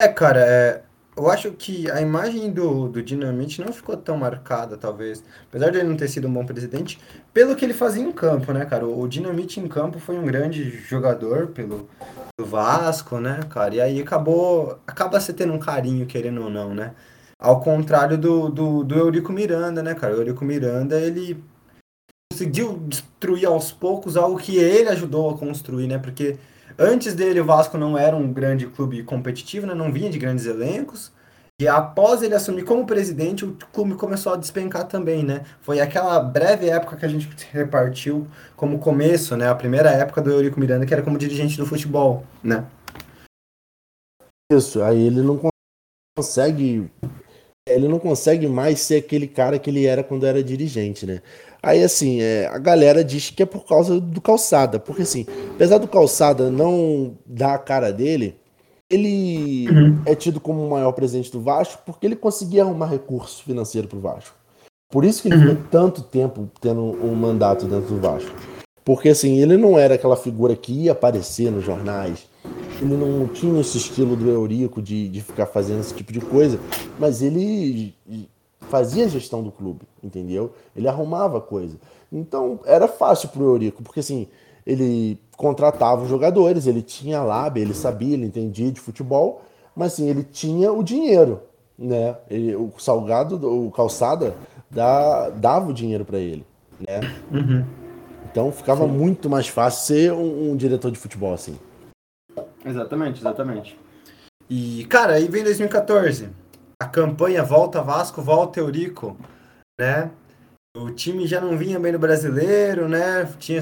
É, 0.00 0.08
cara, 0.08 0.40
é, 0.40 0.82
eu 1.20 1.30
acho 1.30 1.52
que 1.52 1.90
a 1.90 2.00
imagem 2.00 2.50
do, 2.50 2.88
do 2.88 3.02
Dinamite 3.02 3.60
não 3.60 3.72
ficou 3.72 3.96
tão 3.96 4.16
marcada, 4.16 4.76
talvez. 4.76 5.22
Apesar 5.48 5.70
de 5.70 5.78
ele 5.78 5.88
não 5.88 5.96
ter 5.96 6.08
sido 6.08 6.26
um 6.26 6.32
bom 6.32 6.46
presidente, 6.46 6.98
pelo 7.32 7.54
que 7.54 7.64
ele 7.64 7.74
fazia 7.74 8.02
em 8.02 8.10
campo, 8.10 8.52
né, 8.52 8.64
cara? 8.64 8.86
O 8.86 9.06
Dinamite 9.06 9.60
em 9.60 9.68
campo 9.68 9.98
foi 9.98 10.18
um 10.18 10.24
grande 10.24 10.70
jogador 10.70 11.48
pelo, 11.48 11.88
pelo 12.36 12.48
Vasco, 12.48 13.18
né, 13.18 13.40
cara? 13.50 13.74
E 13.74 13.80
aí 13.80 14.00
acabou. 14.00 14.78
Acaba 14.86 15.20
se 15.20 15.32
tendo 15.34 15.52
um 15.52 15.58
carinho, 15.58 16.06
querendo 16.06 16.42
ou 16.42 16.50
não, 16.50 16.74
né? 16.74 16.94
Ao 17.38 17.60
contrário 17.60 18.16
do, 18.18 18.48
do, 18.48 18.84
do 18.84 18.94
Eurico 18.96 19.32
Miranda, 19.32 19.82
né, 19.82 19.94
cara? 19.94 20.14
O 20.14 20.18
Eurico 20.18 20.44
Miranda, 20.44 20.98
ele 20.98 21.42
conseguiu 22.32 22.78
destruir 22.88 23.46
aos 23.46 23.72
poucos 23.72 24.16
algo 24.16 24.38
que 24.38 24.56
ele 24.56 24.88
ajudou 24.88 25.30
a 25.30 25.36
construir, 25.36 25.86
né? 25.86 25.98
Porque 25.98 26.38
Antes 26.82 27.14
dele, 27.14 27.40
o 27.40 27.44
Vasco 27.44 27.76
não 27.76 27.98
era 27.98 28.16
um 28.16 28.32
grande 28.32 28.66
clube 28.66 29.02
competitivo, 29.02 29.66
né? 29.66 29.74
não 29.74 29.92
vinha 29.92 30.08
de 30.08 30.18
grandes 30.18 30.46
elencos. 30.46 31.12
E 31.60 31.68
após 31.68 32.22
ele 32.22 32.34
assumir 32.34 32.64
como 32.64 32.86
presidente, 32.86 33.44
o 33.44 33.54
clube 33.70 33.96
começou 33.96 34.32
a 34.32 34.36
despencar 34.36 34.88
também, 34.88 35.22
né? 35.22 35.44
Foi 35.60 35.78
aquela 35.78 36.18
breve 36.18 36.70
época 36.70 36.96
que 36.96 37.04
a 37.04 37.08
gente 37.08 37.28
repartiu 37.52 38.26
como 38.56 38.78
começo, 38.78 39.36
né? 39.36 39.46
A 39.46 39.54
primeira 39.54 39.90
época 39.90 40.22
do 40.22 40.30
Eurico 40.30 40.58
Miranda, 40.58 40.86
que 40.86 40.94
era 40.94 41.02
como 41.02 41.18
dirigente 41.18 41.58
do 41.58 41.66
futebol, 41.66 42.24
né? 42.42 42.66
Isso, 44.50 44.82
aí 44.82 45.06
ele 45.06 45.20
não 45.20 45.38
consegue. 46.16 46.90
Ele 47.68 47.88
não 47.88 47.98
consegue 47.98 48.48
mais 48.48 48.80
ser 48.80 48.96
aquele 48.96 49.28
cara 49.28 49.58
que 49.58 49.68
ele 49.68 49.84
era 49.84 50.02
quando 50.02 50.24
era 50.24 50.42
dirigente, 50.42 51.04
né? 51.04 51.20
Aí, 51.62 51.82
assim, 51.82 52.20
é, 52.20 52.46
a 52.46 52.58
galera 52.58 53.04
diz 53.04 53.30
que 53.30 53.42
é 53.42 53.46
por 53.46 53.66
causa 53.66 54.00
do 54.00 54.20
calçada. 54.20 54.78
Porque, 54.78 55.02
assim, 55.02 55.26
apesar 55.54 55.78
do 55.78 55.88
calçada 55.88 56.50
não 56.50 57.16
dar 57.26 57.54
a 57.54 57.58
cara 57.58 57.92
dele, 57.92 58.36
ele 58.88 59.68
uhum. 59.70 60.02
é 60.06 60.14
tido 60.14 60.40
como 60.40 60.66
o 60.66 60.70
maior 60.70 60.92
presidente 60.92 61.30
do 61.30 61.40
Vasco 61.40 61.82
porque 61.86 62.06
ele 62.06 62.16
conseguia 62.16 62.62
arrumar 62.62 62.86
recurso 62.86 63.44
financeiro 63.44 63.86
para 63.86 63.98
o 63.98 64.00
Vasco. 64.00 64.34
Por 64.90 65.04
isso 65.04 65.22
que 65.22 65.28
ele 65.28 65.36
uhum. 65.36 65.50
ficou 65.50 65.64
tanto 65.70 66.02
tempo 66.02 66.50
tendo 66.60 66.82
um 66.82 67.14
mandato 67.14 67.66
dentro 67.66 67.94
do 67.94 68.00
Vasco. 68.00 68.30
Porque, 68.84 69.10
assim, 69.10 69.40
ele 69.40 69.56
não 69.56 69.78
era 69.78 69.94
aquela 69.94 70.16
figura 70.16 70.56
que 70.56 70.72
ia 70.72 70.92
aparecer 70.92 71.52
nos 71.52 71.64
jornais. 71.64 72.26
Ele 72.80 72.96
não 72.96 73.28
tinha 73.28 73.60
esse 73.60 73.76
estilo 73.76 74.16
do 74.16 74.28
Eurico 74.28 74.80
de, 74.80 75.08
de 75.08 75.20
ficar 75.20 75.46
fazendo 75.46 75.80
esse 75.80 75.94
tipo 75.94 76.12
de 76.12 76.20
coisa. 76.20 76.58
Mas 76.98 77.22
ele 77.22 77.94
fazia 78.70 79.04
a 79.04 79.08
gestão 79.08 79.42
do 79.42 79.50
clube, 79.50 79.82
entendeu? 80.02 80.54
Ele 80.74 80.88
arrumava 80.88 81.40
coisa. 81.40 81.76
Então 82.10 82.60
era 82.64 82.86
fácil 82.88 83.28
pro 83.28 83.44
Eurico, 83.44 83.82
porque 83.82 84.00
assim, 84.00 84.28
ele 84.64 85.18
contratava 85.36 86.02
os 86.02 86.08
jogadores, 86.08 86.66
ele 86.66 86.80
tinha 86.80 87.22
lábia, 87.22 87.60
ele 87.60 87.74
sabia, 87.74 88.14
ele 88.14 88.26
entendia 88.26 88.70
de 88.70 88.80
futebol, 88.80 89.42
mas 89.74 89.94
assim, 89.94 90.08
ele 90.08 90.22
tinha 90.22 90.72
o 90.72 90.82
dinheiro, 90.82 91.42
né? 91.78 92.16
Ele, 92.30 92.54
o 92.54 92.72
Salgado, 92.78 93.36
o 93.36 93.70
Calçada, 93.70 94.34
dá, 94.70 95.30
dava 95.30 95.70
o 95.70 95.74
dinheiro 95.74 96.04
para 96.04 96.18
ele, 96.18 96.46
né? 96.78 97.00
Uhum. 97.32 97.64
Então 98.30 98.52
ficava 98.52 98.84
Sim. 98.84 98.92
muito 98.92 99.28
mais 99.28 99.48
fácil 99.48 99.86
ser 99.86 100.12
um, 100.12 100.52
um 100.52 100.56
diretor 100.56 100.90
de 100.92 100.98
futebol 100.98 101.34
assim. 101.34 101.58
Exatamente, 102.64 103.20
exatamente. 103.20 103.78
E, 104.48 104.84
cara, 104.84 105.14
aí 105.14 105.26
vem 105.26 105.42
2014 105.42 106.28
a 106.80 106.86
campanha 106.86 107.44
volta 107.44 107.82
Vasco, 107.82 108.22
volta 108.22 108.58
Eurico, 108.58 109.16
né? 109.78 110.10
O 110.76 110.90
time 110.90 111.26
já 111.26 111.40
não 111.40 111.58
vinha 111.58 111.78
bem 111.78 111.92
no 111.92 111.98
brasileiro, 111.98 112.88
né? 112.88 113.24
Tinha... 113.38 113.60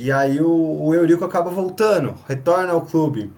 E 0.00 0.10
aí 0.12 0.40
o, 0.40 0.82
o 0.82 0.94
Eurico 0.94 1.24
acaba 1.24 1.50
voltando, 1.50 2.14
retorna 2.28 2.72
ao 2.72 2.84
clube. 2.84 3.32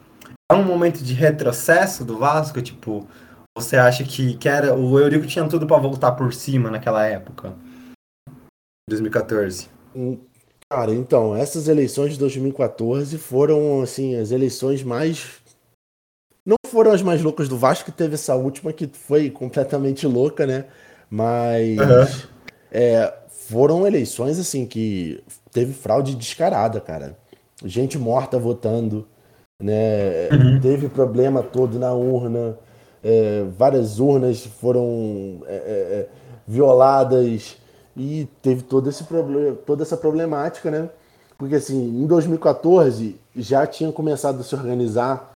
É 0.51 0.55
um 0.55 0.65
momento 0.65 1.03
de 1.03 1.15
retrocesso 1.15 2.05
do 2.05 2.19
Vasco, 2.19 2.61
tipo, 2.61 3.07
você 3.57 3.77
acha 3.77 4.03
que, 4.03 4.37
que 4.37 4.49
era, 4.49 4.75
o 4.75 4.99
Eurico 4.99 5.27
tinha 5.27 5.49
tudo 5.49 5.67
para 5.67 5.81
voltar 5.81 6.13
por 6.13 6.35
cima 6.35 6.71
naquela 6.71 7.07
época? 7.07 7.55
2014. 8.89 9.69
Cara, 10.71 10.93
então, 10.93 11.37
essas 11.37 11.69
eleições 11.69 12.15
de 12.15 12.19
2014 12.19 13.17
foram, 13.17 13.81
assim, 13.81 14.17
as 14.17 14.33
eleições 14.33 14.83
mais. 14.83 15.43
Não 16.47 16.57
foram 16.67 16.93
as 16.93 17.03
mais 17.03 17.23
loucas 17.23 17.49
do 17.49 17.57
Vasco, 17.57 17.87
que 17.87 17.97
teve 17.97 18.15
essa 18.15 18.35
última 18.35 18.73
que 18.73 18.87
foi 18.93 19.31
completamente 19.31 20.07
louca, 20.07 20.47
né? 20.47 20.67
Mas. 21.11 21.79
Uhum. 21.79 22.29
É, 22.71 23.15
foram 23.29 23.87
eleições, 23.87 24.39
assim, 24.39 24.67
que 24.67 25.23
teve 25.53 25.73
fraude 25.73 26.15
descarada, 26.15 26.81
cara. 26.81 27.17
Gente 27.65 27.99
morta 27.99 28.39
votando, 28.39 29.07
né? 29.63 30.29
Uhum. 30.33 30.61
Teve 30.61 30.89
problema 30.89 31.43
todo 31.43 31.79
na 31.79 31.93
urna. 31.93 32.59
É, 33.03 33.45
várias 33.57 34.01
urnas 34.01 34.45
foram 34.45 35.43
é, 35.47 35.55
é, 35.55 35.57
é 35.57 36.09
violadas 36.47 37.57
e 37.97 38.29
teve 38.43 38.63
todo 38.63 38.89
esse 38.89 39.05
problema, 39.05 39.57
toda 39.67 39.83
essa 39.83 39.97
problemática, 39.97 40.71
né? 40.71 40.89
Porque 41.39 41.57
assim, 41.57 42.03
em 42.03 42.07
2014 42.07 43.21
já 43.37 43.67
tinha 43.67 43.93
começado 43.93 44.41
a 44.41 44.43
se 44.43 44.55
organizar 44.55 45.34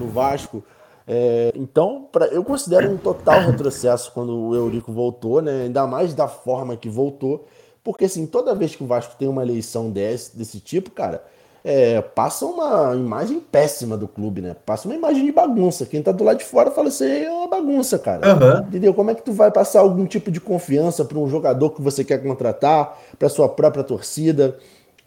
no 0.00 0.08
Vasco. 0.08 0.62
É, 1.06 1.52
então, 1.54 2.08
pra, 2.10 2.26
eu 2.26 2.44
considero 2.44 2.90
um 2.90 2.96
total 2.96 3.40
retrocesso 3.40 4.12
quando 4.12 4.36
o 4.36 4.54
Eurico 4.54 4.92
voltou, 4.92 5.42
né? 5.42 5.62
Ainda 5.64 5.86
mais 5.86 6.14
da 6.14 6.28
forma 6.28 6.76
que 6.76 6.88
voltou, 6.88 7.46
porque 7.82 8.04
assim, 8.04 8.26
toda 8.26 8.54
vez 8.54 8.76
que 8.76 8.84
o 8.84 8.86
Vasco 8.86 9.16
tem 9.18 9.28
uma 9.28 9.42
eleição 9.42 9.90
desse, 9.90 10.36
desse 10.36 10.60
tipo, 10.60 10.90
cara, 10.90 11.24
é, 11.64 12.00
passa 12.00 12.46
uma 12.46 12.94
imagem 12.94 13.40
péssima 13.40 13.96
do 13.96 14.06
clube, 14.06 14.40
né? 14.40 14.54
Passa 14.64 14.86
uma 14.86 14.94
imagem 14.94 15.24
de 15.24 15.32
bagunça. 15.32 15.84
Quem 15.84 16.02
tá 16.02 16.12
do 16.12 16.24
lado 16.24 16.38
de 16.38 16.44
fora 16.44 16.70
fala 16.70 16.88
assim, 16.88 17.24
é 17.24 17.30
uma 17.30 17.48
bagunça, 17.48 17.98
cara. 17.98 18.34
Uhum. 18.34 18.68
Entendeu? 18.68 18.94
Como 18.94 19.10
é 19.10 19.14
que 19.14 19.22
tu 19.22 19.32
vai 19.32 19.50
passar 19.50 19.80
algum 19.80 20.06
tipo 20.06 20.30
de 20.30 20.40
confiança 20.40 21.04
para 21.04 21.18
um 21.18 21.28
jogador 21.28 21.70
que 21.70 21.82
você 21.82 22.04
quer 22.04 22.22
contratar, 22.22 22.98
para 23.18 23.28
sua 23.28 23.48
própria 23.48 23.82
torcida, 23.82 24.56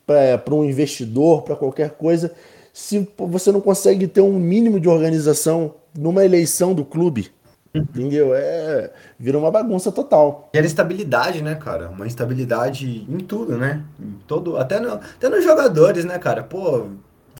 para 0.05 0.53
um 0.53 0.63
investidor, 0.63 1.43
para 1.43 1.55
qualquer 1.55 1.91
coisa, 1.91 2.33
se 2.73 3.07
você 3.17 3.51
não 3.51 3.61
consegue 3.61 4.07
ter 4.07 4.21
um 4.21 4.39
mínimo 4.39 4.79
de 4.79 4.89
organização 4.89 5.75
numa 5.95 6.25
eleição 6.25 6.73
do 6.73 6.83
clube? 6.83 7.31
Entendeu? 7.73 8.33
É, 8.35 8.91
vira 9.17 9.37
uma 9.37 9.51
bagunça 9.51 9.91
total. 9.91 10.49
E 10.53 10.57
era 10.57 10.65
estabilidade, 10.65 11.41
né, 11.41 11.55
cara? 11.55 11.89
Uma 11.89 12.07
instabilidade 12.07 13.05
em 13.07 13.17
tudo, 13.19 13.57
né? 13.57 13.83
Em 13.99 14.19
todo, 14.27 14.57
até, 14.57 14.79
no, 14.79 14.93
até 14.93 15.29
nos 15.29 15.43
jogadores, 15.43 16.03
né, 16.03 16.17
cara? 16.19 16.43
Pô, 16.43 16.87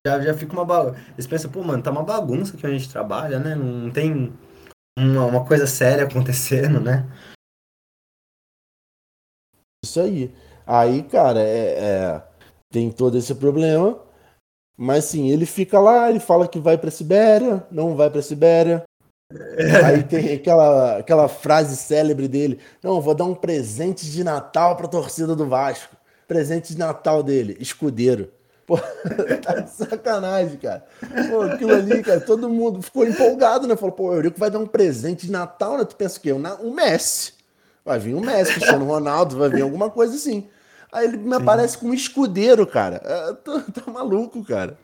já, 0.06 0.20
já 0.20 0.34
fica 0.34 0.52
uma 0.52 0.64
bagunça. 0.64 0.98
Eles 1.12 1.26
pensam, 1.26 1.50
pô, 1.50 1.62
mano, 1.62 1.82
tá 1.82 1.90
uma 1.90 2.02
bagunça 2.02 2.56
que 2.56 2.66
a 2.66 2.70
gente 2.70 2.88
trabalha, 2.88 3.38
né? 3.38 3.54
Não 3.54 3.90
tem 3.90 4.32
uma, 4.98 5.26
uma 5.26 5.44
coisa 5.44 5.66
séria 5.66 6.04
acontecendo, 6.06 6.80
né? 6.80 7.06
Isso 9.84 10.00
aí. 10.00 10.34
Aí, 10.66 11.02
cara, 11.04 11.40
é, 11.40 11.78
é, 11.78 12.22
tem 12.72 12.90
todo 12.90 13.18
esse 13.18 13.34
problema. 13.34 14.03
Mas 14.76 15.04
sim, 15.04 15.30
ele 15.30 15.46
fica 15.46 15.78
lá, 15.78 16.10
ele 16.10 16.20
fala 16.20 16.48
que 16.48 16.58
vai 16.58 16.76
pra 16.76 16.90
Sibéria, 16.90 17.64
não 17.70 17.94
vai 17.94 18.10
pra 18.10 18.22
Sibéria. 18.22 18.84
Aí 19.84 20.02
tem 20.02 20.34
aquela, 20.34 20.98
aquela 20.98 21.28
frase 21.28 21.76
célebre 21.76 22.28
dele: 22.28 22.58
Não, 22.82 23.00
vou 23.00 23.14
dar 23.14 23.24
um 23.24 23.34
presente 23.34 24.10
de 24.10 24.22
Natal 24.22 24.76
pra 24.76 24.88
torcida 24.88 25.34
do 25.34 25.46
Vasco. 25.46 25.96
Presente 26.26 26.72
de 26.72 26.78
Natal 26.78 27.22
dele, 27.22 27.56
escudeiro. 27.60 28.30
Pô, 28.66 28.78
tá 29.42 29.60
de 29.60 29.70
sacanagem, 29.70 30.56
cara. 30.56 30.84
Pô, 31.30 31.42
aquilo 31.42 31.74
ali, 31.74 32.02
cara, 32.02 32.20
todo 32.20 32.48
mundo 32.48 32.80
ficou 32.80 33.06
empolgado, 33.06 33.66
né? 33.66 33.76
Falou, 33.76 33.92
pô, 33.92 34.08
o 34.08 34.14
Eurico 34.14 34.38
vai 34.38 34.50
dar 34.50 34.58
um 34.58 34.66
presente 34.66 35.26
de 35.26 35.32
Natal, 35.32 35.76
né? 35.76 35.84
Tu 35.84 35.96
pensa 35.96 36.18
o 36.18 36.20
quê? 36.20 36.32
Um, 36.32 36.72
Messi. 36.72 37.34
Vai 37.84 37.98
vir 37.98 38.14
um 38.14 38.20
Messi, 38.20 38.54
Cristiano 38.54 38.86
Ronaldo, 38.86 39.36
vai 39.36 39.50
vir 39.50 39.62
alguma 39.62 39.90
coisa 39.90 40.14
assim. 40.14 40.48
Aí 40.94 41.06
ele 41.06 41.16
me 41.16 41.34
Sim. 41.34 41.42
aparece 41.42 41.76
com 41.76 41.88
um 41.88 41.94
escudeiro, 41.94 42.64
cara. 42.64 43.02
É, 43.04 43.32
tá, 43.34 43.90
maluco, 43.90 44.44
cara. 44.44 44.78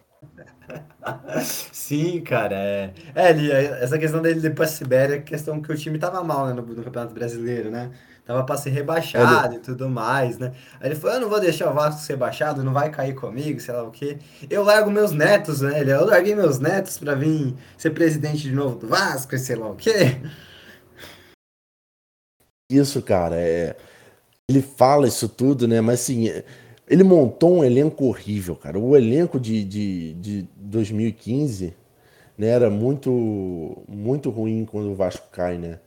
Sim, 1.44 2.20
cara. 2.22 2.56
É, 2.56 2.92
é 3.14 3.30
ele, 3.30 3.52
essa 3.52 3.96
questão 3.96 4.20
dele 4.20 4.44
ir 4.44 4.54
pra 4.54 4.66
Sibéria 4.66 5.14
é 5.14 5.20
questão 5.20 5.62
que 5.62 5.72
o 5.72 5.76
time 5.76 5.98
tava 6.00 6.22
mal 6.24 6.48
né, 6.48 6.52
no, 6.52 6.62
no 6.62 6.82
Campeonato 6.82 7.14
Brasileiro, 7.14 7.70
né? 7.70 7.92
Tava 8.26 8.42
pra 8.44 8.56
ser 8.56 8.70
rebaixado 8.70 9.54
ele... 9.54 9.56
e 9.56 9.60
tudo 9.60 9.88
mais, 9.88 10.36
né? 10.36 10.52
Aí 10.80 10.88
ele 10.88 10.96
falou: 10.96 11.16
Eu 11.16 11.20
não 11.22 11.28
vou 11.28 11.40
deixar 11.40 11.70
o 11.70 11.74
Vasco 11.74 12.00
ser 12.00 12.14
rebaixado, 12.14 12.64
não 12.64 12.72
vai 12.72 12.90
cair 12.90 13.14
comigo, 13.14 13.60
sei 13.60 13.72
lá 13.72 13.84
o 13.84 13.92
quê. 13.92 14.18
Eu 14.48 14.64
largo 14.64 14.90
meus 14.90 15.12
netos, 15.12 15.60
né? 15.60 15.80
Ele, 15.80 15.92
eu 15.92 16.04
larguei 16.04 16.34
meus 16.34 16.58
netos 16.58 16.98
pra 16.98 17.14
vir 17.14 17.56
ser 17.78 17.90
presidente 17.90 18.42
de 18.42 18.52
novo 18.52 18.76
do 18.76 18.88
Vasco, 18.88 19.38
sei 19.38 19.54
lá 19.54 19.68
o 19.68 19.76
quê. 19.76 20.20
Isso, 22.68 23.00
cara, 23.00 23.36
é. 23.36 23.76
Ele 24.50 24.60
fala 24.60 25.06
isso 25.06 25.28
tudo, 25.28 25.68
né? 25.68 25.80
Mas 25.80 26.00
assim, 26.00 26.28
ele 26.88 27.04
montou 27.04 27.58
um 27.58 27.64
elenco 27.64 28.04
horrível, 28.06 28.56
cara. 28.56 28.76
O 28.80 28.96
elenco 28.96 29.38
de, 29.38 29.62
de, 29.62 30.12
de 30.14 30.48
2015 30.56 31.72
né, 32.36 32.48
era 32.48 32.68
muito, 32.68 33.78
muito 33.88 34.28
ruim 34.28 34.66
quando 34.68 34.90
o 34.90 34.94
Vasco 34.96 35.28
cai, 35.30 35.56
né? 35.56 35.78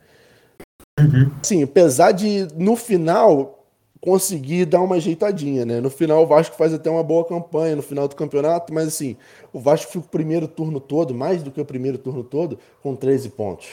Uhum. 0.97 1.29
Sim, 1.43 1.63
apesar 1.63 2.13
de 2.13 2.47
no 2.55 2.77
final 2.77 3.65
conseguir 3.99 4.63
dar 4.63 4.79
uma 4.79 4.95
ajeitadinha, 4.95 5.65
né? 5.65 5.81
No 5.81 5.89
final 5.89 6.23
o 6.23 6.27
Vasco 6.27 6.55
faz 6.55 6.73
até 6.73 6.89
uma 6.89 7.03
boa 7.03 7.25
campanha 7.25 7.75
no 7.75 7.81
final 7.81 8.07
do 8.07 8.15
campeonato, 8.15 8.73
mas 8.73 8.87
assim, 8.87 9.17
o 9.51 9.59
Vasco 9.59 9.91
fica 9.91 10.05
o 10.05 10.09
primeiro 10.09 10.47
turno 10.47 10.79
todo, 10.79 11.13
mais 11.13 11.43
do 11.43 11.51
que 11.51 11.59
o 11.59 11.65
primeiro 11.65 11.97
turno 11.97 12.23
todo, 12.23 12.57
com 12.81 12.95
13 12.95 13.29
pontos. 13.29 13.67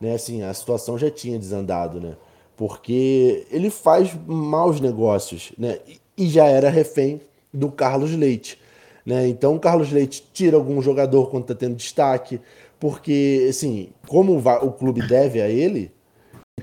Né? 0.00 0.14
Assim, 0.14 0.42
a 0.42 0.52
situação 0.52 0.98
já 0.98 1.10
tinha 1.10 1.38
desandado, 1.38 2.00
né? 2.00 2.16
Porque 2.56 3.46
ele 3.50 3.70
faz 3.70 4.14
maus 4.26 4.80
negócios, 4.80 5.52
né? 5.58 5.78
e 6.16 6.28
já 6.28 6.46
era 6.46 6.70
refém 6.70 7.20
do 7.52 7.70
Carlos 7.70 8.14
Leite. 8.14 8.58
Né? 9.04 9.28
Então 9.28 9.56
o 9.56 9.60
Carlos 9.60 9.90
Leite 9.90 10.24
tira 10.32 10.56
algum 10.56 10.80
jogador 10.80 11.30
quando 11.30 11.42
está 11.42 11.54
tendo 11.54 11.74
destaque, 11.74 12.40
porque 12.78 13.46
assim, 13.48 13.88
como 14.06 14.36
o 14.36 14.72
clube 14.72 15.06
deve 15.06 15.40
a 15.40 15.48
ele, 15.48 15.90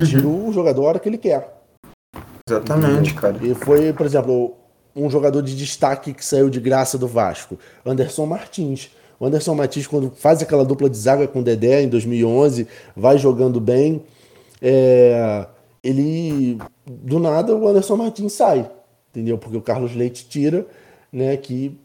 tira 0.05 0.27
o 0.27 0.51
jogador 0.53 0.83
a 0.83 0.89
hora 0.89 0.99
que 0.99 1.09
ele 1.09 1.17
quer. 1.17 1.57
Exatamente, 2.49 3.13
cara. 3.13 3.37
E 3.41 3.53
foi, 3.53 3.93
por 3.93 4.05
exemplo, 4.05 4.55
um 4.95 5.09
jogador 5.09 5.41
de 5.41 5.55
destaque 5.55 6.13
que 6.13 6.25
saiu 6.25 6.49
de 6.49 6.59
graça 6.59 6.97
do 6.97 7.07
Vasco, 7.07 7.57
Anderson 7.85 8.25
Martins. 8.25 8.91
O 9.19 9.25
Anderson 9.25 9.53
Martins, 9.53 9.85
quando 9.85 10.09
faz 10.11 10.41
aquela 10.41 10.63
dupla 10.63 10.89
de 10.89 10.97
zaga 10.97 11.27
com 11.27 11.39
o 11.39 11.43
Dedé 11.43 11.81
em 11.81 11.89
2011, 11.89 12.67
vai 12.95 13.17
jogando 13.17 13.59
bem. 13.59 14.01
É, 14.61 15.45
ele, 15.83 16.57
do 16.85 17.19
nada, 17.19 17.55
o 17.55 17.67
Anderson 17.67 17.95
Martins 17.97 18.33
sai 18.33 18.69
entendeu? 19.09 19.37
Porque 19.37 19.57
o 19.57 19.61
Carlos 19.61 19.95
Leite 19.95 20.27
tira, 20.27 20.65
né, 21.11 21.35
que 21.37 21.77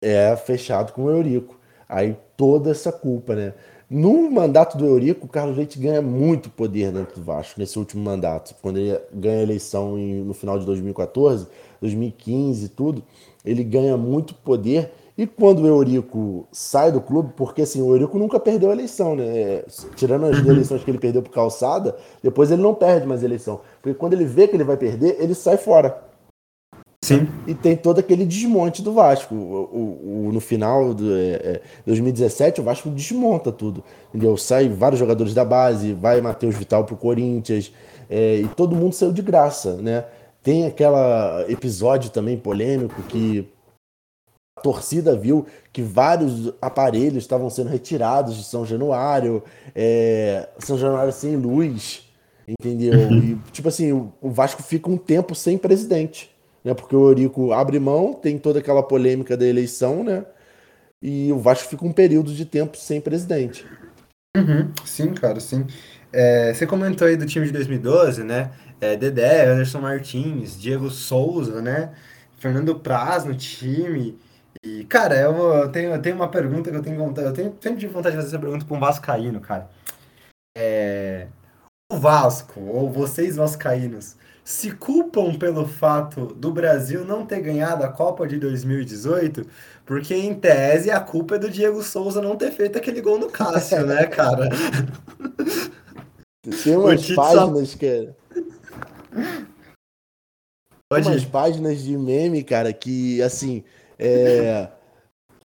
é 0.00 0.36
fechado 0.36 0.92
com 0.92 1.04
o 1.04 1.10
Eurico. 1.10 1.58
Aí 1.88 2.16
toda 2.36 2.70
essa 2.70 2.90
culpa, 2.90 3.34
né? 3.34 3.54
No 3.88 4.30
mandato 4.30 4.78
do 4.78 4.86
Eurico, 4.86 5.26
o 5.26 5.28
Carlos 5.28 5.56
Leite 5.56 5.78
ganha 5.78 6.00
muito 6.00 6.48
poder 6.48 6.90
dentro 6.90 7.16
do 7.16 7.22
Vasco, 7.22 7.60
nesse 7.60 7.78
último 7.78 8.02
mandato. 8.02 8.54
Quando 8.62 8.78
ele 8.78 8.98
ganha 9.12 9.40
a 9.40 9.42
eleição 9.42 9.96
no 9.96 10.32
final 10.32 10.58
de 10.58 10.64
2014, 10.64 11.46
2015 11.80 12.70
tudo, 12.70 13.02
ele 13.44 13.62
ganha 13.62 13.96
muito 13.96 14.34
poder. 14.34 14.90
E 15.16 15.26
quando 15.26 15.62
o 15.62 15.66
Eurico 15.66 16.48
sai 16.50 16.90
do 16.90 17.00
clube, 17.00 17.34
porque 17.36 17.62
assim, 17.62 17.82
o 17.82 17.94
Eurico 17.94 18.18
nunca 18.18 18.40
perdeu 18.40 18.70
a 18.70 18.72
eleição, 18.72 19.14
né? 19.14 19.62
Tirando 19.94 20.26
as 20.26 20.38
uhum. 20.38 20.50
eleições 20.50 20.82
que 20.82 20.90
ele 20.90 20.98
perdeu 20.98 21.22
por 21.22 21.30
calçada, 21.30 21.94
depois 22.22 22.50
ele 22.50 22.62
não 22.62 22.74
perde 22.74 23.06
mais 23.06 23.22
a 23.22 23.26
eleição. 23.26 23.60
Porque 23.82 23.98
quando 23.98 24.14
ele 24.14 24.24
vê 24.24 24.48
que 24.48 24.56
ele 24.56 24.64
vai 24.64 24.76
perder, 24.76 25.16
ele 25.20 25.34
sai 25.34 25.58
fora. 25.58 26.02
Sim. 27.04 27.28
E 27.48 27.54
tem 27.54 27.76
todo 27.76 27.98
aquele 27.98 28.24
desmonte 28.24 28.80
do 28.80 28.92
Vasco. 28.92 29.34
O, 29.34 29.38
o, 29.38 30.28
o 30.28 30.32
no 30.32 30.40
final 30.40 30.94
de 30.94 31.12
é, 31.12 31.60
2017, 31.84 32.60
é, 32.60 32.62
o 32.62 32.64
Vasco 32.64 32.88
desmonta 32.88 33.50
tudo. 33.50 33.82
Entendeu? 34.08 34.36
Sai 34.36 34.68
vários 34.68 35.00
jogadores 35.00 35.34
da 35.34 35.44
base, 35.44 35.92
vai 35.92 36.20
Matheus 36.20 36.54
Vital 36.54 36.84
pro 36.84 36.96
Corinthians, 36.96 37.72
é, 38.08 38.36
e 38.36 38.48
todo 38.48 38.76
mundo 38.76 38.94
saiu 38.94 39.12
de 39.12 39.20
graça, 39.20 39.74
né? 39.76 40.04
Tem 40.42 40.66
aquele 40.66 40.96
episódio 41.48 42.10
também 42.10 42.36
polêmico 42.36 43.00
que 43.02 43.48
torcida 44.62 45.16
viu 45.16 45.46
que 45.72 45.82
vários 45.82 46.52
aparelhos 46.60 47.24
estavam 47.24 47.50
sendo 47.50 47.68
retirados 47.70 48.36
de 48.36 48.44
São 48.44 48.64
Januário, 48.64 49.42
é, 49.74 50.48
São 50.58 50.78
Januário 50.78 51.12
sem 51.12 51.36
luz, 51.36 52.10
entendeu? 52.46 52.98
Uhum. 52.98 53.18
E, 53.18 53.50
tipo 53.50 53.68
assim, 53.68 53.92
o 53.92 54.30
Vasco 54.30 54.62
fica 54.62 54.90
um 54.90 54.96
tempo 54.96 55.34
sem 55.34 55.58
presidente 55.58 56.32
né? 56.64 56.74
Porque 56.74 56.94
o 56.94 57.08
Eurico 57.08 57.52
abre 57.52 57.78
mão, 57.78 58.12
tem 58.12 58.38
toda 58.38 58.58
aquela 58.58 58.82
polêmica 58.82 59.36
da 59.36 59.46
eleição, 59.46 60.04
né? 60.04 60.24
E 61.00 61.32
o 61.32 61.38
Vasco 61.38 61.68
fica 61.68 61.84
um 61.84 61.92
período 61.92 62.32
de 62.32 62.44
tempo 62.44 62.76
sem 62.76 63.00
presidente. 63.00 63.66
Uhum, 64.36 64.72
sim, 64.84 65.12
cara, 65.12 65.40
sim. 65.40 65.66
É, 66.12 66.54
você 66.54 66.66
comentou 66.66 67.06
aí 67.06 67.16
do 67.16 67.26
time 67.26 67.46
de 67.46 67.52
2012, 67.52 68.22
né? 68.22 68.52
É, 68.80 68.96
Dedé, 68.96 69.46
Anderson 69.46 69.80
Martins, 69.80 70.58
Diego 70.58 70.90
Souza, 70.90 71.60
né? 71.60 71.92
Fernando 72.38 72.78
Praz 72.78 73.24
no 73.24 73.34
time. 73.34 74.18
E, 74.64 74.84
cara, 74.84 75.18
eu, 75.18 75.68
tenho, 75.70 75.90
eu 75.90 76.00
tenho 76.00 76.16
uma 76.16 76.28
pergunta 76.28 76.70
que 76.70 76.76
eu 76.76 76.82
tenho 76.82 76.96
vontade. 76.96 77.26
Eu 77.26 77.32
tenho 77.32 77.56
sempre 77.60 77.80
tive 77.80 77.92
vontade 77.92 78.14
de 78.14 78.22
fazer 78.22 78.36
essa 78.36 78.38
pergunta 78.38 78.64
para 78.64 78.76
um 78.76 78.80
Vascaíno, 78.80 79.40
cara. 79.40 79.68
É, 80.56 81.26
o 81.90 81.96
Vasco, 81.96 82.60
ou 82.60 82.90
vocês 82.90 83.36
Vascaínos, 83.36 84.16
se 84.44 84.70
culpam 84.70 85.34
pelo 85.34 85.66
fato 85.66 86.26
do 86.26 86.52
Brasil 86.52 87.04
não 87.04 87.26
ter 87.26 87.40
ganhado 87.40 87.84
a 87.84 87.88
Copa 87.88 88.26
de 88.26 88.38
2018, 88.38 89.46
porque 89.84 90.14
em 90.14 90.34
tese 90.34 90.90
a 90.90 91.00
culpa 91.00 91.36
é 91.36 91.38
do 91.38 91.50
Diego 91.50 91.82
Souza 91.82 92.22
não 92.22 92.36
ter 92.36 92.50
feito 92.52 92.78
aquele 92.78 93.00
gol 93.00 93.18
no 93.18 93.30
Cássio, 93.30 93.86
né, 93.86 94.06
cara? 94.08 94.48
Tem 96.62 96.76
umas 96.76 97.10
páginas 97.12 97.68
só... 97.70 97.78
que. 97.78 97.86
É 97.86 98.12
Pode 100.88 101.08
umas 101.08 101.24
páginas 101.24 101.82
de 101.82 101.96
meme, 101.96 102.42
cara, 102.42 102.72
que 102.72 103.22
assim. 103.22 103.64
É... 104.02 104.68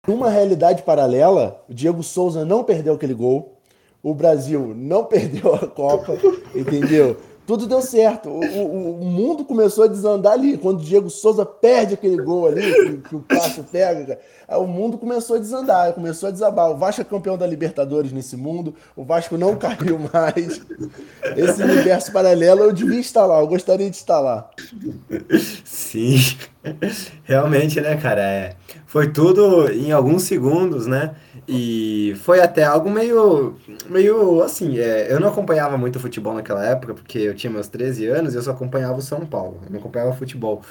Numa 0.07 0.29
realidade 0.29 0.83
paralela, 0.83 1.61
o 1.69 1.73
Diego 1.73 2.01
Souza 2.01 2.45
não 2.45 2.63
perdeu 2.63 2.93
aquele 2.93 3.13
gol. 3.13 3.57
O 4.01 4.13
Brasil 4.13 4.73
não 4.73 5.03
perdeu 5.05 5.53
a 5.53 5.67
Copa, 5.67 6.17
entendeu? 6.55 7.17
tudo 7.47 7.65
deu 7.65 7.81
certo. 7.81 8.29
O, 8.29 8.43
o, 8.43 9.01
o, 9.01 9.05
mundo 9.05 9.45
começou 9.45 9.85
a 9.85 9.87
desandar 9.87 10.33
ali. 10.33 10.57
Quando 10.57 10.81
o 10.81 10.83
Diego 10.83 11.09
Souza 11.09 11.45
perde 11.45 11.93
aquele 11.93 12.21
gol 12.21 12.45
ali, 12.45 12.61
que, 12.61 13.09
que 13.09 13.15
o 13.15 13.21
Cássio 13.21 13.63
pega, 13.63 14.19
o 14.49 14.67
mundo 14.67 14.97
começou 14.97 15.37
a 15.37 15.39
desandar, 15.39 15.93
começou 15.93 16.27
a 16.27 16.31
desabar. 16.31 16.69
O 16.69 16.75
Vasco 16.75 17.01
é 17.01 17.05
campeão 17.05 17.37
da 17.37 17.47
Libertadores 17.47 18.11
nesse 18.11 18.35
mundo, 18.35 18.75
o 18.97 19.05
Vasco 19.05 19.37
não 19.37 19.55
caiu 19.57 19.97
mais. 20.13 20.61
Esse 21.37 21.63
universo 21.63 22.11
paralelo 22.11 22.63
eu 22.63 22.73
devia 22.73 22.99
estar 22.99 23.25
lá, 23.25 23.39
eu 23.39 23.47
gostaria 23.47 23.89
de 23.89 23.95
estar 23.95 24.19
lá. 24.19 24.49
Sim, 25.63 26.17
realmente, 27.24 27.80
né, 27.80 27.95
cara? 27.97 28.22
É, 28.22 28.55
foi 28.86 29.07
tudo 29.09 29.72
em 29.72 29.91
alguns 29.91 30.24
segundos, 30.24 30.88
né? 30.88 31.15
E 31.47 32.15
foi 32.24 32.41
até 32.41 32.63
algo 32.63 32.89
meio, 32.89 33.55
meio 33.89 34.41
assim, 34.43 34.80
é, 34.80 35.11
eu 35.11 35.20
não 35.20 35.30
acompanhava 35.30 35.78
muito 35.78 35.99
futebol 35.99 36.34
naquela 36.34 36.65
época, 36.65 36.93
porque 36.93 37.20
eu 37.20 37.36
tinha 37.36 37.51
meus 37.51 37.68
13 37.68 38.07
anos 38.07 38.34
e 38.34 38.38
eu 38.38 38.41
só 38.41 38.51
acompanhava 38.51 38.97
o 38.97 39.01
São 39.01 39.26
Paulo, 39.26 39.61
eu 39.65 39.72
não 39.72 39.80
acompanhava 39.80 40.13
futebol. 40.13 40.61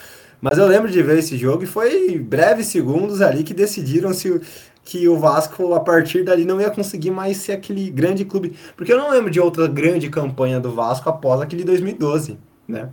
Mas 0.41 0.59
eu 0.59 0.67
lembro 0.67 0.91
de 0.91 1.03
ver 1.03 1.19
esse 1.19 1.37
jogo 1.37 1.65
e 1.65 1.67
foi 1.67 2.19
breves 2.19 2.67
segundos 2.67 3.23
ali 3.23 3.43
que 3.43 3.55
decidiram 3.55 4.13
se 4.13 4.41
que 4.87 5.09
o 5.09 5.19
Vasco, 5.19 5.75
a 5.75 5.81
partir 5.81 6.23
dali, 6.23 6.45
não 6.45 6.61
ia 6.61 6.71
conseguir 6.71 7.11
mais 7.11 7.39
ser 7.39 7.53
aquele 7.53 7.91
grande 7.91 8.25
clube. 8.25 8.57
Porque 8.77 8.93
eu 8.93 8.97
não 8.97 9.11
lembro 9.11 9.31
de 9.31 9.41
outra 9.41 9.67
grande 9.67 10.09
campanha 10.09 10.61
do 10.61 10.71
Vasco 10.71 11.09
após 11.09 11.41
aquele 11.41 11.65
2012, 11.65 12.39
né? 12.69 12.91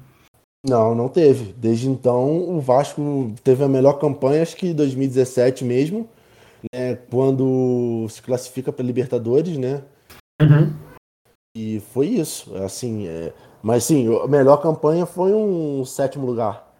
Não, 0.65 0.95
não 0.95 1.09
teve. 1.09 1.53
Desde 1.53 1.89
então, 1.89 2.49
o 2.49 2.61
Vasco 2.61 3.33
teve 3.43 3.63
a 3.63 3.67
melhor 3.67 3.99
campanha, 3.99 4.41
acho 4.41 4.55
que 4.55 4.73
2017 4.73 5.65
mesmo 5.65 6.07
né, 6.71 6.95
quando 7.09 8.07
se 8.09 8.21
classifica 8.21 8.71
para 8.71 8.85
Libertadores, 8.85 9.57
né? 9.57 9.83
Uhum. 10.41 10.73
E 11.55 11.79
foi 11.91 12.07
isso, 12.07 12.55
assim, 12.57 13.07
é... 13.07 13.33
mas 13.61 13.83
sim, 13.83 14.07
a 14.15 14.27
melhor 14.27 14.57
campanha 14.57 15.05
foi 15.05 15.33
um 15.33 15.83
sétimo 15.85 16.25
lugar. 16.25 16.71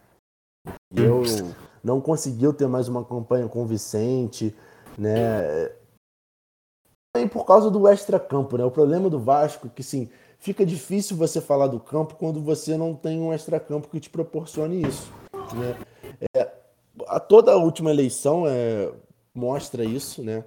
Eu 0.96 1.24
não 1.84 2.00
conseguiu 2.00 2.54
ter 2.54 2.68
mais 2.68 2.88
uma 2.88 3.04
campanha 3.04 3.48
convincente, 3.48 4.56
né? 4.98 5.72
E 7.18 7.28
por 7.28 7.46
causa 7.46 7.70
do 7.70 7.88
extra-campo, 7.88 8.58
né? 8.58 8.64
O 8.64 8.72
problema 8.72 9.10
do 9.10 9.20
Vasco 9.20 9.68
é 9.68 9.70
que, 9.70 9.84
sim, 9.84 10.10
fica 10.44 10.66
difícil 10.66 11.16
você 11.16 11.40
falar 11.40 11.68
do 11.68 11.80
campo 11.80 12.16
quando 12.16 12.42
você 12.42 12.76
não 12.76 12.94
tem 12.94 13.22
um 13.22 13.32
extra-campo 13.32 13.88
que 13.88 14.00
te 14.00 14.10
proporcione 14.10 14.82
isso, 14.86 15.10
né? 15.56 15.78
É, 16.36 16.52
a 17.08 17.18
toda 17.18 17.54
a 17.54 17.56
última 17.56 17.90
eleição, 17.90 18.44
é, 18.46 18.92
mostra 19.34 19.86
isso, 19.86 20.22
né? 20.22 20.44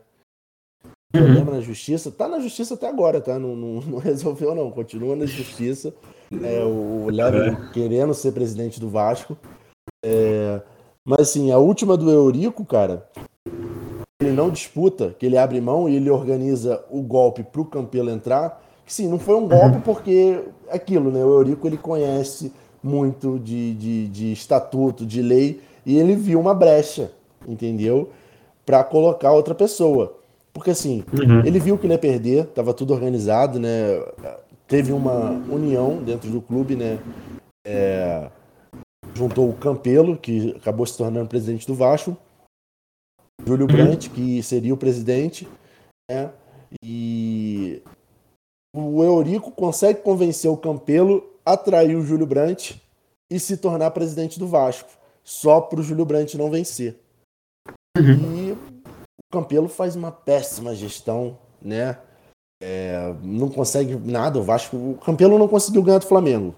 Uhum. 1.15 1.23
Problema 1.23 1.53
na 1.53 1.61
justiça. 1.63 2.11
Tá 2.11 2.29
na 2.29 2.41
justiça 2.41 2.75
até 2.75 2.87
agora, 2.87 3.23
tá? 3.23 3.39
Não, 3.39 3.57
não, 3.57 3.81
não 3.81 3.99
resolveu, 3.99 4.55
não. 4.55 4.71
Continua 4.71 5.17
na 5.17 5.25
justiça. 5.25 5.95
É, 6.43 6.63
o 6.63 7.09
Léo 7.11 7.35
é. 7.35 7.71
querendo 7.73 8.13
ser 8.13 8.33
presidente 8.33 8.79
do 8.79 8.91
Vasco. 8.91 9.37
É, 10.05 10.61
mas 11.07 11.21
assim, 11.21 11.51
a 11.53 11.59
última 11.59 11.97
do 11.97 12.11
Eurico, 12.11 12.67
cara, 12.67 13.09
ele 14.21 14.33
não 14.33 14.51
disputa, 14.51 15.17
que 15.19 15.25
ele 15.25 15.39
abre 15.39 15.59
mão 15.59 15.89
e 15.89 15.97
ele 15.97 16.11
organiza 16.11 16.85
o 16.91 17.01
golpe 17.01 17.43
pro 17.43 17.65
Campelo 17.65 18.11
entrar. 18.11 18.66
Que 18.87 18.95
sim, 18.95 19.09
não 19.09 19.19
foi 19.19 19.35
um 19.35 19.49
golpe 19.49 19.77
uhum. 19.77 19.83
porque 19.83 20.41
aquilo, 20.71 21.11
né? 21.11 21.23
O 21.23 21.35
Eurico 21.35 21.67
ele 21.67 21.77
conhece 21.77 22.53
muito 22.83 23.39
de, 23.39 23.75
de, 23.75 24.09
de 24.09 24.33
estatuto, 24.33 25.05
de 25.05 25.21
lei, 25.21 25.61
e 25.85 25.99
ele 25.99 26.15
viu 26.15 26.41
uma 26.41 26.55
brecha, 26.55 27.11
entendeu? 27.47 28.11
para 28.67 28.83
colocar 28.83 29.31
outra 29.31 29.55
pessoa. 29.55 30.19
Porque 30.53 30.71
assim, 30.71 31.05
uhum. 31.13 31.47
ele 31.47 31.61
viu 31.61 31.79
que 31.79 31.87
ele 31.87 31.95
ia 31.95 31.99
perder, 31.99 32.45
estava 32.45 32.75
tudo 32.75 32.93
organizado, 32.93 33.61
né? 33.61 34.03
Teve 34.67 34.93
uma 34.93 35.31
união 35.31 36.03
dentro 36.03 36.29
do 36.29 36.43
clube, 36.43 36.75
né? 36.75 36.99
É, 37.65 38.29
juntou 39.15 39.49
o 39.49 39.55
Campelo, 39.55 40.17
que 40.17 40.55
acabou 40.57 40.85
se 40.85 40.99
tornando 40.99 41.29
presidente 41.29 41.67
do 41.67 41.75
Vasco, 41.75 42.17
Júlio 43.47 43.67
uhum. 43.67 43.73
Brandt, 43.73 44.11
que 44.11 44.43
seria 44.43 44.75
o 44.75 44.79
presidente, 44.79 45.47
né? 46.11 46.31
E 46.83 47.26
o 48.77 49.03
Eurico 49.03 49.51
consegue 49.51 50.01
convencer 50.01 50.51
o 50.51 50.57
Campelo 50.57 51.25
a 51.45 51.57
trair 51.57 51.97
o 51.97 52.03
Júlio 52.03 52.27
Brandt 52.27 52.83
e 53.31 53.41
se 53.41 53.57
tornar 53.57 53.91
presidente 53.91 54.39
do 54.39 54.47
Vasco, 54.47 54.91
só 55.25 55.61
para 55.61 55.81
o 55.81 55.83
Júlio 55.83 56.05
Brandt 56.05 56.37
não 56.37 56.51
vencer. 56.51 56.97
Uhum. 57.97 58.51
E 58.51 58.53
o 58.53 58.59
Campelo 59.33 59.69
faz 59.69 59.97
uma 59.97 60.13
péssima 60.13 60.75
gestão, 60.75 61.39
né? 61.61 61.99
É, 62.63 63.15
não 63.23 63.49
consegue 63.49 63.95
nada. 63.97 64.39
O 64.39 64.43
Vasco, 64.43 64.77
o 64.77 64.99
Campelo 65.05 65.39
não 65.39 65.49
conseguiu 65.49 65.83
ganhar 65.83 65.99
do 65.99 66.07
Flamengo. 66.07 66.55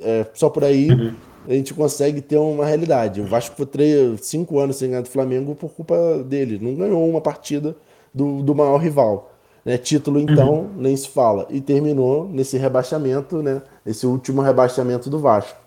É, 0.00 0.26
só 0.34 0.48
por 0.48 0.64
aí 0.64 0.90
uhum. 0.90 1.14
a 1.46 1.52
gente 1.52 1.74
consegue 1.74 2.20
ter 2.20 2.38
uma 2.38 2.64
realidade. 2.64 3.20
O 3.20 3.26
Vasco 3.26 3.56
foi 3.56 3.66
três, 3.66 4.24
cinco 4.26 4.58
anos 4.58 4.76
sem 4.76 4.90
ganhar 4.90 5.02
do 5.02 5.08
Flamengo 5.08 5.54
por 5.54 5.70
culpa 5.70 6.22
dele. 6.24 6.58
Não 6.60 6.74
ganhou 6.74 7.08
uma 7.08 7.20
partida 7.20 7.76
do, 8.14 8.42
do 8.42 8.54
maior 8.54 8.78
rival. 8.78 9.32
Né? 9.64 9.76
Título, 9.78 10.18
então, 10.18 10.70
nem 10.76 10.96
se 10.96 11.08
fala. 11.08 11.46
E 11.50 11.60
terminou 11.60 12.28
nesse 12.28 12.56
rebaixamento, 12.56 13.42
né? 13.42 13.62
Esse 13.84 14.06
último 14.06 14.42
rebaixamento 14.42 15.10
do 15.10 15.18
Vasco. 15.18 15.58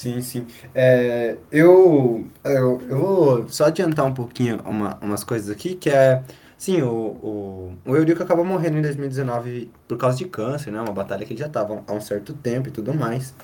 Sim, 0.00 0.22
sim. 0.22 0.46
É, 0.74 1.36
eu, 1.52 2.26
eu, 2.42 2.80
eu 2.88 2.98
vou 2.98 3.48
só 3.48 3.66
adiantar 3.66 4.06
um 4.06 4.14
pouquinho 4.14 4.58
uma, 4.64 4.98
umas 5.02 5.22
coisas 5.22 5.50
aqui, 5.50 5.74
que 5.74 5.90
é, 5.90 6.22
sim, 6.56 6.80
o, 6.80 6.88
o, 6.88 7.78
o 7.84 7.96
Eurico 7.96 8.22
acabou 8.22 8.44
morrendo 8.44 8.78
em 8.78 8.82
2019 8.82 9.70
por 9.86 9.98
causa 9.98 10.16
de 10.16 10.24
câncer, 10.24 10.70
né? 10.70 10.80
Uma 10.80 10.92
batalha 10.92 11.26
que 11.26 11.34
ele 11.34 11.40
já 11.40 11.48
estava 11.48 11.84
há 11.86 11.92
um 11.92 12.00
certo 12.00 12.32
tempo 12.32 12.68
e 12.68 12.70
tudo 12.72 12.94
mais. 12.94 13.34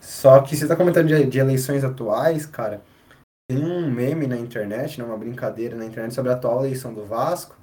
Só 0.00 0.40
que 0.42 0.56
você 0.56 0.64
está 0.64 0.76
comentando 0.76 1.08
de, 1.08 1.26
de 1.26 1.38
eleições 1.38 1.84
atuais, 1.84 2.44
cara, 2.44 2.82
tem 3.48 3.64
um 3.64 3.90
meme 3.90 4.26
na 4.26 4.36
internet, 4.36 4.98
né, 4.98 5.04
uma 5.04 5.16
brincadeira 5.18 5.76
na 5.76 5.84
internet 5.84 6.14
sobre 6.14 6.32
a 6.32 6.34
atual 6.34 6.64
eleição 6.64 6.92
do 6.94 7.04
Vasco, 7.04 7.56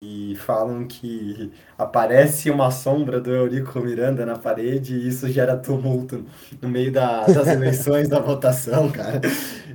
e 0.00 0.36
falam 0.36 0.86
que 0.86 1.52
aparece 1.76 2.50
uma 2.50 2.70
sombra 2.70 3.20
do 3.20 3.32
Eurico 3.32 3.80
Miranda 3.80 4.24
na 4.24 4.38
parede 4.38 4.94
e 4.94 5.08
isso 5.08 5.28
gera 5.28 5.56
tumulto 5.56 6.24
no 6.62 6.68
meio 6.68 6.92
da, 6.92 7.26
das 7.26 7.48
eleições, 7.48 8.08
da 8.08 8.20
votação, 8.20 8.90
cara. 8.92 9.20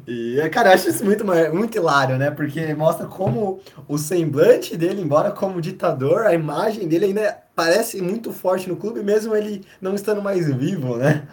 E, 0.07 0.37
cara, 0.49 0.69
eu 0.69 0.73
acho 0.75 0.89
isso 0.89 1.03
muito, 1.03 1.25
muito 1.53 1.77
hilário, 1.77 2.17
né? 2.17 2.31
Porque 2.31 2.73
mostra 2.73 3.05
como 3.05 3.59
o 3.85 3.97
semblante 3.97 4.77
dele, 4.77 5.01
embora 5.01 5.29
como 5.29 5.61
ditador, 5.61 6.25
a 6.25 6.33
imagem 6.33 6.87
dele 6.87 7.05
ainda 7.05 7.43
parece 7.53 8.01
muito 8.01 8.31
forte 8.31 8.69
no 8.69 8.77
clube, 8.77 9.03
mesmo 9.03 9.35
ele 9.35 9.61
não 9.81 9.93
estando 9.93 10.21
mais 10.21 10.47
vivo, 10.53 10.95
né? 10.95 11.27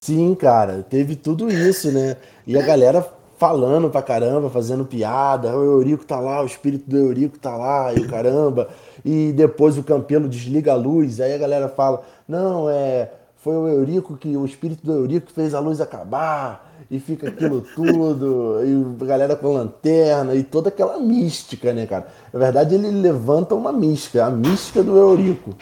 Sim, 0.00 0.34
cara, 0.34 0.82
teve 0.82 1.14
tudo 1.14 1.50
isso, 1.50 1.90
né? 1.92 2.16
E 2.46 2.58
a 2.58 2.62
galera 2.62 3.00
falando 3.44 3.90
pra 3.90 4.00
caramba, 4.00 4.48
fazendo 4.48 4.86
piada, 4.86 5.54
o 5.54 5.62
Eurico 5.62 6.02
tá 6.02 6.18
lá, 6.18 6.42
o 6.42 6.46
espírito 6.46 6.88
do 6.88 6.96
Eurico 6.96 7.38
tá 7.38 7.54
lá, 7.54 7.92
e 7.92 8.00
o 8.00 8.08
caramba, 8.08 8.70
e 9.04 9.34
depois 9.34 9.76
o 9.76 9.82
Campelo 9.82 10.26
desliga 10.26 10.72
a 10.72 10.76
luz, 10.76 11.20
aí 11.20 11.34
a 11.34 11.36
galera 11.36 11.68
fala, 11.68 12.02
não, 12.26 12.70
é, 12.70 13.12
foi 13.36 13.54
o 13.54 13.68
Eurico 13.68 14.16
que, 14.16 14.34
o 14.34 14.46
espírito 14.46 14.86
do 14.86 14.92
Eurico 14.94 15.30
fez 15.30 15.52
a 15.52 15.60
luz 15.60 15.78
acabar, 15.78 16.74
e 16.90 16.98
fica 16.98 17.28
aquilo 17.28 17.60
tudo, 17.76 18.62
e 18.64 19.04
a 19.04 19.06
galera 19.06 19.36
com 19.36 19.52
lanterna, 19.52 20.34
e 20.34 20.42
toda 20.42 20.70
aquela 20.70 20.98
mística, 20.98 21.70
né, 21.74 21.86
cara? 21.86 22.08
Na 22.32 22.38
verdade, 22.40 22.74
ele 22.76 22.90
levanta 22.90 23.54
uma 23.54 23.74
mística, 23.74 24.24
a 24.24 24.30
mística 24.30 24.82
do 24.82 24.96
Eurico. 24.96 25.54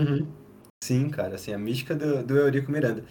Uhum. 0.00 0.26
Sim, 0.82 1.08
cara, 1.08 1.36
assim, 1.36 1.52
a 1.52 1.58
mística 1.58 1.94
do, 1.94 2.24
do 2.24 2.36
Eurico 2.36 2.72
Miranda. 2.72 3.04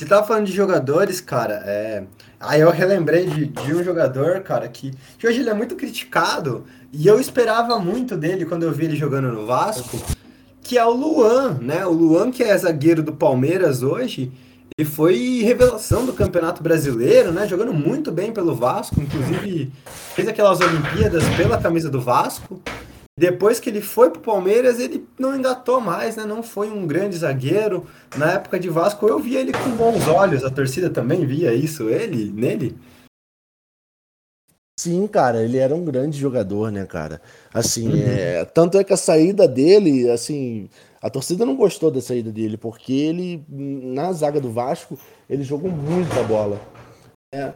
Você 0.00 0.06
tava 0.06 0.24
falando 0.24 0.46
de 0.46 0.52
jogadores, 0.52 1.20
cara, 1.20 1.60
é... 1.66 2.04
Aí 2.38 2.60
eu 2.60 2.70
relembrei 2.70 3.26
de, 3.26 3.46
de 3.46 3.74
um 3.74 3.82
jogador, 3.82 4.42
cara, 4.42 4.68
que, 4.68 4.92
que 5.18 5.26
hoje 5.26 5.40
ele 5.40 5.50
é 5.50 5.54
muito 5.54 5.74
criticado, 5.74 6.64
e 6.92 7.04
eu 7.04 7.18
esperava 7.18 7.80
muito 7.80 8.16
dele 8.16 8.46
quando 8.46 8.62
eu 8.62 8.70
vi 8.70 8.84
ele 8.84 8.94
jogando 8.94 9.32
no 9.32 9.44
Vasco, 9.44 10.00
que 10.62 10.78
é 10.78 10.84
o 10.86 10.92
Luan, 10.92 11.58
né? 11.60 11.84
O 11.84 11.90
Luan, 11.90 12.30
que 12.30 12.44
é 12.44 12.56
zagueiro 12.56 13.02
do 13.02 13.12
Palmeiras 13.12 13.82
hoje, 13.82 14.30
ele 14.78 14.88
foi 14.88 15.42
revelação 15.42 16.06
do 16.06 16.12
Campeonato 16.12 16.62
Brasileiro, 16.62 17.32
né? 17.32 17.48
Jogando 17.48 17.74
muito 17.74 18.12
bem 18.12 18.30
pelo 18.30 18.54
Vasco, 18.54 19.02
inclusive 19.02 19.72
fez 20.14 20.28
aquelas 20.28 20.60
Olimpíadas 20.60 21.24
pela 21.36 21.58
camisa 21.58 21.90
do 21.90 22.00
Vasco. 22.00 22.62
Depois 23.18 23.58
que 23.58 23.68
ele 23.68 23.80
foi 23.80 24.10
pro 24.10 24.20
Palmeiras, 24.20 24.78
ele 24.78 25.04
não 25.18 25.34
engatou 25.34 25.80
mais, 25.80 26.14
né? 26.14 26.24
Não 26.24 26.40
foi 26.40 26.70
um 26.70 26.86
grande 26.86 27.16
zagueiro. 27.16 27.84
Na 28.16 28.34
época 28.34 28.60
de 28.60 28.68
Vasco, 28.68 29.08
eu 29.08 29.18
via 29.18 29.40
ele 29.40 29.52
com 29.52 29.70
bons 29.70 30.06
olhos. 30.06 30.44
A 30.44 30.50
torcida 30.50 30.88
também 30.88 31.26
via 31.26 31.52
isso, 31.52 31.88
ele, 31.90 32.30
nele. 32.30 32.78
Sim, 34.78 35.08
cara, 35.08 35.42
ele 35.42 35.58
era 35.58 35.74
um 35.74 35.84
grande 35.84 36.16
jogador, 36.16 36.70
né, 36.70 36.86
cara? 36.86 37.20
Assim, 37.52 37.88
uhum. 37.88 38.06
é, 38.06 38.44
tanto 38.44 38.78
é 38.78 38.84
que 38.84 38.92
a 38.92 38.96
saída 38.96 39.48
dele, 39.48 40.08
assim, 40.08 40.70
a 41.02 41.10
torcida 41.10 41.44
não 41.44 41.56
gostou 41.56 41.90
da 41.90 42.00
saída 42.00 42.30
dele, 42.30 42.56
porque 42.56 42.92
ele, 42.92 43.44
na 43.48 44.12
zaga 44.12 44.40
do 44.40 44.52
Vasco, 44.52 44.96
ele 45.28 45.42
jogou 45.42 45.72
muita 45.72 46.22
bola. 46.22 46.60
Né? 47.34 47.52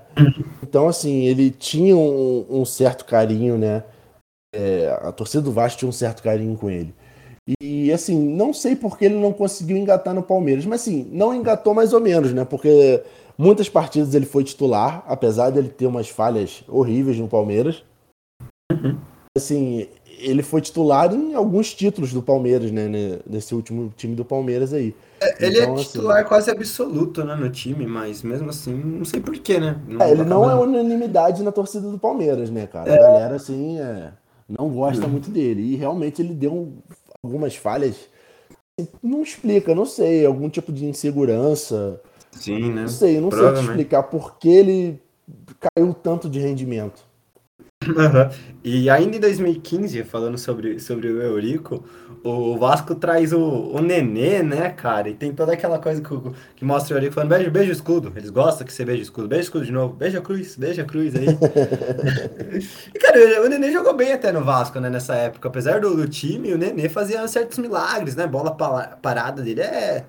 Então, 0.60 0.88
assim, 0.88 1.26
ele 1.26 1.52
tinha 1.52 1.96
um, 1.96 2.46
um 2.50 2.64
certo 2.64 3.04
carinho, 3.04 3.56
né? 3.56 3.84
É, 4.54 4.98
a 5.02 5.12
torcida 5.12 5.42
do 5.42 5.52
Vasco 5.52 5.78
tinha 5.78 5.88
um 5.88 5.92
certo 5.92 6.22
carinho 6.22 6.56
com 6.56 6.70
ele. 6.70 6.94
E, 7.60 7.92
assim, 7.92 8.16
não 8.16 8.52
sei 8.52 8.76
por 8.76 8.96
que 8.96 9.04
ele 9.04 9.16
não 9.16 9.32
conseguiu 9.32 9.76
engatar 9.76 10.14
no 10.14 10.22
Palmeiras, 10.22 10.64
mas, 10.64 10.82
assim, 10.82 11.08
não 11.10 11.34
engatou 11.34 11.74
mais 11.74 11.92
ou 11.92 12.00
menos, 12.00 12.32
né? 12.32 12.44
Porque 12.44 13.02
Muitas 13.36 13.68
partidas 13.68 14.14
ele 14.14 14.26
foi 14.26 14.44
titular, 14.44 15.02
apesar 15.06 15.50
dele 15.50 15.68
ter 15.68 15.86
umas 15.86 16.08
falhas 16.08 16.62
horríveis 16.68 17.18
no 17.18 17.28
Palmeiras. 17.28 17.82
Uhum. 18.70 18.96
Assim, 19.36 19.88
ele 20.18 20.42
foi 20.42 20.60
titular 20.60 21.12
em 21.12 21.34
alguns 21.34 21.74
títulos 21.74 22.12
do 22.12 22.22
Palmeiras, 22.22 22.70
né? 22.70 22.88
Nesse 23.26 23.54
último 23.54 23.92
time 23.96 24.14
do 24.14 24.24
Palmeiras 24.24 24.72
aí. 24.72 24.94
É, 25.20 25.46
ele 25.46 25.58
é 25.58 25.62
então, 25.62 25.76
é 25.76 25.78
titular 25.78 26.18
assim, 26.18 26.28
quase 26.28 26.50
absoluto 26.50 27.24
né, 27.24 27.34
no 27.34 27.48
time, 27.48 27.86
mas 27.86 28.22
mesmo 28.22 28.50
assim, 28.50 28.74
não 28.74 29.04
sei 29.04 29.20
porquê, 29.20 29.58
né? 29.58 29.80
Não 29.88 30.04
é, 30.04 30.10
ele 30.10 30.24
não 30.24 30.50
é 30.50 30.54
unanimidade 30.54 31.42
na 31.42 31.50
torcida 31.50 31.88
do 31.88 31.98
Palmeiras, 31.98 32.50
né, 32.50 32.66
cara? 32.66 32.90
É. 32.90 32.94
A 32.94 33.02
galera, 33.02 33.36
assim, 33.36 33.80
é, 33.80 34.12
não 34.58 34.68
gosta 34.68 35.06
muito 35.08 35.30
dele. 35.30 35.62
E 35.62 35.76
realmente 35.76 36.20
ele 36.22 36.34
deu 36.34 36.72
algumas 37.22 37.56
falhas. 37.56 37.96
Não 39.02 39.22
explica, 39.22 39.74
não 39.74 39.84
sei, 39.84 40.24
algum 40.24 40.48
tipo 40.48 40.72
de 40.72 40.86
insegurança 40.86 42.00
Sim, 42.32 42.72
né? 42.72 42.82
Não 42.82 42.88
sei, 42.88 43.20
não 43.20 43.30
sei 43.30 43.52
te 43.52 43.60
explicar 43.60 44.02
por 44.04 44.38
que 44.38 44.48
ele 44.48 45.02
caiu 45.60 45.94
tanto 45.94 46.28
de 46.28 46.40
rendimento. 46.40 47.04
Uhum. 47.88 48.52
E 48.64 48.88
ainda 48.88 49.16
em 49.16 49.20
2015, 49.20 50.04
falando 50.04 50.38
sobre, 50.38 50.78
sobre 50.78 51.08
o 51.08 51.20
Eurico, 51.20 51.84
o 52.22 52.56
Vasco 52.56 52.94
traz 52.94 53.32
o, 53.32 53.40
o 53.40 53.80
Nenê, 53.80 54.42
né, 54.42 54.70
cara? 54.70 55.08
E 55.08 55.14
tem 55.14 55.32
toda 55.32 55.52
aquela 55.52 55.78
coisa 55.78 56.00
que, 56.00 56.08
que 56.54 56.64
mostra 56.64 56.94
o 56.94 56.98
Eurico 56.98 57.14
falando: 57.14 57.30
beijo, 57.30 57.50
beijo 57.50 57.72
escudo. 57.72 58.12
Eles 58.14 58.30
gostam 58.30 58.64
que 58.64 58.72
você 58.72 58.84
beija 58.84 59.02
escudo. 59.02 59.26
Beijo 59.26 59.44
escudo 59.44 59.64
de 59.64 59.72
novo. 59.72 59.94
Beija 59.94 60.20
cruz, 60.20 60.54
beija 60.56 60.84
cruz 60.84 61.14
aí. 61.16 61.26
e, 62.94 62.98
cara, 62.98 63.42
o 63.42 63.48
Nenê 63.48 63.72
jogou 63.72 63.94
bem 63.94 64.12
até 64.12 64.30
no 64.30 64.44
Vasco, 64.44 64.78
né, 64.78 64.88
nessa 64.88 65.14
época. 65.14 65.48
Apesar 65.48 65.80
do, 65.80 65.96
do 65.96 66.08
time, 66.08 66.52
o 66.52 66.58
Nenê 66.58 66.88
fazia 66.88 67.26
certos 67.26 67.58
milagres, 67.58 68.14
né? 68.14 68.26
Bola 68.26 68.52
parada 68.52 69.42
dele 69.42 69.62
é 69.62 70.04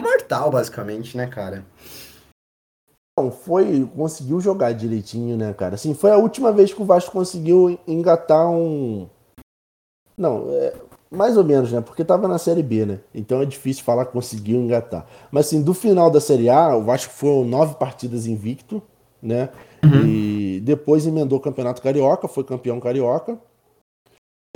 mortal, 0.00 0.50
basicamente, 0.50 1.16
né, 1.16 1.28
cara? 1.28 1.64
Não, 3.22 3.30
foi. 3.30 3.88
Conseguiu 3.96 4.40
jogar 4.40 4.72
direitinho, 4.72 5.36
né, 5.36 5.52
cara? 5.52 5.76
Assim, 5.76 5.94
foi 5.94 6.10
a 6.10 6.16
última 6.16 6.50
vez 6.52 6.72
que 6.72 6.82
o 6.82 6.84
Vasco 6.84 7.12
conseguiu 7.12 7.78
engatar 7.86 8.50
um. 8.50 9.08
Não, 10.16 10.46
é, 10.50 10.74
mais 11.10 11.36
ou 11.36 11.44
menos, 11.44 11.72
né? 11.72 11.80
Porque 11.80 12.04
tava 12.04 12.26
na 12.26 12.38
Série 12.38 12.62
B, 12.62 12.84
né? 12.84 13.00
Então 13.14 13.40
é 13.40 13.46
difícil 13.46 13.84
falar 13.84 14.06
que 14.06 14.12
conseguiu 14.12 14.58
engatar. 14.58 15.06
Mas 15.30 15.46
assim, 15.46 15.62
do 15.62 15.72
final 15.72 16.10
da 16.10 16.20
Série 16.20 16.48
A, 16.48 16.76
o 16.76 16.82
Vasco 16.82 17.12
foi 17.12 17.44
nove 17.44 17.76
partidas 17.76 18.26
invicto, 18.26 18.82
né? 19.22 19.48
Uhum. 19.84 20.06
E 20.06 20.60
depois 20.60 21.06
emendou 21.06 21.38
o 21.38 21.42
Campeonato 21.42 21.82
Carioca, 21.82 22.28
foi 22.28 22.44
campeão 22.44 22.80
carioca 22.80 23.38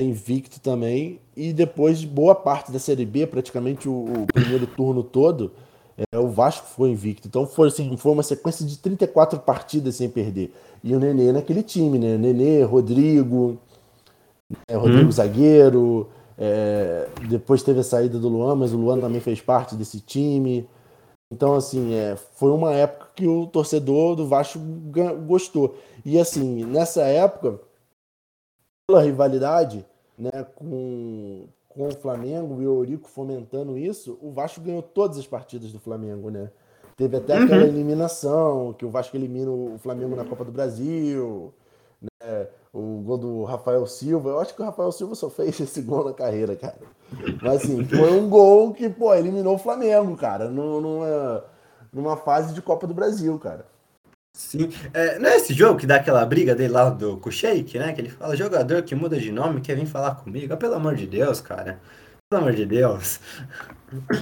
invicto 0.00 0.60
também. 0.60 1.20
E 1.36 1.52
depois 1.52 1.98
de 1.98 2.06
boa 2.06 2.34
parte 2.34 2.70
da 2.70 2.78
Série 2.78 3.06
B, 3.06 3.26
praticamente 3.26 3.88
o, 3.88 4.04
o 4.22 4.26
primeiro 4.26 4.66
turno 4.66 5.02
todo, 5.02 5.52
é, 5.96 6.18
o 6.18 6.28
Vasco 6.28 6.66
foi 6.66 6.90
invicto. 6.90 7.26
Então 7.26 7.46
foi, 7.46 7.68
assim, 7.68 7.96
foi 7.96 8.12
uma 8.12 8.22
sequência 8.22 8.66
de 8.66 8.78
34 8.78 9.38
partidas 9.40 9.96
sem 9.96 10.08
perder. 10.08 10.54
E 10.84 10.94
o 10.94 11.00
Nenê 11.00 11.32
naquele 11.32 11.62
time, 11.62 11.98
né? 11.98 12.16
Nenê, 12.16 12.62
Rodrigo, 12.62 13.58
né? 14.68 14.76
Rodrigo 14.76 15.08
hum. 15.08 15.12
Zagueiro. 15.12 16.08
É, 16.38 17.08
depois 17.28 17.62
teve 17.62 17.80
a 17.80 17.84
saída 17.84 18.18
do 18.18 18.28
Luan, 18.28 18.54
mas 18.56 18.72
o 18.72 18.76
Luan 18.76 19.00
também 19.00 19.20
fez 19.20 19.40
parte 19.40 19.74
desse 19.74 20.00
time. 20.00 20.68
Então, 21.32 21.54
assim, 21.54 21.94
é, 21.94 22.16
foi 22.34 22.50
uma 22.52 22.72
época 22.72 23.08
que 23.14 23.26
o 23.26 23.46
torcedor 23.46 24.14
do 24.14 24.28
Vasco 24.28 24.58
gostou. 25.26 25.76
E, 26.04 26.18
assim, 26.18 26.64
nessa 26.64 27.02
época, 27.02 27.58
pela 28.86 29.02
rivalidade 29.02 29.84
né, 30.16 30.30
com, 30.54 31.46
com 31.76 31.88
o 31.88 31.94
Flamengo 31.94 32.62
e 32.62 32.66
o 32.66 32.76
Eurico 32.76 33.06
fomentando 33.06 33.76
isso, 33.76 34.18
o 34.22 34.32
Vasco 34.32 34.62
ganhou 34.62 34.80
todas 34.80 35.18
as 35.18 35.26
partidas 35.26 35.70
do 35.70 35.78
Flamengo, 35.78 36.30
né? 36.30 36.50
Teve 36.96 37.18
até 37.18 37.36
uhum. 37.36 37.44
aquela 37.44 37.64
eliminação, 37.64 38.72
que 38.72 38.86
o 38.86 38.90
Vasco 38.90 39.14
elimina 39.14 39.50
o 39.50 39.76
Flamengo 39.78 40.16
na 40.16 40.24
Copa 40.24 40.42
do 40.42 40.50
Brasil, 40.50 41.52
né? 42.00 42.46
O 42.72 43.02
gol 43.04 43.18
do 43.18 43.44
Rafael 43.44 43.86
Silva. 43.86 44.30
Eu 44.30 44.40
acho 44.40 44.54
que 44.54 44.62
o 44.62 44.64
Rafael 44.64 44.90
Silva 44.90 45.14
só 45.14 45.28
fez 45.28 45.60
esse 45.60 45.82
gol 45.82 46.06
na 46.06 46.14
carreira, 46.14 46.56
cara. 46.56 46.78
Mas 47.42 47.62
assim, 47.62 47.84
foi 47.84 48.18
um 48.18 48.28
gol 48.28 48.72
que, 48.72 48.88
pô, 48.88 49.14
eliminou 49.14 49.56
o 49.56 49.58
Flamengo, 49.58 50.16
cara, 50.16 50.48
numa, 50.48 51.44
numa 51.92 52.16
fase 52.16 52.54
de 52.54 52.62
Copa 52.62 52.86
do 52.86 52.94
Brasil, 52.94 53.38
cara. 53.38 53.66
Sim. 54.36 54.68
É, 54.92 55.18
não 55.18 55.30
é 55.30 55.36
esse 55.36 55.54
jogo 55.54 55.80
que 55.80 55.86
dá 55.86 55.96
aquela 55.96 56.22
briga 56.26 56.54
dele 56.54 56.74
lá 56.74 56.90
do, 56.90 57.16
com 57.16 57.30
o 57.30 57.32
Sheik, 57.32 57.78
né? 57.78 57.94
Que 57.94 58.02
ele 58.02 58.10
fala, 58.10 58.36
jogador 58.36 58.82
que 58.82 58.94
muda 58.94 59.18
de 59.18 59.32
nome 59.32 59.62
quer 59.62 59.74
vir 59.74 59.86
falar 59.86 60.16
comigo. 60.16 60.52
Ah, 60.52 60.58
pelo 60.58 60.74
amor 60.74 60.94
de 60.94 61.06
Deus, 61.06 61.40
cara. 61.40 61.80
Pelo 62.28 62.42
amor 62.42 62.52
de 62.52 62.66
Deus. 62.66 63.18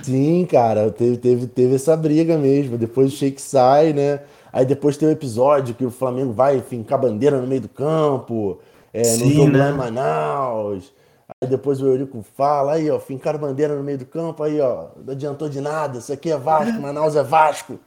Sim, 0.04 0.46
cara, 0.48 0.88
teve, 0.92 1.16
teve, 1.16 1.46
teve 1.48 1.74
essa 1.74 1.96
briga 1.96 2.38
mesmo. 2.38 2.78
Depois 2.78 3.12
o 3.12 3.16
Sheik 3.16 3.42
sai, 3.42 3.92
né? 3.92 4.20
Aí 4.52 4.64
depois 4.64 4.96
tem 4.96 5.08
o 5.08 5.10
um 5.10 5.14
episódio 5.14 5.74
que 5.74 5.84
o 5.84 5.90
Flamengo 5.90 6.32
vai 6.32 6.60
fincar 6.60 7.00
bandeira 7.00 7.40
no 7.40 7.46
meio 7.48 7.62
do 7.62 7.68
campo, 7.68 8.60
é, 8.92 9.02
Sim, 9.02 9.24
no 9.24 9.34
jogo 9.34 9.50
né? 9.50 9.58
lá 9.58 9.70
em 9.70 9.76
Manaus. 9.76 10.92
Aí 11.42 11.48
depois 11.48 11.82
o 11.82 11.88
Eurico 11.88 12.24
fala, 12.36 12.74
aí, 12.74 12.88
ó, 12.88 13.00
fincar 13.00 13.36
bandeira 13.36 13.74
no 13.74 13.82
meio 13.82 13.98
do 13.98 14.06
campo, 14.06 14.44
aí, 14.44 14.60
ó, 14.60 14.90
não 15.04 15.12
adiantou 15.12 15.48
de 15.48 15.60
nada, 15.60 15.98
isso 15.98 16.12
aqui 16.12 16.30
é 16.30 16.36
Vasco, 16.36 16.80
Manaus 16.80 17.16
é 17.16 17.22
Vasco. 17.24 17.80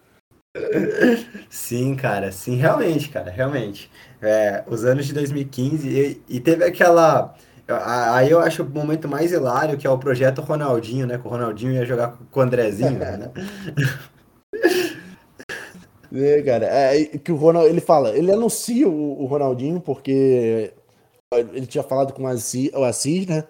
Sim, 1.50 1.96
cara, 1.96 2.32
sim, 2.32 2.56
realmente, 2.56 3.10
cara, 3.10 3.32
realmente. 3.32 3.90
É, 4.22 4.64
os 4.68 4.86
anos 4.86 5.06
de 5.06 5.14
2015 5.14 5.88
e, 5.88 6.22
e 6.28 6.40
teve 6.40 6.64
aquela. 6.64 7.36
Aí 7.68 8.32
eu 8.32 8.40
acho 8.40 8.64
o 8.64 8.70
momento 8.70 9.08
mais 9.08 9.32
hilário, 9.32 9.78
que 9.78 9.86
é 9.86 9.90
o 9.90 9.98
projeto 9.98 10.42
Ronaldinho, 10.42 11.06
né? 11.06 11.18
Que 11.18 11.28
o 11.28 11.30
Ronaldinho 11.30 11.74
ia 11.74 11.86
jogar 11.86 12.18
com 12.32 12.40
o 12.40 12.44
Andrezinho, 12.44 12.98
né? 12.98 13.32
É, 16.14 16.42
cara, 16.42 16.66
é, 16.66 17.06
que 17.06 17.32
o 17.32 17.36
Ronald, 17.36 17.68
ele 17.68 17.82
fala, 17.82 18.18
ele 18.18 18.32
anuncia 18.32 18.88
o, 18.88 19.22
o, 19.22 19.26
Ronaldinho 19.26 19.82
porque 19.82 20.74
ele 21.54 21.68
tinha 21.68 21.84
falado 21.84 22.14
com 22.14 22.24
o 22.24 22.28
Assis, 22.28 22.72
o 22.74 22.84
Assis 22.84 23.28
né? 23.28 23.44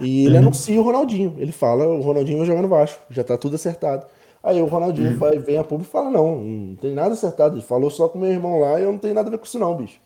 E 0.00 0.26
ele 0.26 0.34
uhum. 0.34 0.42
anuncia 0.42 0.80
o 0.80 0.82
Ronaldinho. 0.82 1.36
Ele 1.38 1.52
fala, 1.52 1.86
o 1.86 2.00
Ronaldinho 2.00 2.38
vai 2.38 2.46
jogar 2.46 2.62
no 2.62 2.68
Vasco, 2.68 3.00
já 3.10 3.22
tá 3.22 3.36
tudo 3.36 3.56
acertado. 3.56 4.06
Aí 4.42 4.60
o 4.60 4.66
Ronaldinho 4.66 5.10
uhum. 5.10 5.18
vai, 5.18 5.38
vem 5.38 5.58
a 5.58 5.64
público 5.64 5.90
e 5.90 5.92
fala: 5.92 6.10
não, 6.10 6.36
não 6.36 6.76
tem 6.76 6.94
nada 6.94 7.12
acertado. 7.12 7.56
Ele 7.56 7.62
falou 7.62 7.90
só 7.90 8.08
com 8.08 8.18
meu 8.18 8.30
irmão 8.30 8.60
lá 8.60 8.80
e 8.80 8.84
eu 8.84 8.92
não 8.92 8.98
tenho 8.98 9.14
nada 9.14 9.28
a 9.28 9.30
ver 9.30 9.38
com 9.38 9.44
isso, 9.44 9.58
não, 9.58 9.76
bicho. 9.76 10.00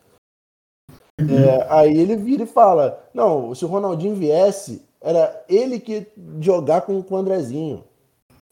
Uhum. 1.20 1.38
É, 1.38 1.66
aí 1.70 1.96
ele 1.96 2.16
vira 2.16 2.42
e 2.42 2.46
fala: 2.46 3.02
não, 3.14 3.54
se 3.54 3.64
o 3.64 3.68
Ronaldinho 3.68 4.16
viesse, 4.16 4.82
era 5.00 5.44
ele 5.48 5.78
que 5.78 6.06
jogar 6.40 6.82
com, 6.82 7.02
com 7.02 7.14
o 7.14 7.18
Andrezinho. 7.18 7.84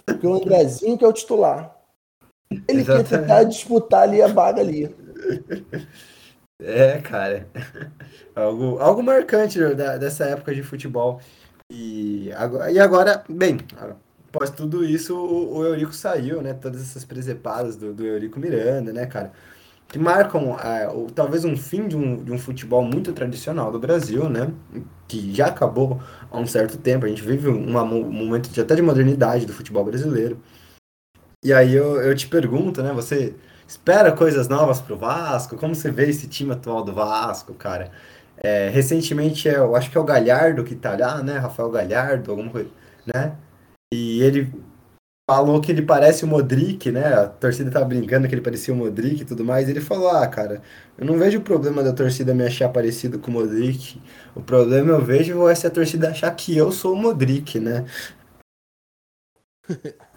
Porque 0.04 0.26
o 0.26 0.34
Andrezinho 0.34 0.98
que 0.98 1.04
é 1.04 1.08
o 1.08 1.12
titular. 1.12 1.76
Ele 2.68 2.84
quer 2.84 3.04
tentar 3.04 3.44
disputar 3.44 4.02
ali 4.02 4.20
a 4.20 4.28
vaga 4.28 4.60
ali. 4.60 4.94
É, 6.64 7.00
cara. 7.00 7.48
Algo, 8.36 8.78
algo 8.78 9.02
marcante 9.02 9.58
da, 9.74 9.98
dessa 9.98 10.24
época 10.24 10.54
de 10.54 10.62
futebol. 10.62 11.20
E 11.70 12.32
agora, 12.32 12.70
e 12.70 12.78
agora 12.78 13.24
bem, 13.28 13.58
após 14.32 14.50
tudo 14.50 14.82
isso, 14.82 15.14
o, 15.14 15.58
o 15.58 15.64
Eurico 15.64 15.92
saiu, 15.92 16.40
né? 16.40 16.54
Todas 16.54 16.80
essas 16.80 17.04
presepadas 17.04 17.76
do, 17.76 17.92
do 17.92 18.04
Eurico 18.04 18.40
Miranda, 18.40 18.90
né, 18.92 19.04
cara? 19.04 19.30
Que 19.88 19.98
marcam 19.98 20.58
é, 20.58 20.88
o, 20.88 21.08
talvez 21.10 21.44
um 21.44 21.54
fim 21.54 21.86
de 21.86 21.94
um, 21.96 22.24
de 22.24 22.32
um 22.32 22.38
futebol 22.38 22.82
muito 22.82 23.12
tradicional 23.12 23.70
do 23.70 23.78
Brasil, 23.78 24.28
né? 24.30 24.50
Que 25.06 25.34
já 25.34 25.46
acabou 25.46 26.00
há 26.30 26.38
um 26.38 26.46
certo 26.46 26.78
tempo. 26.78 27.04
A 27.04 27.08
gente 27.08 27.22
vive 27.22 27.48
um, 27.48 27.72
momento 28.10 28.48
de, 28.48 28.60
até 28.60 28.74
de 28.74 28.80
modernidade 28.80 29.44
do 29.44 29.52
futebol 29.52 29.84
brasileiro. 29.84 30.40
E 31.44 31.52
aí 31.52 31.74
eu, 31.74 32.00
eu 32.00 32.14
te 32.14 32.26
pergunto, 32.26 32.82
né? 32.82 32.92
Você 32.94 33.34
espera 33.68 34.12
coisas 34.12 34.48
novas 34.48 34.80
pro 34.80 34.96
Vasco? 34.96 35.56
Como 35.56 35.74
você 35.74 35.90
vê 35.90 36.08
esse 36.08 36.26
time 36.26 36.52
atual 36.52 36.82
do 36.82 36.94
Vasco, 36.94 37.52
cara? 37.54 37.90
É, 38.38 38.70
recentemente, 38.70 39.48
é, 39.48 39.56
eu 39.58 39.76
acho 39.76 39.90
que 39.90 39.98
é 39.98 40.00
o 40.00 40.04
Galhardo 40.04 40.64
que 40.64 40.74
tá 40.74 40.96
lá, 40.96 41.22
né? 41.22 41.38
Rafael 41.38 41.70
Galhardo, 41.70 42.30
alguma 42.30 42.50
coisa, 42.50 42.70
né? 43.06 43.36
E 43.92 44.22
ele 44.22 44.50
falou 45.30 45.60
que 45.60 45.70
ele 45.70 45.82
parece 45.82 46.24
o 46.24 46.28
Modric, 46.28 46.90
né? 46.90 47.04
A 47.14 47.28
torcida 47.28 47.70
tava 47.70 47.84
brincando 47.84 48.26
que 48.26 48.34
ele 48.34 48.40
parecia 48.40 48.72
o 48.72 48.76
Modric 48.76 49.20
e 49.20 49.24
tudo 49.24 49.44
mais. 49.44 49.68
Ele 49.68 49.80
falou: 49.80 50.08
Ah, 50.08 50.26
cara, 50.26 50.62
eu 50.96 51.04
não 51.04 51.18
vejo 51.18 51.38
o 51.38 51.42
problema 51.42 51.82
da 51.82 51.92
torcida 51.92 52.34
me 52.34 52.44
achar 52.44 52.70
parecido 52.70 53.18
com 53.18 53.30
o 53.30 53.34
Modric. 53.34 54.00
O 54.34 54.40
problema 54.40 54.90
eu 54.90 55.04
vejo 55.04 55.46
é 55.46 55.54
se 55.54 55.66
a 55.66 55.70
torcida 55.70 56.10
achar 56.10 56.34
que 56.34 56.56
eu 56.56 56.72
sou 56.72 56.94
o 56.94 56.96
Modric, 56.96 57.60
né? 57.60 57.84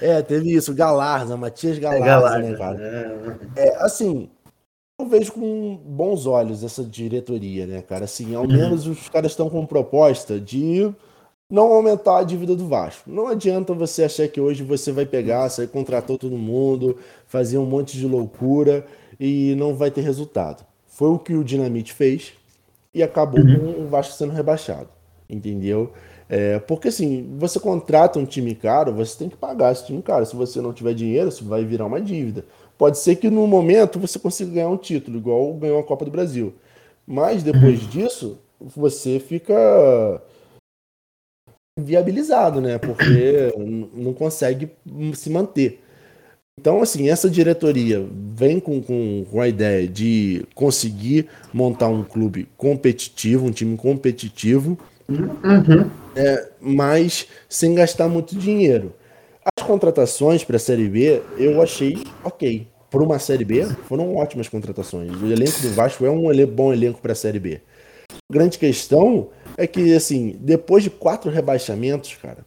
É, 0.00 0.22
teve 0.22 0.54
isso, 0.54 0.74
Galarza, 0.74 1.36
Matias 1.36 1.78
Galarza, 1.78 2.04
é 2.04 2.06
Galarza 2.06 2.50
né, 2.50 2.56
cara? 2.56 3.52
É. 3.56 3.68
é, 3.68 3.76
assim, 3.82 4.30
eu 4.98 5.06
vejo 5.06 5.32
com 5.32 5.76
bons 5.76 6.26
olhos 6.26 6.62
essa 6.62 6.84
diretoria, 6.84 7.66
né, 7.66 7.82
cara? 7.82 8.04
Assim, 8.04 8.34
ao 8.34 8.42
uhum. 8.42 8.48
menos 8.48 8.86
os 8.86 9.08
caras 9.08 9.32
estão 9.32 9.50
com 9.50 9.66
proposta 9.66 10.38
de 10.38 10.94
não 11.50 11.72
aumentar 11.72 12.18
a 12.18 12.22
dívida 12.22 12.54
do 12.54 12.68
Vasco. 12.68 13.10
Não 13.10 13.26
adianta 13.26 13.74
você 13.74 14.04
achar 14.04 14.28
que 14.28 14.40
hoje 14.40 14.62
você 14.62 14.92
vai 14.92 15.04
pegar, 15.04 15.48
sair 15.48 15.66
contratou 15.66 16.16
todo 16.16 16.36
mundo, 16.36 16.96
fazer 17.26 17.58
um 17.58 17.66
monte 17.66 17.98
de 17.98 18.06
loucura 18.06 18.86
e 19.18 19.54
não 19.56 19.74
vai 19.74 19.90
ter 19.90 20.02
resultado. 20.02 20.64
Foi 20.86 21.08
o 21.08 21.18
que 21.18 21.34
o 21.34 21.42
Dinamite 21.42 21.92
fez 21.92 22.32
e 22.94 23.02
acabou 23.02 23.40
uhum. 23.40 23.74
com 23.74 23.82
o 23.82 23.88
Vasco 23.88 24.14
sendo 24.14 24.32
rebaixado, 24.32 24.88
entendeu? 25.28 25.92
É, 26.28 26.60
porque 26.60 26.88
assim, 26.88 27.34
você 27.38 27.58
contrata 27.58 28.18
um 28.18 28.24
time 28.24 28.54
caro, 28.54 28.92
você 28.92 29.18
tem 29.18 29.28
que 29.28 29.36
pagar 29.36 29.72
esse 29.72 29.86
time 29.86 30.00
caro. 30.00 30.24
Se 30.24 30.36
você 30.36 30.60
não 30.60 30.72
tiver 30.72 30.94
dinheiro, 30.94 31.28
isso 31.28 31.44
vai 31.44 31.64
virar 31.64 31.86
uma 31.86 32.00
dívida. 32.00 32.44
Pode 32.78 32.98
ser 32.98 33.16
que 33.16 33.28
no 33.28 33.46
momento 33.46 33.98
você 33.98 34.18
consiga 34.18 34.52
ganhar 34.52 34.68
um 34.68 34.76
título, 34.76 35.18
igual 35.18 35.52
ganhou 35.54 35.80
a 35.80 35.84
Copa 35.84 36.04
do 36.04 36.10
Brasil. 36.10 36.54
Mas 37.04 37.42
depois 37.42 37.82
uhum. 37.82 37.88
disso, 37.88 38.38
você 38.60 39.18
fica 39.18 40.22
viabilizado, 41.84 42.60
né? 42.60 42.78
Porque 42.78 43.52
não 43.94 44.12
consegue 44.12 44.70
se 45.14 45.30
manter. 45.30 45.80
Então, 46.60 46.82
assim, 46.82 47.08
essa 47.08 47.30
diretoria 47.30 48.06
vem 48.12 48.60
com, 48.60 48.82
com, 48.82 49.24
com, 49.30 49.40
a 49.40 49.48
ideia 49.48 49.88
de 49.88 50.44
conseguir 50.54 51.26
montar 51.54 51.88
um 51.88 52.04
clube 52.04 52.46
competitivo, 52.54 53.46
um 53.46 53.50
time 53.50 53.78
competitivo, 53.78 54.78
uhum. 55.08 55.90
é, 56.14 56.50
mas 56.60 57.26
sem 57.48 57.74
gastar 57.74 58.08
muito 58.08 58.36
dinheiro. 58.36 58.92
As 59.56 59.64
contratações 59.64 60.44
para 60.44 60.56
a 60.56 60.60
Série 60.60 60.86
B 60.86 61.22
eu 61.38 61.62
achei 61.62 61.96
ok. 62.22 62.68
Para 62.90 63.02
uma 63.02 63.18
Série 63.18 63.44
B, 63.44 63.64
foram 63.88 64.16
ótimas 64.16 64.48
contratações. 64.48 65.10
O 65.22 65.26
elenco 65.26 65.62
do 65.62 65.70
Vasco 65.70 66.04
é 66.04 66.10
um 66.10 66.24
bom 66.46 66.72
elenco 66.72 67.00
para 67.00 67.12
a 67.12 67.14
Série 67.14 67.38
B. 67.38 67.60
A 68.12 68.32
grande 68.32 68.58
questão 68.58 69.28
é 69.56 69.66
que, 69.66 69.94
assim, 69.94 70.36
depois 70.40 70.82
de 70.82 70.90
quatro 70.90 71.30
rebaixamentos, 71.30 72.14
cara, 72.16 72.38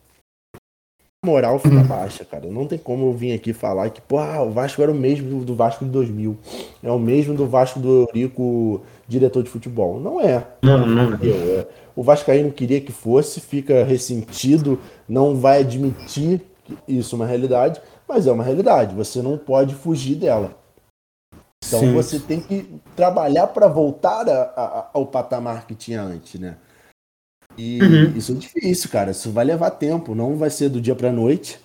a 1.23 1.27
moral 1.27 1.59
fica 1.59 1.75
uhum. 1.75 1.87
baixa, 1.87 2.25
cara. 2.25 2.47
Não 2.49 2.67
tem 2.67 2.77
como 2.77 3.07
eu 3.07 3.13
vir 3.13 3.33
aqui 3.33 3.53
falar 3.53 3.89
que, 3.89 4.01
pô, 4.01 4.17
ah, 4.17 4.43
o 4.43 4.51
Vasco 4.51 4.81
era 4.81 4.91
o 4.91 4.95
mesmo 4.95 5.43
do 5.43 5.55
Vasco 5.55 5.85
de 5.85 5.91
2000. 5.91 6.37
É 6.83 6.91
o 6.91 6.99
mesmo 6.99 7.33
do 7.33 7.47
Vasco 7.47 7.79
do 7.79 8.07
Eurico, 8.09 8.81
diretor 9.07 9.43
de 9.43 9.49
futebol. 9.49 9.99
Não 9.99 10.19
é. 10.19 10.45
Não, 10.61 10.85
não 10.85 11.13
é. 11.13 11.67
O 11.95 12.03
Vascaíno 12.03 12.51
queria 12.51 12.81
que 12.81 12.91
fosse, 12.91 13.39
fica 13.39 13.83
ressentido, 13.83 14.79
não 15.07 15.35
vai 15.35 15.61
admitir 15.61 16.41
isso 16.87 17.15
é 17.15 17.17
uma 17.17 17.25
realidade, 17.25 17.81
mas 18.07 18.27
é 18.27 18.31
uma 18.31 18.43
realidade. 18.43 18.95
Você 18.95 19.21
não 19.21 19.37
pode 19.37 19.75
fugir 19.75 20.15
dela. 20.15 20.55
Então 21.65 21.79
Sim. 21.79 21.93
você 21.93 22.19
tem 22.19 22.39
que 22.39 22.79
trabalhar 22.95 23.47
para 23.47 23.67
voltar 23.67 24.27
a, 24.27 24.41
a, 24.55 24.89
ao 24.93 25.05
patamar 25.05 25.65
que 25.65 25.73
tinha 25.73 26.01
antes, 26.01 26.39
né? 26.39 26.57
E 27.57 27.81
uhum. 27.81 28.17
isso 28.17 28.31
é 28.31 28.35
difícil, 28.35 28.89
cara. 28.89 29.11
Isso 29.11 29.31
vai 29.31 29.45
levar 29.45 29.71
tempo, 29.71 30.15
não 30.15 30.35
vai 30.35 30.49
ser 30.49 30.69
do 30.69 30.81
dia 30.81 30.95
para 30.95 31.11
noite. 31.11 31.59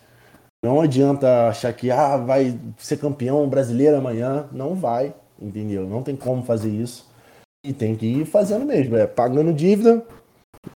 Não 0.65 0.81
adianta 0.81 1.49
achar 1.49 1.73
que 1.73 1.91
ah, 1.91 2.17
vai 2.17 2.59
ser 2.77 2.99
campeão 2.99 3.49
brasileiro 3.49 3.97
amanhã. 3.97 4.47
Não 4.53 4.75
vai, 4.75 5.15
entendeu? 5.41 5.87
Não 5.87 6.03
tem 6.03 6.17
como 6.17 6.43
fazer 6.43 6.71
isso. 6.71 7.07
E 7.65 7.73
tem 7.73 7.97
que 7.97 8.07
ir 8.07 8.25
fazendo 8.25 8.65
mesmo, 8.65 8.97
é 8.97 9.07
pagando 9.07 9.53
dívida, 9.53 10.05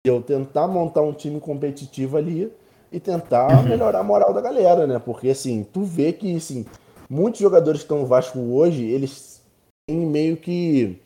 eu 0.04 0.22
tentar 0.22 0.68
montar 0.68 1.02
um 1.02 1.14
time 1.14 1.40
competitivo 1.40 2.18
ali 2.18 2.52
e 2.92 3.00
tentar 3.00 3.56
uhum. 3.56 3.70
melhorar 3.70 4.00
a 4.00 4.04
moral 4.04 4.34
da 4.34 4.42
galera, 4.42 4.88
né? 4.88 5.00
Porque 5.00 5.30
assim, 5.30 5.66
tu 5.72 5.84
vê 5.84 6.12
que 6.12 6.36
assim, 6.36 6.66
muitos 7.10 7.40
jogadores 7.40 7.82
que 7.82 7.86
estão 7.86 8.00
no 8.00 8.06
Vasco 8.06 8.40
hoje, 8.40 8.84
eles 8.84 9.42
têm 9.88 10.00
meio 10.06 10.38
que 10.38 11.00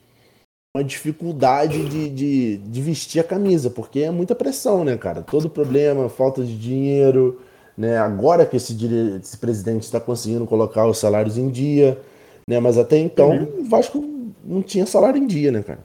uma 0.76 0.84
dificuldade 0.84 1.88
de, 1.88 2.10
de, 2.10 2.58
de, 2.58 2.82
vestir 2.82 3.22
a 3.22 3.24
camisa, 3.24 3.70
porque 3.70 4.02
é 4.02 4.12
muita 4.12 4.36
pressão, 4.36 4.84
né, 4.84 4.98
cara? 4.98 5.22
Todo 5.22 5.50
problema, 5.50 6.10
falta 6.10 6.44
de 6.44 6.58
dinheiro, 6.58 7.40
né? 7.78 7.98
Agora 7.98 8.46
que 8.46 8.58
esse, 8.58 8.76
esse 9.22 9.38
presidente 9.38 9.84
está 9.84 10.02
conseguindo 10.02 10.46
colocar 10.46 10.86
os 10.86 10.98
salários 10.98 11.38
em 11.38 11.48
dia, 11.48 11.98
né? 12.46 12.60
Mas 12.60 12.78
até 12.78 12.98
então 12.98 13.30
uhum. 13.30 13.62
o 13.62 13.64
Vasco 13.64 14.04
não 14.44 14.62
tinha 14.62 14.86
salário 14.86 15.18
em 15.18 15.26
dia, 15.26 15.50
né, 15.50 15.64
cara? 15.64 15.80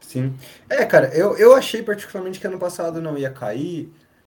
Sim. 0.00 0.32
É, 0.70 0.84
cara, 0.84 1.08
eu, 1.08 1.36
eu 1.36 1.52
achei 1.56 1.82
particularmente 1.82 2.38
que 2.38 2.46
ano 2.46 2.58
passado 2.58 3.02
não 3.02 3.18
ia 3.18 3.30
cair, 3.30 3.92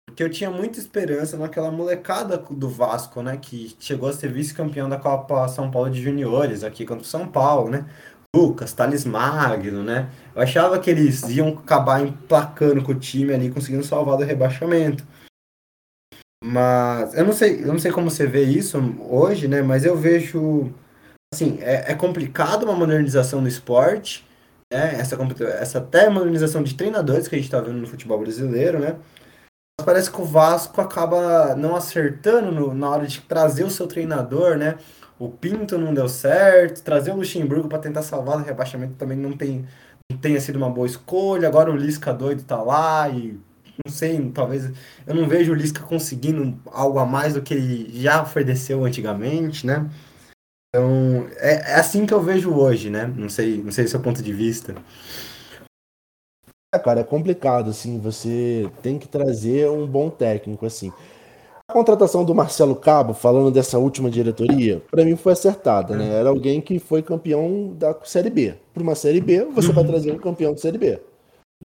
porque 0.07 0.25
eu 0.25 0.31
tinha 0.31 0.51
muita 0.51 0.81
esperança 0.81 1.37
naquela 1.37 1.71
molecada 1.71 2.37
do 2.51 2.69
Vasco, 2.69 3.23
né? 3.23 3.39
Que 3.41 3.77
chegou 3.79 4.09
a 4.09 4.13
ser 4.13 4.33
vice-campeão 4.33 4.89
da 4.89 4.97
Copa 4.97 5.47
São 5.47 5.71
Paulo 5.71 5.89
de 5.89 6.03
Juniores 6.03 6.65
aqui 6.65 6.85
contra 6.85 7.05
o 7.05 7.07
São 7.07 7.29
Paulo, 7.29 7.71
né? 7.71 7.87
Lucas, 8.37 8.73
Thales 8.73 9.05
Magno, 9.05 9.83
né? 9.83 10.11
Eu 10.35 10.43
achava 10.43 10.79
que 10.79 10.91
eles 10.91 11.23
iam 11.29 11.49
acabar 11.49 12.03
emplacando 12.03 12.83
com 12.83 12.93
o 12.93 12.99
time 12.99 13.33
ali, 13.33 13.51
conseguindo 13.51 13.85
salvar 13.85 14.17
do 14.17 14.25
rebaixamento. 14.25 15.07
Mas 16.45 17.15
eu 17.15 17.25
não 17.25 17.33
sei, 17.33 17.63
eu 17.63 17.69
não 17.69 17.79
sei 17.79 17.91
como 17.91 18.11
você 18.11 18.27
vê 18.27 18.45
isso 18.45 18.79
hoje, 19.01 19.49
né? 19.49 19.63
Mas 19.63 19.85
eu 19.85 19.97
vejo 19.97 20.73
assim, 21.33 21.59
é, 21.61 21.93
é 21.93 21.95
complicado 21.95 22.65
uma 22.65 22.75
modernização 22.75 23.43
do 23.43 23.49
esporte, 23.49 24.27
né? 24.73 24.95
Essa, 25.01 25.17
essa 25.61 25.79
até 25.79 26.09
modernização 26.09 26.63
de 26.63 26.75
treinadores 26.75 27.29
que 27.29 27.35
a 27.35 27.39
gente 27.39 27.47
está 27.47 27.61
vendo 27.61 27.79
no 27.79 27.87
futebol 27.87 28.21
brasileiro, 28.21 28.79
né? 28.79 28.97
Mas 29.81 29.85
parece 29.85 30.11
que 30.11 30.21
o 30.21 30.25
Vasco 30.25 30.81
acaba 30.81 31.55
não 31.57 31.75
acertando 31.75 32.53
no, 32.53 32.75
na 32.75 32.91
hora 32.91 33.07
de 33.07 33.21
trazer 33.23 33.65
o 33.65 33.71
seu 33.71 33.87
treinador, 33.87 34.57
né? 34.57 34.77
O 35.19 35.29
Pinto 35.29 35.77
não 35.77 35.93
deu 35.93 36.09
certo, 36.09 36.83
trazer 36.83 37.11
o 37.11 37.17
Luxemburgo 37.17 37.69
para 37.69 37.79
tentar 37.79 38.03
salvar 38.03 38.39
o 38.39 38.45
rebaixamento 38.45 38.95
também 38.95 39.17
não 39.19 39.37
tem 39.37 39.67
não 40.11 40.19
tenha 40.19 40.41
sido 40.41 40.57
uma 40.57 40.71
boa 40.71 40.87
escolha. 40.87 41.49
Agora 41.49 41.71
o 41.71 41.77
Lisca 41.77 42.15
doido 42.15 42.43
tá 42.43 42.63
lá 42.63 43.09
e 43.09 43.39
não 43.85 43.93
sei, 43.93 44.31
talvez 44.31 44.71
eu 45.07 45.15
não 45.15 45.29
vejo 45.29 45.53
o 45.53 45.55
Lisca 45.55 45.83
conseguindo 45.83 46.59
algo 46.67 46.99
a 46.99 47.07
mais 47.07 47.35
do 47.35 47.43
que 47.43 47.55
ele 47.55 48.03
já 48.03 48.23
ofereceu 48.23 48.85
antigamente, 48.85 49.67
né? 49.67 49.89
Então, 50.69 51.27
é, 51.37 51.73
é 51.73 51.75
assim 51.77 52.05
que 52.05 52.13
eu 52.13 52.23
vejo 52.23 52.53
hoje, 52.53 52.91
né? 52.91 53.07
Não 53.07 53.29
sei, 53.29 53.63
não 53.63 53.73
sei 53.73 53.85
o 53.85 53.89
seu 53.89 54.01
ponto 54.01 54.23
de 54.23 54.33
vista. 54.33 54.75
É, 56.75 56.79
cara, 56.79 57.01
é 57.01 57.05
complicado, 57.05 57.71
assim, 57.71 57.99
você 57.99 58.71
tem 58.83 58.99
que 58.99 59.09
trazer 59.09 59.71
um 59.71 59.87
bom 59.87 60.11
técnico, 60.11 60.67
assim. 60.67 60.93
A 61.71 61.75
contratação 61.75 62.25
do 62.25 62.35
Marcelo 62.35 62.75
Cabo, 62.75 63.13
falando 63.13 63.51
dessa 63.51 63.79
última 63.79 64.11
diretoria, 64.11 64.83
para 64.91 65.05
mim 65.05 65.17
foi 65.17 65.35
acertada, 65.35 65.95
né? 65.95 66.15
Era 66.15 66.31
alguém 66.31 66.63
que 66.63 66.79
foi 66.79 67.03
campeão 67.03 67.75
da 67.75 67.95
Série 68.05 68.31
B. 68.31 68.55
Para 68.73 68.83
uma 68.83 68.95
Série 68.95 69.21
B, 69.21 69.45
você 69.45 69.71
vai 69.71 69.85
trazer 69.85 70.11
um 70.11 70.19
campeão 70.19 70.55
de 70.55 70.63
Série 70.63 70.79
B. 70.79 70.99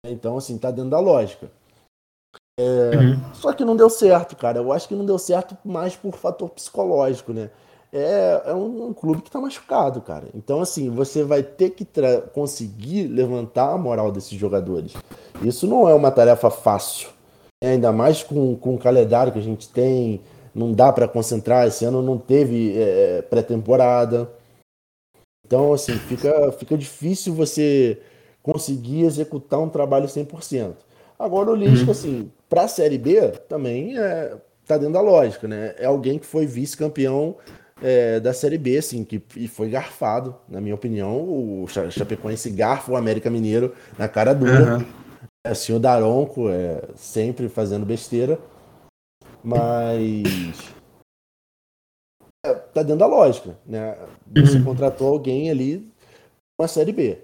Então, 0.07 0.37
assim, 0.37 0.57
tá 0.57 0.71
dentro 0.71 0.91
da 0.91 1.01
lógica. 1.01 1.51
É... 2.57 2.95
Uhum. 2.95 3.33
Só 3.33 3.51
que 3.51 3.65
não 3.65 3.75
deu 3.75 3.89
certo, 3.89 4.37
cara. 4.37 4.59
Eu 4.59 4.71
acho 4.71 4.87
que 4.87 4.95
não 4.95 5.05
deu 5.05 5.19
certo 5.19 5.57
mais 5.65 5.97
por 5.97 6.15
fator 6.15 6.49
psicológico, 6.49 7.33
né? 7.33 7.49
É, 7.91 8.43
é 8.45 8.53
um, 8.53 8.87
um 8.87 8.93
clube 8.93 9.21
que 9.21 9.29
tá 9.29 9.41
machucado, 9.41 9.99
cara. 9.99 10.27
Então, 10.33 10.61
assim, 10.61 10.89
você 10.89 11.23
vai 11.23 11.43
ter 11.43 11.71
que 11.71 11.85
conseguir 12.31 13.07
levantar 13.07 13.73
a 13.73 13.77
moral 13.77 14.13
desses 14.13 14.39
jogadores. 14.39 14.93
Isso 15.41 15.67
não 15.67 15.89
é 15.89 15.93
uma 15.93 16.09
tarefa 16.09 16.49
fácil 16.49 17.18
ainda 17.63 17.91
mais 17.91 18.23
com, 18.23 18.55
com 18.55 18.75
o 18.75 18.79
calendário 18.79 19.33
que 19.33 19.39
a 19.39 19.43
gente 19.43 19.69
tem, 19.69 20.21
não 20.53 20.71
dá 20.71 20.91
para 20.91 21.07
concentrar. 21.07 21.67
Esse 21.67 21.85
ano 21.85 22.01
não 22.01 22.17
teve 22.17 22.77
é, 22.77 23.17
é, 23.17 23.21
pré-temporada. 23.21 24.29
Então, 25.45 25.73
assim, 25.73 25.93
fica, 25.93 26.51
fica 26.53 26.77
difícil 26.77 27.33
você 27.33 27.99
conseguir 28.41 29.03
executar 29.03 29.59
um 29.59 29.69
trabalho 29.69 30.07
100%. 30.07 30.73
Agora, 31.17 31.51
o 31.51 31.55
Lisca, 31.55 31.85
uhum. 31.85 31.91
assim, 31.91 32.31
para 32.47 32.63
a 32.63 32.67
Série 32.67 32.97
B, 32.97 33.29
também 33.49 33.97
é, 33.97 34.37
tá 34.65 34.77
dentro 34.77 34.93
da 34.93 35.01
lógica, 35.01 35.47
né? 35.47 35.75
É 35.77 35.85
alguém 35.85 36.17
que 36.17 36.25
foi 36.25 36.45
vice-campeão 36.45 37.35
é, 37.81 38.19
da 38.19 38.31
Série 38.33 38.57
B, 38.57 38.77
assim, 38.77 39.03
que 39.03 39.21
e 39.35 39.47
foi 39.47 39.69
garfado, 39.69 40.35
na 40.47 40.61
minha 40.61 40.75
opinião. 40.75 41.17
O 41.17 41.65
Chapecoense 41.67 42.49
garfa 42.51 42.91
o 42.91 42.95
América 42.95 43.29
Mineiro 43.29 43.73
na 43.97 44.07
cara 44.07 44.33
dura. 44.33 44.77
Uhum. 44.77 44.85
Assim, 45.45 45.73
o 45.73 45.79
Daronco 45.79 46.49
é 46.49 46.81
sempre 46.95 47.47
fazendo 47.47 47.85
besteira, 47.85 48.39
mas 49.43 50.73
é, 52.45 52.53
tá 52.53 52.83
dentro 52.83 52.99
da 52.99 53.07
lógica, 53.07 53.57
né? 53.65 53.97
Você 54.35 54.57
uhum. 54.57 54.65
contratou 54.65 55.07
alguém 55.07 55.49
ali 55.49 55.89
uma 56.59 56.67
série 56.67 56.91
B. 56.91 57.23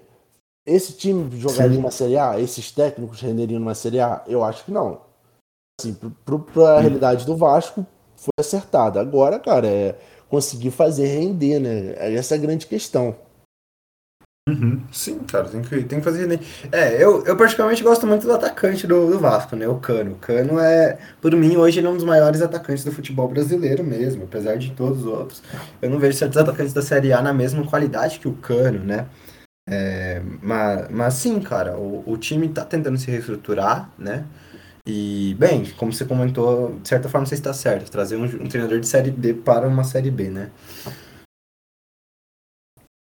Esse 0.66 0.96
time 0.96 1.30
jogaria 1.38 1.78
uma 1.78 1.90
série 1.90 2.16
A? 2.16 2.40
Esses 2.40 2.72
técnicos 2.72 3.20
renderiam 3.20 3.60
numa 3.60 3.74
série 3.74 4.00
A? 4.00 4.24
Eu 4.26 4.42
acho 4.42 4.64
que 4.64 4.72
não. 4.72 5.02
Assim, 5.78 5.94
para 5.94 6.78
a 6.78 6.80
realidade 6.80 7.26
do 7.26 7.36
Vasco, 7.36 7.86
foi 8.16 8.32
acertada. 8.40 8.98
Agora, 8.98 9.38
cara, 9.38 9.68
é 9.68 9.98
conseguir 10.28 10.70
fazer 10.70 11.06
render, 11.06 11.60
né? 11.60 11.94
Essa 12.16 12.34
é 12.34 12.38
a 12.38 12.40
grande 12.40 12.66
questão. 12.66 13.14
Uhum. 14.48 14.80
Sim, 14.92 15.18
cara, 15.24 15.48
tem 15.48 15.60
que, 15.60 15.82
tem 15.82 15.98
que 15.98 16.04
fazer 16.04 16.20
render. 16.20 16.38
É, 16.70 17.02
eu, 17.02 17.24
eu 17.24 17.36
particularmente 17.36 17.82
gosto 17.82 18.06
muito 18.06 18.24
do 18.24 18.32
atacante 18.32 18.86
do, 18.86 19.10
do 19.10 19.18
Vasco, 19.18 19.56
né? 19.56 19.66
O 19.66 19.80
Cano. 19.80 20.12
O 20.12 20.16
Cano 20.16 20.60
é, 20.60 20.98
por 21.20 21.34
mim, 21.34 21.56
hoje 21.56 21.80
ele 21.80 21.88
é 21.88 21.90
um 21.90 21.96
dos 21.96 22.04
maiores 22.04 22.40
atacantes 22.40 22.84
do 22.84 22.92
futebol 22.92 23.26
brasileiro 23.28 23.82
mesmo, 23.82 24.22
apesar 24.22 24.56
de 24.56 24.70
todos 24.70 25.00
os 25.00 25.06
outros. 25.06 25.42
Eu 25.82 25.90
não 25.90 25.98
vejo 25.98 26.16
certos 26.16 26.38
atacantes 26.38 26.72
da 26.72 26.80
Série 26.80 27.12
A 27.12 27.20
na 27.20 27.32
mesma 27.32 27.66
qualidade 27.66 28.20
que 28.20 28.28
o 28.28 28.34
Cano, 28.34 28.84
né? 28.84 29.06
É, 29.68 30.22
mas, 30.40 30.88
mas 30.90 31.14
sim, 31.14 31.40
cara, 31.40 31.76
o, 31.76 32.04
o 32.06 32.16
time 32.16 32.48
tá 32.48 32.64
tentando 32.64 32.96
se 32.98 33.10
reestruturar, 33.10 33.90
né? 33.98 34.24
E, 34.86 35.34
bem, 35.38 35.64
como 35.76 35.92
você 35.92 36.04
comentou, 36.04 36.78
de 36.80 36.88
certa 36.88 37.08
forma 37.08 37.26
você 37.26 37.34
está 37.34 37.52
certo, 37.52 37.90
trazer 37.90 38.14
um, 38.16 38.24
um 38.24 38.48
treinador 38.48 38.78
de 38.78 38.86
Série 38.86 39.10
D 39.10 39.34
para 39.34 39.66
uma 39.66 39.82
Série 39.82 40.10
B, 40.12 40.30
né? 40.30 40.50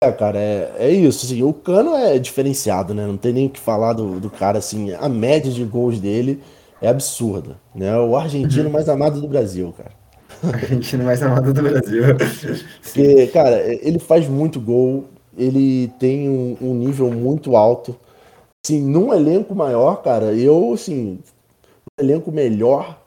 É, 0.03 0.11
cara, 0.11 0.39
é, 0.39 0.73
é 0.79 0.89
isso. 0.89 1.27
Assim, 1.27 1.43
o 1.43 1.53
Cano 1.53 1.95
é 1.95 2.17
diferenciado, 2.17 2.91
né? 2.91 3.05
Não 3.05 3.17
tem 3.17 3.31
nem 3.31 3.45
o 3.45 3.49
que 3.51 3.59
falar 3.59 3.93
do, 3.93 4.19
do 4.19 4.31
cara, 4.31 4.57
assim. 4.57 4.91
A 4.95 5.07
média 5.07 5.51
de 5.51 5.63
gols 5.63 5.99
dele 5.99 6.41
é 6.81 6.87
absurda, 6.87 7.55
né? 7.75 7.95
O 7.99 8.15
argentino 8.15 8.65
uhum. 8.65 8.71
mais 8.71 8.89
amado 8.89 9.21
do 9.21 9.27
Brasil, 9.27 9.71
cara. 9.77 9.91
Argentino 10.51 11.03
mais 11.03 11.21
amado 11.21 11.53
do 11.53 11.61
Brasil. 11.61 12.03
Porque, 12.81 13.27
cara, 13.27 13.61
ele 13.85 13.99
faz 13.99 14.27
muito 14.27 14.59
gol, 14.59 15.05
ele 15.37 15.91
tem 15.99 16.27
um, 16.27 16.57
um 16.59 16.73
nível 16.73 17.11
muito 17.11 17.55
alto. 17.55 17.95
Assim, 18.65 18.81
num 18.81 19.13
elenco 19.13 19.53
maior, 19.53 20.01
cara, 20.01 20.33
eu, 20.33 20.73
assim, 20.73 21.19
um 21.99 22.03
elenco 22.03 22.31
melhor, 22.31 22.99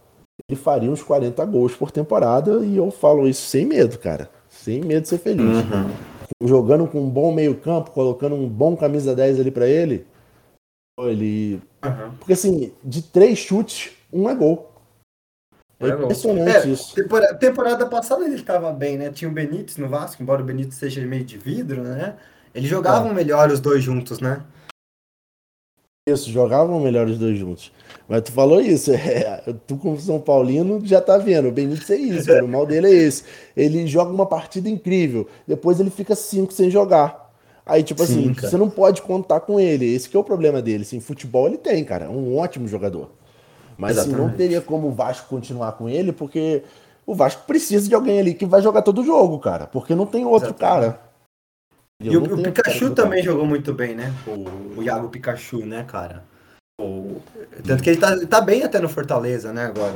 ele 0.48 0.56
faria 0.56 0.92
uns 0.92 1.02
40 1.02 1.44
gols 1.44 1.74
por 1.74 1.90
temporada 1.90 2.64
e 2.64 2.76
eu 2.76 2.88
falo 2.92 3.26
isso 3.26 3.48
sem 3.48 3.66
medo, 3.66 3.98
cara. 3.98 4.30
Sem 4.48 4.80
medo 4.80 5.02
de 5.02 5.08
ser 5.08 5.18
feliz. 5.18 5.56
Uhum. 5.56 6.13
Jogando 6.44 6.86
com 6.86 7.00
um 7.00 7.08
bom 7.08 7.32
meio-campo, 7.32 7.90
colocando 7.90 8.34
um 8.34 8.48
bom 8.48 8.76
camisa 8.76 9.14
10 9.14 9.40
ali 9.40 9.50
para 9.50 9.66
ele. 9.66 10.06
Ele. 11.00 11.54
Uhum. 11.84 12.14
Porque 12.18 12.34
assim, 12.34 12.72
de 12.84 13.02
três 13.02 13.38
chutes, 13.38 13.92
um 14.12 14.28
é 14.28 14.34
gol. 14.34 14.70
É, 15.80 15.88
é 15.88 15.90
impressionante 15.90 16.68
é, 16.68 16.70
isso. 16.70 16.94
Temporada, 16.94 17.34
temporada, 17.34 17.86
passada 17.86 18.24
ele 18.24 18.34
estava 18.34 18.72
bem, 18.72 18.96
né? 18.96 19.10
Tinha 19.10 19.28
o 19.28 19.34
Benítez 19.34 19.76
no 19.76 19.88
Vasco, 19.88 20.22
embora 20.22 20.42
o 20.42 20.44
Benítez 20.44 20.74
seja 20.76 21.04
meio 21.06 21.24
de 21.24 21.36
vidro, 21.36 21.82
né? 21.82 22.16
Eles 22.54 22.68
jogavam 22.68 23.10
é. 23.10 23.14
melhor 23.14 23.50
os 23.50 23.60
dois 23.60 23.82
juntos, 23.82 24.20
né? 24.20 24.42
Isso, 26.06 26.30
jogavam 26.30 26.78
melhor 26.80 27.06
os 27.06 27.16
dois 27.16 27.38
juntos. 27.38 27.72
Mas 28.06 28.20
tu 28.20 28.32
falou 28.32 28.60
isso, 28.60 28.92
é, 28.92 29.42
tu 29.66 29.78
como 29.78 29.98
São 29.98 30.20
Paulino 30.20 30.78
já 30.84 31.00
tá 31.00 31.16
vendo, 31.16 31.48
o 31.48 31.50
Benítez 31.50 31.88
é 31.88 31.96
isso, 31.96 32.26
cara, 32.26 32.44
o 32.44 32.48
mal 32.48 32.66
dele 32.66 32.88
é 32.88 32.92
esse. 32.92 33.24
Ele 33.56 33.86
joga 33.86 34.12
uma 34.12 34.26
partida 34.26 34.68
incrível, 34.68 35.26
depois 35.48 35.80
ele 35.80 35.88
fica 35.88 36.14
cinco 36.14 36.52
sem 36.52 36.68
jogar. 36.68 37.32
Aí, 37.64 37.82
tipo 37.82 38.04
Sim, 38.04 38.12
assim, 38.20 38.34
cara. 38.34 38.50
você 38.50 38.56
não 38.58 38.68
pode 38.68 39.00
contar 39.00 39.40
com 39.40 39.58
ele, 39.58 39.94
esse 39.94 40.06
que 40.06 40.14
é 40.14 40.20
o 40.20 40.24
problema 40.24 40.60
dele. 40.60 40.82
Assim, 40.82 41.00
futebol 41.00 41.46
ele 41.46 41.56
tem, 41.56 41.82
cara, 41.82 42.04
é 42.04 42.08
um 42.10 42.36
ótimo 42.36 42.68
jogador. 42.68 43.10
Mas 43.78 43.96
assim, 43.96 44.12
não 44.12 44.28
teria 44.28 44.60
como 44.60 44.88
o 44.88 44.92
Vasco 44.92 45.26
continuar 45.30 45.72
com 45.72 45.88
ele, 45.88 46.12
porque 46.12 46.64
o 47.06 47.14
Vasco 47.14 47.44
precisa 47.46 47.88
de 47.88 47.94
alguém 47.94 48.20
ali 48.20 48.34
que 48.34 48.44
vai 48.44 48.60
jogar 48.60 48.82
todo 48.82 49.00
o 49.00 49.04
jogo, 49.06 49.38
cara, 49.38 49.66
porque 49.66 49.94
não 49.94 50.04
tem 50.04 50.26
outro 50.26 50.50
Exatamente. 50.50 50.92
cara. 50.92 51.13
E 52.12 52.16
o, 52.18 52.22
o 52.22 52.42
Pikachu 52.42 52.90
também 52.90 53.22
jogou 53.22 53.46
muito 53.46 53.72
bem, 53.72 53.94
né? 53.94 54.12
O, 54.26 54.78
o 54.78 54.82
Iago 54.82 55.08
Pikachu, 55.08 55.64
né, 55.64 55.84
cara? 55.84 56.22
O... 56.78 57.16
Tanto 57.66 57.82
que 57.82 57.90
ele 57.90 57.98
tá, 57.98 58.14
tá 58.26 58.40
bem 58.42 58.62
até 58.62 58.78
no 58.78 58.90
Fortaleza, 58.90 59.52
né, 59.54 59.64
agora. 59.64 59.94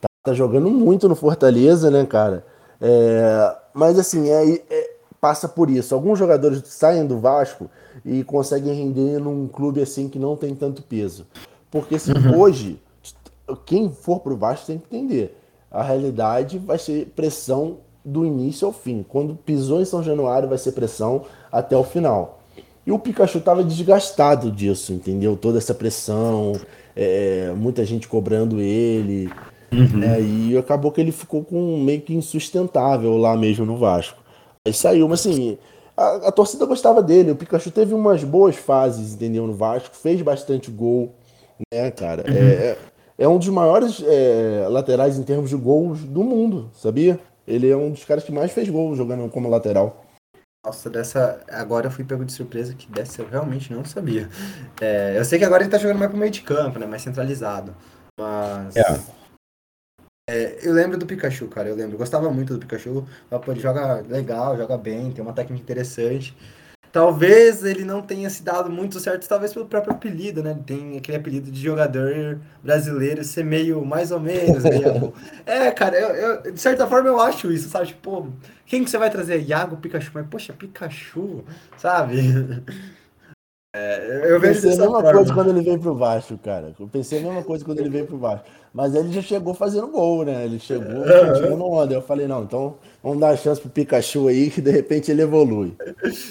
Tá, 0.00 0.08
tá 0.22 0.32
jogando 0.32 0.70
muito 0.70 1.08
no 1.08 1.16
Fortaleza, 1.16 1.90
né, 1.90 2.06
cara? 2.06 2.46
É... 2.80 3.56
Mas 3.74 3.98
assim, 3.98 4.30
é, 4.30 4.62
é, 4.70 4.96
passa 5.20 5.48
por 5.48 5.68
isso. 5.68 5.96
Alguns 5.96 6.16
jogadores 6.16 6.62
saem 6.66 7.06
do 7.06 7.18
Vasco 7.18 7.68
e 8.04 8.22
conseguem 8.22 8.72
render 8.72 9.18
num 9.18 9.48
clube 9.48 9.82
assim 9.82 10.08
que 10.08 10.18
não 10.18 10.36
tem 10.36 10.54
tanto 10.54 10.82
peso. 10.82 11.26
Porque 11.72 11.96
assim, 11.96 12.12
uhum. 12.12 12.38
hoje, 12.38 12.80
quem 13.66 13.90
for 13.90 14.20
pro 14.20 14.36
Vasco 14.36 14.66
tem 14.66 14.78
que 14.78 14.84
entender. 14.94 15.36
A 15.68 15.82
realidade 15.82 16.58
vai 16.58 16.78
ser 16.78 17.06
pressão 17.16 17.78
do 18.04 18.26
início 18.26 18.66
ao 18.66 18.72
fim. 18.72 19.04
Quando 19.08 19.34
pisou 19.34 19.80
em 19.80 19.84
São 19.84 20.02
Januário, 20.02 20.48
vai 20.48 20.58
ser 20.58 20.72
pressão 20.72 21.22
até 21.50 21.76
o 21.76 21.84
final. 21.84 22.40
E 22.84 22.90
o 22.90 22.98
Pikachu 22.98 23.38
estava 23.38 23.62
desgastado 23.62 24.50
disso, 24.50 24.92
entendeu? 24.92 25.36
Toda 25.36 25.58
essa 25.58 25.72
pressão, 25.72 26.52
é, 26.96 27.52
muita 27.56 27.84
gente 27.84 28.08
cobrando 28.08 28.60
ele. 28.60 29.30
Uhum. 29.72 30.02
É, 30.02 30.20
e 30.20 30.58
acabou 30.58 30.90
que 30.90 31.00
ele 31.00 31.12
ficou 31.12 31.44
com 31.44 31.78
meio 31.78 32.00
que 32.00 32.14
insustentável 32.14 33.16
lá 33.16 33.36
mesmo 33.36 33.64
no 33.64 33.76
Vasco. 33.76 34.20
Aí 34.66 34.72
saiu, 34.72 35.08
mas 35.08 35.20
assim, 35.20 35.58
a, 35.96 36.28
a, 36.28 36.32
torcida 36.32 36.66
gostava 36.66 37.02
dele. 37.02 37.30
O 37.30 37.36
Pikachu 37.36 37.70
teve 37.70 37.94
umas 37.94 38.22
boas 38.24 38.56
fases, 38.56 39.14
entendeu? 39.14 39.46
No 39.46 39.54
Vasco, 39.54 39.96
fez 39.96 40.20
bastante 40.20 40.70
gol, 40.70 41.14
né, 41.72 41.90
cara? 41.90 42.24
Uhum. 42.28 42.36
É, 42.36 42.76
é 43.16 43.28
um 43.28 43.38
dos 43.38 43.48
maiores 43.48 44.02
é, 44.04 44.66
laterais 44.68 45.18
em 45.18 45.22
termos 45.22 45.50
de 45.50 45.56
gols 45.56 46.00
do 46.00 46.22
mundo, 46.22 46.70
sabia? 46.74 47.18
Ele 47.52 47.68
é 47.68 47.76
um 47.76 47.90
dos 47.90 48.04
caras 48.04 48.24
que 48.24 48.32
mais 48.32 48.52
fez 48.52 48.68
gol 48.68 48.96
jogando 48.96 49.28
como 49.30 49.48
lateral. 49.48 50.06
Nossa, 50.64 50.88
dessa. 50.88 51.44
Agora 51.50 51.88
eu 51.88 51.90
fui 51.90 52.04
pego 52.04 52.24
de 52.24 52.32
surpresa 52.32 52.72
que 52.72 52.90
dessa 52.90 53.20
eu 53.20 53.28
realmente 53.28 53.72
não 53.72 53.84
sabia. 53.84 54.28
É, 54.80 55.18
eu 55.18 55.24
sei 55.24 55.38
que 55.38 55.44
agora 55.44 55.62
ele 55.62 55.70
tá 55.70 55.76
jogando 55.76 55.98
mais 55.98 56.10
pro 56.10 56.18
meio 56.18 56.30
de 56.30 56.42
campo, 56.42 56.78
né? 56.78 56.86
Mais 56.86 57.02
centralizado. 57.02 57.74
Mas. 58.18 58.76
É. 58.76 58.82
É, 60.30 60.66
eu 60.66 60.72
lembro 60.72 60.96
do 60.96 61.04
Pikachu, 61.04 61.48
cara. 61.48 61.68
Eu 61.68 61.74
lembro. 61.74 61.94
Eu 61.94 61.98
gostava 61.98 62.30
muito 62.30 62.54
do 62.54 62.60
Pikachu. 62.60 63.06
Ele 63.48 63.60
joga 63.60 64.02
legal, 64.02 64.56
joga 64.56 64.78
bem, 64.78 65.10
tem 65.10 65.22
uma 65.22 65.32
técnica 65.32 65.62
interessante. 65.62 66.36
Talvez 66.92 67.64
ele 67.64 67.86
não 67.86 68.02
tenha 68.02 68.28
se 68.28 68.42
dado 68.42 68.70
muito 68.70 69.00
certo, 69.00 69.26
talvez 69.26 69.54
pelo 69.54 69.64
próprio 69.64 69.94
apelido, 69.94 70.42
né? 70.42 70.58
Tem 70.66 70.98
aquele 70.98 71.16
apelido 71.16 71.50
de 71.50 71.58
jogador 71.58 72.38
brasileiro 72.62 73.24
ser 73.24 73.44
meio 73.44 73.82
mais 73.84 74.10
ou 74.12 74.20
menos. 74.20 74.62
É, 75.46 75.70
cara, 75.70 75.98
eu, 75.98 76.08
eu, 76.14 76.52
de 76.52 76.60
certa 76.60 76.86
forma 76.86 77.08
eu 77.08 77.18
acho 77.18 77.50
isso, 77.50 77.68
sabe? 77.68 77.88
Tipo, 77.88 78.30
quem 78.66 78.84
que 78.84 78.90
você 78.90 78.98
vai 78.98 79.10
trazer? 79.10 79.40
Iago, 79.40 79.78
Pikachu? 79.78 80.10
Mas, 80.14 80.26
poxa, 80.26 80.52
Pikachu, 80.52 81.44
sabe? 81.78 82.62
É, 83.74 84.30
eu 84.30 84.38
pensei 84.38 84.68
a 84.68 84.76
mesma 84.76 85.00
forma. 85.00 85.12
coisa 85.12 85.32
quando 85.32 85.48
ele 85.48 85.62
veio 85.62 85.78
pro 85.78 85.94
Vasco, 85.94 86.36
cara. 86.36 86.74
Eu 86.78 86.86
pensei 86.88 87.20
a 87.20 87.22
mesma 87.22 87.42
coisa 87.42 87.64
quando 87.64 87.80
ele 87.80 87.88
veio 87.88 88.06
pro 88.06 88.18
Vasco. 88.18 88.44
Mas 88.72 88.94
ele 88.94 89.10
já 89.10 89.22
chegou 89.22 89.54
fazendo 89.54 89.88
gol, 89.88 90.26
né? 90.26 90.44
Ele 90.44 90.58
chegou 90.58 91.04
tirando 91.34 91.64
onda. 91.64 91.94
Eu 91.94 92.02
falei, 92.02 92.26
não, 92.26 92.42
então 92.42 92.76
vamos 93.02 93.18
dar 93.18 93.30
a 93.30 93.36
chance 93.36 93.60
pro 93.60 93.70
Pikachu 93.70 94.28
aí, 94.28 94.50
que 94.50 94.60
de 94.60 94.70
repente 94.70 95.10
ele 95.10 95.22
evolui. 95.22 95.74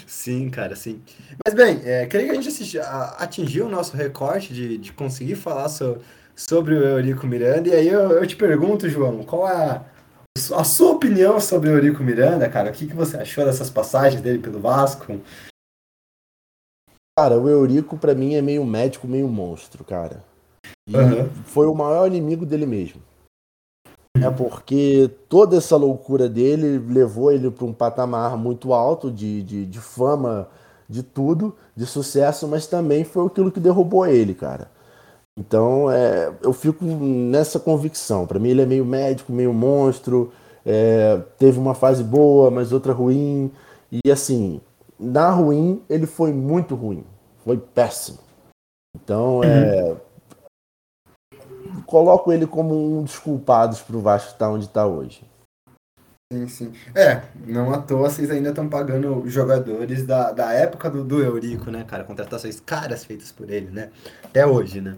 Sim, 0.05 0.51
cara, 0.51 0.75
sim. 0.75 1.01
Mas 1.43 1.55
bem, 1.55 1.81
é, 1.83 2.05
creio 2.05 2.25
que 2.25 2.31
a 2.31 2.35
gente 2.35 2.47
assisti, 2.47 2.77
a, 2.77 3.15
atingiu 3.17 3.65
o 3.65 3.69
nosso 3.69 3.97
recorte 3.97 4.53
de, 4.53 4.77
de 4.77 4.93
conseguir 4.93 5.35
falar 5.35 5.67
so, 5.69 5.97
sobre 6.35 6.75
o 6.75 6.83
Eurico 6.83 7.25
Miranda. 7.25 7.69
E 7.69 7.73
aí 7.73 7.87
eu, 7.87 8.11
eu 8.11 8.27
te 8.27 8.35
pergunto, 8.35 8.87
João, 8.87 9.23
qual 9.23 9.47
a, 9.47 9.83
a 10.55 10.63
sua 10.63 10.91
opinião 10.91 11.39
sobre 11.39 11.69
o 11.69 11.73
Eurico 11.73 12.03
Miranda, 12.03 12.47
cara? 12.47 12.69
O 12.69 12.73
que, 12.73 12.85
que 12.85 12.95
você 12.95 13.17
achou 13.17 13.45
dessas 13.45 13.71
passagens 13.71 14.21
dele 14.21 14.37
pelo 14.37 14.59
Vasco? 14.59 15.19
Cara, 17.17 17.37
o 17.37 17.49
Eurico 17.49 17.97
para 17.97 18.15
mim 18.15 18.35
é 18.35 18.41
meio 18.41 18.65
médico, 18.65 19.07
meio 19.07 19.27
monstro, 19.27 19.83
cara. 19.83 20.23
E 20.87 20.95
uhum. 20.95 21.29
foi 21.45 21.67
o 21.67 21.75
maior 21.75 22.07
inimigo 22.07 22.45
dele 22.45 22.65
mesmo. 22.65 23.01
É 24.15 24.29
porque 24.29 25.09
toda 25.27 25.57
essa 25.57 25.75
loucura 25.75 26.29
dele 26.29 26.77
levou 26.77 27.31
ele 27.31 27.49
para 27.49 27.65
um 27.65 27.73
patamar 27.73 28.37
muito 28.37 28.73
alto 28.73 29.09
de, 29.09 29.41
de, 29.41 29.65
de, 29.65 29.79
fama, 29.79 30.47
de 30.87 31.01
tudo, 31.01 31.55
de 31.75 31.85
sucesso, 31.85 32.47
mas 32.47 32.67
também 32.67 33.03
foi 33.03 33.25
aquilo 33.25 33.51
que 33.51 33.59
derrubou 33.59 34.05
ele, 34.05 34.33
cara. 34.33 34.69
Então 35.39 35.89
é, 35.89 36.31
eu 36.41 36.53
fico 36.53 36.85
nessa 36.85 37.59
convicção. 37.59 38.27
Para 38.27 38.39
mim 38.39 38.49
ele 38.49 38.61
é 38.61 38.65
meio 38.65 38.85
médico, 38.85 39.31
meio 39.31 39.53
monstro. 39.53 40.31
É, 40.65 41.19
teve 41.39 41.57
uma 41.57 41.73
fase 41.73 42.03
boa, 42.03 42.51
mas 42.51 42.71
outra 42.71 42.93
ruim. 42.93 43.51
E 43.91 44.11
assim, 44.11 44.61
na 45.01 45.31
ruim, 45.31 45.83
ele 45.89 46.05
foi 46.05 46.31
muito 46.31 46.75
ruim. 46.75 47.03
Foi 47.43 47.57
péssimo. 47.57 48.19
Então, 48.95 49.37
uhum. 49.37 49.43
é. 49.43 49.97
Coloco 51.87 52.31
ele 52.31 52.45
como 52.45 52.99
um 52.99 53.03
dos 53.03 53.17
culpados 53.17 53.81
para 53.81 53.97
o 53.97 54.01
Vasco 54.01 54.31
estar 54.31 54.49
onde 54.49 54.65
está 54.65 54.85
hoje. 54.85 55.25
Sim, 56.31 56.47
sim. 56.47 56.73
É, 56.95 57.23
não 57.45 57.73
à 57.73 57.81
toa 57.81 58.09
vocês 58.09 58.29
ainda 58.29 58.49
estão 58.49 58.69
pagando 58.69 59.27
jogadores 59.27 60.05
da, 60.05 60.31
da 60.31 60.53
época 60.53 60.89
do, 60.89 61.03
do 61.03 61.21
Eurico, 61.21 61.69
né, 61.69 61.83
cara? 61.83 62.05
Contratações 62.05 62.59
caras 62.59 63.03
feitas 63.03 63.31
por 63.31 63.49
ele, 63.49 63.69
né? 63.69 63.91
Até 64.23 64.45
hoje, 64.45 64.79
né? 64.79 64.97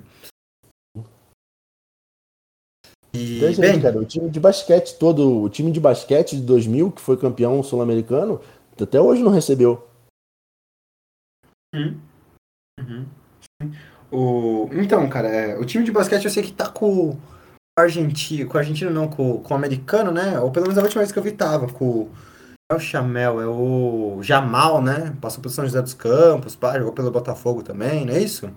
E, 3.14 3.38
então, 3.38 3.62
bem... 3.62 3.82
cara, 3.82 3.98
o 3.98 4.06
time 4.06 4.30
de 4.30 4.40
basquete 4.40 4.98
todo, 4.98 5.42
o 5.42 5.50
time 5.50 5.72
de 5.72 5.80
basquete 5.80 6.36
de 6.36 6.42
2000, 6.42 6.92
que 6.92 7.02
foi 7.02 7.16
campeão 7.16 7.62
sul-americano, 7.64 8.42
até 8.80 9.00
hoje 9.00 9.24
não 9.24 9.32
recebeu. 9.32 9.88
Uhum. 11.74 11.98
Uhum. 12.80 13.06
O... 14.12 14.70
Então, 14.74 15.08
cara, 15.10 15.28
é, 15.28 15.58
o 15.58 15.66
time 15.66 15.84
de 15.84 15.92
basquete 15.92 16.26
eu 16.26 16.32
sei 16.32 16.44
que 16.44 16.52
tá 16.52 16.70
com, 16.70 17.18
argentino, 17.78 18.48
com 18.48 18.58
o 18.58 18.60
argentino 18.60 18.92
não, 18.92 19.08
com, 19.08 19.40
com 19.40 19.54
o 19.54 19.58
americano, 19.58 20.12
né? 20.12 20.40
Ou 20.40 20.52
pelo 20.52 20.68
menos 20.68 20.78
a 20.78 20.84
última 20.84 21.02
vez 21.02 21.12
que 21.12 21.20
eu 21.20 21.24
vi 21.24 21.32
tava 21.32 21.68
com 21.68 22.10
é 22.72 22.76
o 22.76 22.80
Chamel, 22.80 23.42
é 23.42 23.48
o 23.48 24.20
Jamal, 24.22 24.82
né? 24.82 25.16
Passou 25.20 25.42
pelo 25.42 25.54
São 25.54 25.66
José 25.66 25.82
dos 25.82 25.94
Campos, 25.94 26.56
pá, 26.56 26.78
jogou 26.78 26.94
pelo 26.94 27.12
Botafogo 27.12 27.62
também, 27.62 28.06
não 28.06 28.14
é 28.14 28.20
isso? 28.20 28.50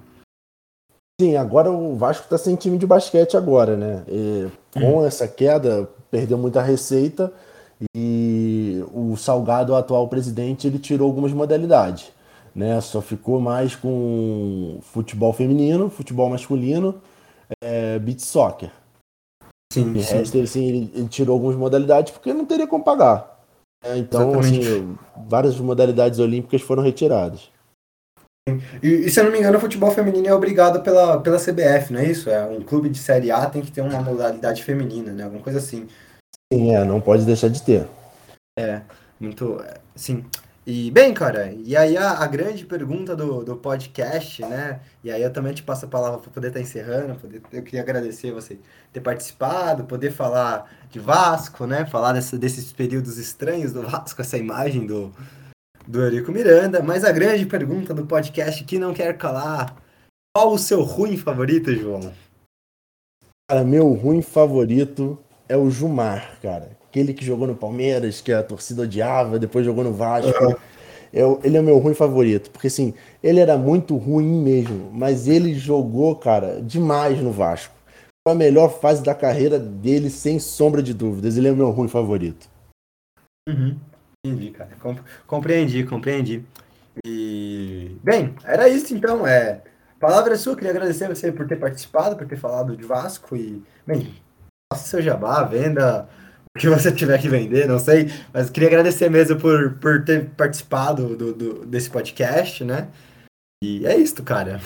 Sim, 1.20 1.36
agora 1.36 1.70
o 1.70 1.96
Vasco 1.96 2.28
tá 2.28 2.36
sem 2.36 2.54
time 2.56 2.76
de 2.76 2.86
basquete 2.86 3.36
agora, 3.36 3.76
né? 3.76 4.04
E 4.06 4.48
com 4.72 4.98
hum. 4.98 5.06
essa 5.06 5.26
queda, 5.26 5.88
perdeu 6.10 6.36
muita 6.36 6.62
receita 6.62 7.32
e 7.94 8.84
o 8.92 9.16
Salgado, 9.16 9.72
o 9.72 9.76
atual 9.76 10.08
presidente, 10.08 10.66
ele 10.66 10.78
tirou 10.78 11.08
algumas 11.08 11.32
modalidades, 11.32 12.10
né? 12.56 12.80
Só 12.80 13.02
ficou 13.02 13.38
mais 13.38 13.76
com 13.76 14.78
futebol 14.80 15.32
feminino, 15.34 15.90
futebol 15.90 16.30
masculino, 16.30 17.02
é, 17.62 17.98
beat 17.98 18.20
soccer. 18.20 18.70
Sim, 19.70 19.92
e 19.94 20.02
sim. 20.02 20.16
Resto, 20.16 20.40
assim, 20.40 20.64
ele, 20.64 20.90
ele 20.94 21.08
tirou 21.08 21.34
algumas 21.34 21.54
modalidades 21.54 22.12
porque 22.12 22.32
não 22.32 22.46
teria 22.46 22.66
como 22.66 22.82
pagar. 22.82 23.44
É, 23.84 23.98
então, 23.98 24.40
assim, 24.40 24.96
várias 25.28 25.58
modalidades 25.60 26.18
olímpicas 26.18 26.62
foram 26.62 26.82
retiradas. 26.82 27.50
E, 28.82 28.86
e, 28.86 29.10
se 29.10 29.20
eu 29.20 29.24
não 29.24 29.32
me 29.32 29.38
engano, 29.38 29.58
o 29.58 29.60
futebol 29.60 29.90
feminino 29.90 30.26
é 30.26 30.32
obrigado 30.32 30.80
pela, 30.82 31.20
pela 31.20 31.38
CBF, 31.38 31.92
não 31.92 32.00
é 32.00 32.06
isso? 32.06 32.30
É 32.30 32.46
um 32.46 32.62
clube 32.62 32.88
de 32.88 32.96
Série 32.96 33.30
A 33.30 33.44
tem 33.50 33.60
que 33.60 33.72
ter 33.72 33.82
uma 33.82 34.00
modalidade 34.00 34.64
feminina, 34.64 35.12
né? 35.12 35.24
Alguma 35.24 35.42
coisa 35.42 35.58
assim. 35.58 35.86
Sim, 36.50 36.74
é, 36.74 36.84
não 36.84 37.00
pode 37.00 37.24
deixar 37.24 37.48
de 37.48 37.60
ter. 37.60 37.86
É, 38.58 38.80
muito. 39.20 39.62
Sim. 39.94 40.24
E, 40.66 40.90
bem, 40.90 41.14
cara, 41.14 41.52
e 41.52 41.76
aí 41.76 41.96
a, 41.96 42.18
a, 42.18 42.26
grande 42.26 42.66
pergunta 42.66 43.14
do, 43.14 43.44
do 43.44 43.56
podcast, 43.56 44.42
né? 44.42 44.80
E 45.04 45.12
aí 45.12 45.22
eu 45.22 45.32
também 45.32 45.54
te 45.54 45.62
passo 45.62 45.86
a 45.86 45.88
palavra 45.88 46.18
para 46.18 46.28
poder 46.28 46.48
estar 46.48 46.58
tá 46.58 46.64
encerrando. 46.64 47.14
Poder, 47.20 47.40
eu 47.52 47.62
queria 47.62 47.82
agradecer 47.82 48.32
você 48.32 48.58
ter 48.92 49.00
participado, 49.00 49.84
poder 49.84 50.10
falar 50.10 50.68
de 50.90 50.98
Vasco, 50.98 51.66
né? 51.68 51.86
Falar 51.86 52.14
dessa, 52.14 52.36
desses 52.36 52.72
períodos 52.72 53.16
estranhos 53.16 53.72
do 53.72 53.82
Vasco, 53.82 54.20
essa 54.20 54.36
imagem 54.36 54.84
do, 54.88 55.14
do 55.86 56.02
Eurico 56.02 56.32
Miranda. 56.32 56.82
Mas 56.82 57.04
a 57.04 57.12
grande 57.12 57.46
pergunta 57.46 57.94
do 57.94 58.04
podcast 58.04 58.64
que 58.64 58.76
não 58.76 58.92
quer 58.92 59.16
calar: 59.16 59.76
qual 60.36 60.52
o 60.52 60.58
seu 60.58 60.82
ruim 60.82 61.16
favorito, 61.16 61.72
João? 61.72 62.12
Cara, 63.48 63.62
meu 63.62 63.92
ruim 63.92 64.20
favorito 64.20 65.16
é 65.48 65.56
o 65.56 65.70
Jumar, 65.70 66.40
cara 66.42 66.75
aquele 66.96 67.12
que 67.12 67.24
jogou 67.24 67.46
no 67.46 67.54
Palmeiras, 67.54 68.22
que 68.22 68.32
a 68.32 68.42
torcida 68.42 68.82
odiava, 68.82 69.38
depois 69.38 69.66
jogou 69.66 69.84
no 69.84 69.92
Vasco. 69.92 70.32
Uhum. 70.42 70.54
Eu, 71.12 71.40
ele 71.44 71.56
é 71.56 71.60
o 71.60 71.64
meu 71.64 71.78
ruim 71.78 71.94
favorito, 71.94 72.50
porque 72.50 72.66
assim, 72.66 72.94
ele 73.22 73.38
era 73.38 73.56
muito 73.56 73.96
ruim 73.96 74.42
mesmo, 74.42 74.90
mas 74.92 75.28
ele 75.28 75.54
jogou, 75.54 76.16
cara, 76.16 76.60
demais 76.62 77.20
no 77.20 77.30
Vasco. 77.30 77.74
Foi 78.26 78.34
a 78.34 78.36
melhor 78.36 78.80
fase 78.80 79.02
da 79.02 79.14
carreira 79.14 79.58
dele, 79.58 80.10
sem 80.10 80.38
sombra 80.38 80.82
de 80.82 80.92
dúvidas. 80.92 81.36
Ele 81.36 81.48
é 81.48 81.52
o 81.52 81.56
meu 81.56 81.70
ruim 81.70 81.88
favorito. 81.88 82.48
Uhum. 83.48 83.78
Entendi, 84.26 84.50
cara. 84.50 84.70
compreendi, 85.26 85.84
compreendi. 85.84 86.44
E. 87.06 87.96
Bem, 88.02 88.34
era 88.42 88.68
isso 88.68 88.92
então. 88.94 89.26
É... 89.26 89.62
A 89.96 89.98
palavra 89.98 90.34
é 90.34 90.36
sua, 90.36 90.56
queria 90.56 90.72
agradecer 90.72 91.08
você 91.08 91.30
por 91.30 91.46
ter 91.46 91.56
participado, 91.56 92.16
por 92.16 92.26
ter 92.26 92.36
falado 92.36 92.76
de 92.76 92.84
Vasco 92.84 93.36
e. 93.36 93.62
Bem, 93.86 94.12
faça 94.72 94.88
seu 94.88 95.00
jabá, 95.00 95.44
venda 95.44 96.08
que 96.58 96.68
você 96.68 96.90
tiver 96.90 97.20
que 97.20 97.28
vender, 97.28 97.68
não 97.68 97.78
sei. 97.78 98.10
Mas 98.32 98.50
queria 98.50 98.68
agradecer 98.68 99.10
mesmo 99.10 99.38
por, 99.38 99.74
por 99.74 100.04
ter 100.04 100.30
participado 100.30 101.16
do, 101.16 101.32
do, 101.32 101.66
desse 101.66 101.90
podcast, 101.90 102.64
né? 102.64 102.88
E 103.62 103.86
é 103.86 103.96
isso, 103.96 104.22
cara. 104.22 104.60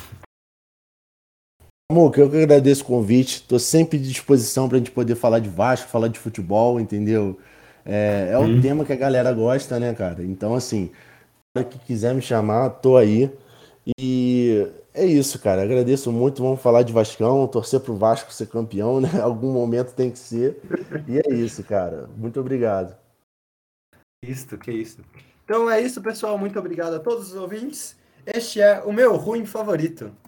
Amor, 1.91 2.17
eu 2.17 2.31
que 2.31 2.37
agradeço 2.37 2.85
o 2.85 2.87
convite. 2.87 3.43
Tô 3.43 3.59
sempre 3.59 3.99
à 3.99 4.03
disposição 4.03 4.69
para 4.69 4.77
a 4.77 4.79
gente 4.79 4.93
poder 4.93 5.17
falar 5.17 5.41
de 5.41 5.49
Vasco, 5.49 5.89
falar 5.89 6.09
de 6.09 6.19
futebol, 6.19 6.81
entendeu? 6.81 7.39
É, 7.85 8.31
é 8.33 8.39
um 8.39 8.45
hum. 8.45 8.61
tema 8.61 8.85
que 8.85 8.93
a 8.93 8.97
galera 8.97 9.33
gosta, 9.33 9.81
né, 9.81 9.93
cara? 9.93 10.23
Então, 10.23 10.55
assim, 10.55 10.91
para 11.53 11.65
que 11.65 11.79
quiser 11.81 12.15
me 12.15 12.23
chamar, 12.23 12.71
tô 12.71 12.97
aí. 12.97 13.31
E 13.99 14.40
é 14.93 15.05
isso, 15.05 15.39
cara. 15.39 15.63
Agradeço 15.63 16.11
muito. 16.11 16.43
Vamos 16.43 16.61
falar 16.61 16.83
de 16.83 16.93
Vascão, 16.93 17.47
torcer 17.47 17.81
pro 17.81 17.97
Vasco 17.97 18.33
ser 18.33 18.47
campeão, 18.47 19.01
né? 19.01 19.09
Algum 19.23 19.53
momento 19.53 19.95
tem 19.95 20.11
que 20.11 20.19
ser. 20.19 20.61
E 21.07 21.19
é 21.19 21.35
isso, 21.35 21.63
cara. 21.65 22.09
Muito 22.17 22.41
obrigado. 22.41 22.97
Isso, 24.23 24.59
que 24.59 24.73
isso. 24.73 25.03
Então 25.45 25.71
é 25.71 25.81
isso, 25.81 26.03
pessoal. 26.03 26.37
Muito 26.37 26.59
obrigado 26.59 26.95
a 26.95 27.01
todos 27.01 27.29
os 27.29 27.35
ouvintes. 27.35 27.97
Este 28.27 28.61
é 28.61 28.81
o 28.83 28.93
meu 28.93 29.17
ruim 29.17 29.47
favorito. 29.47 30.13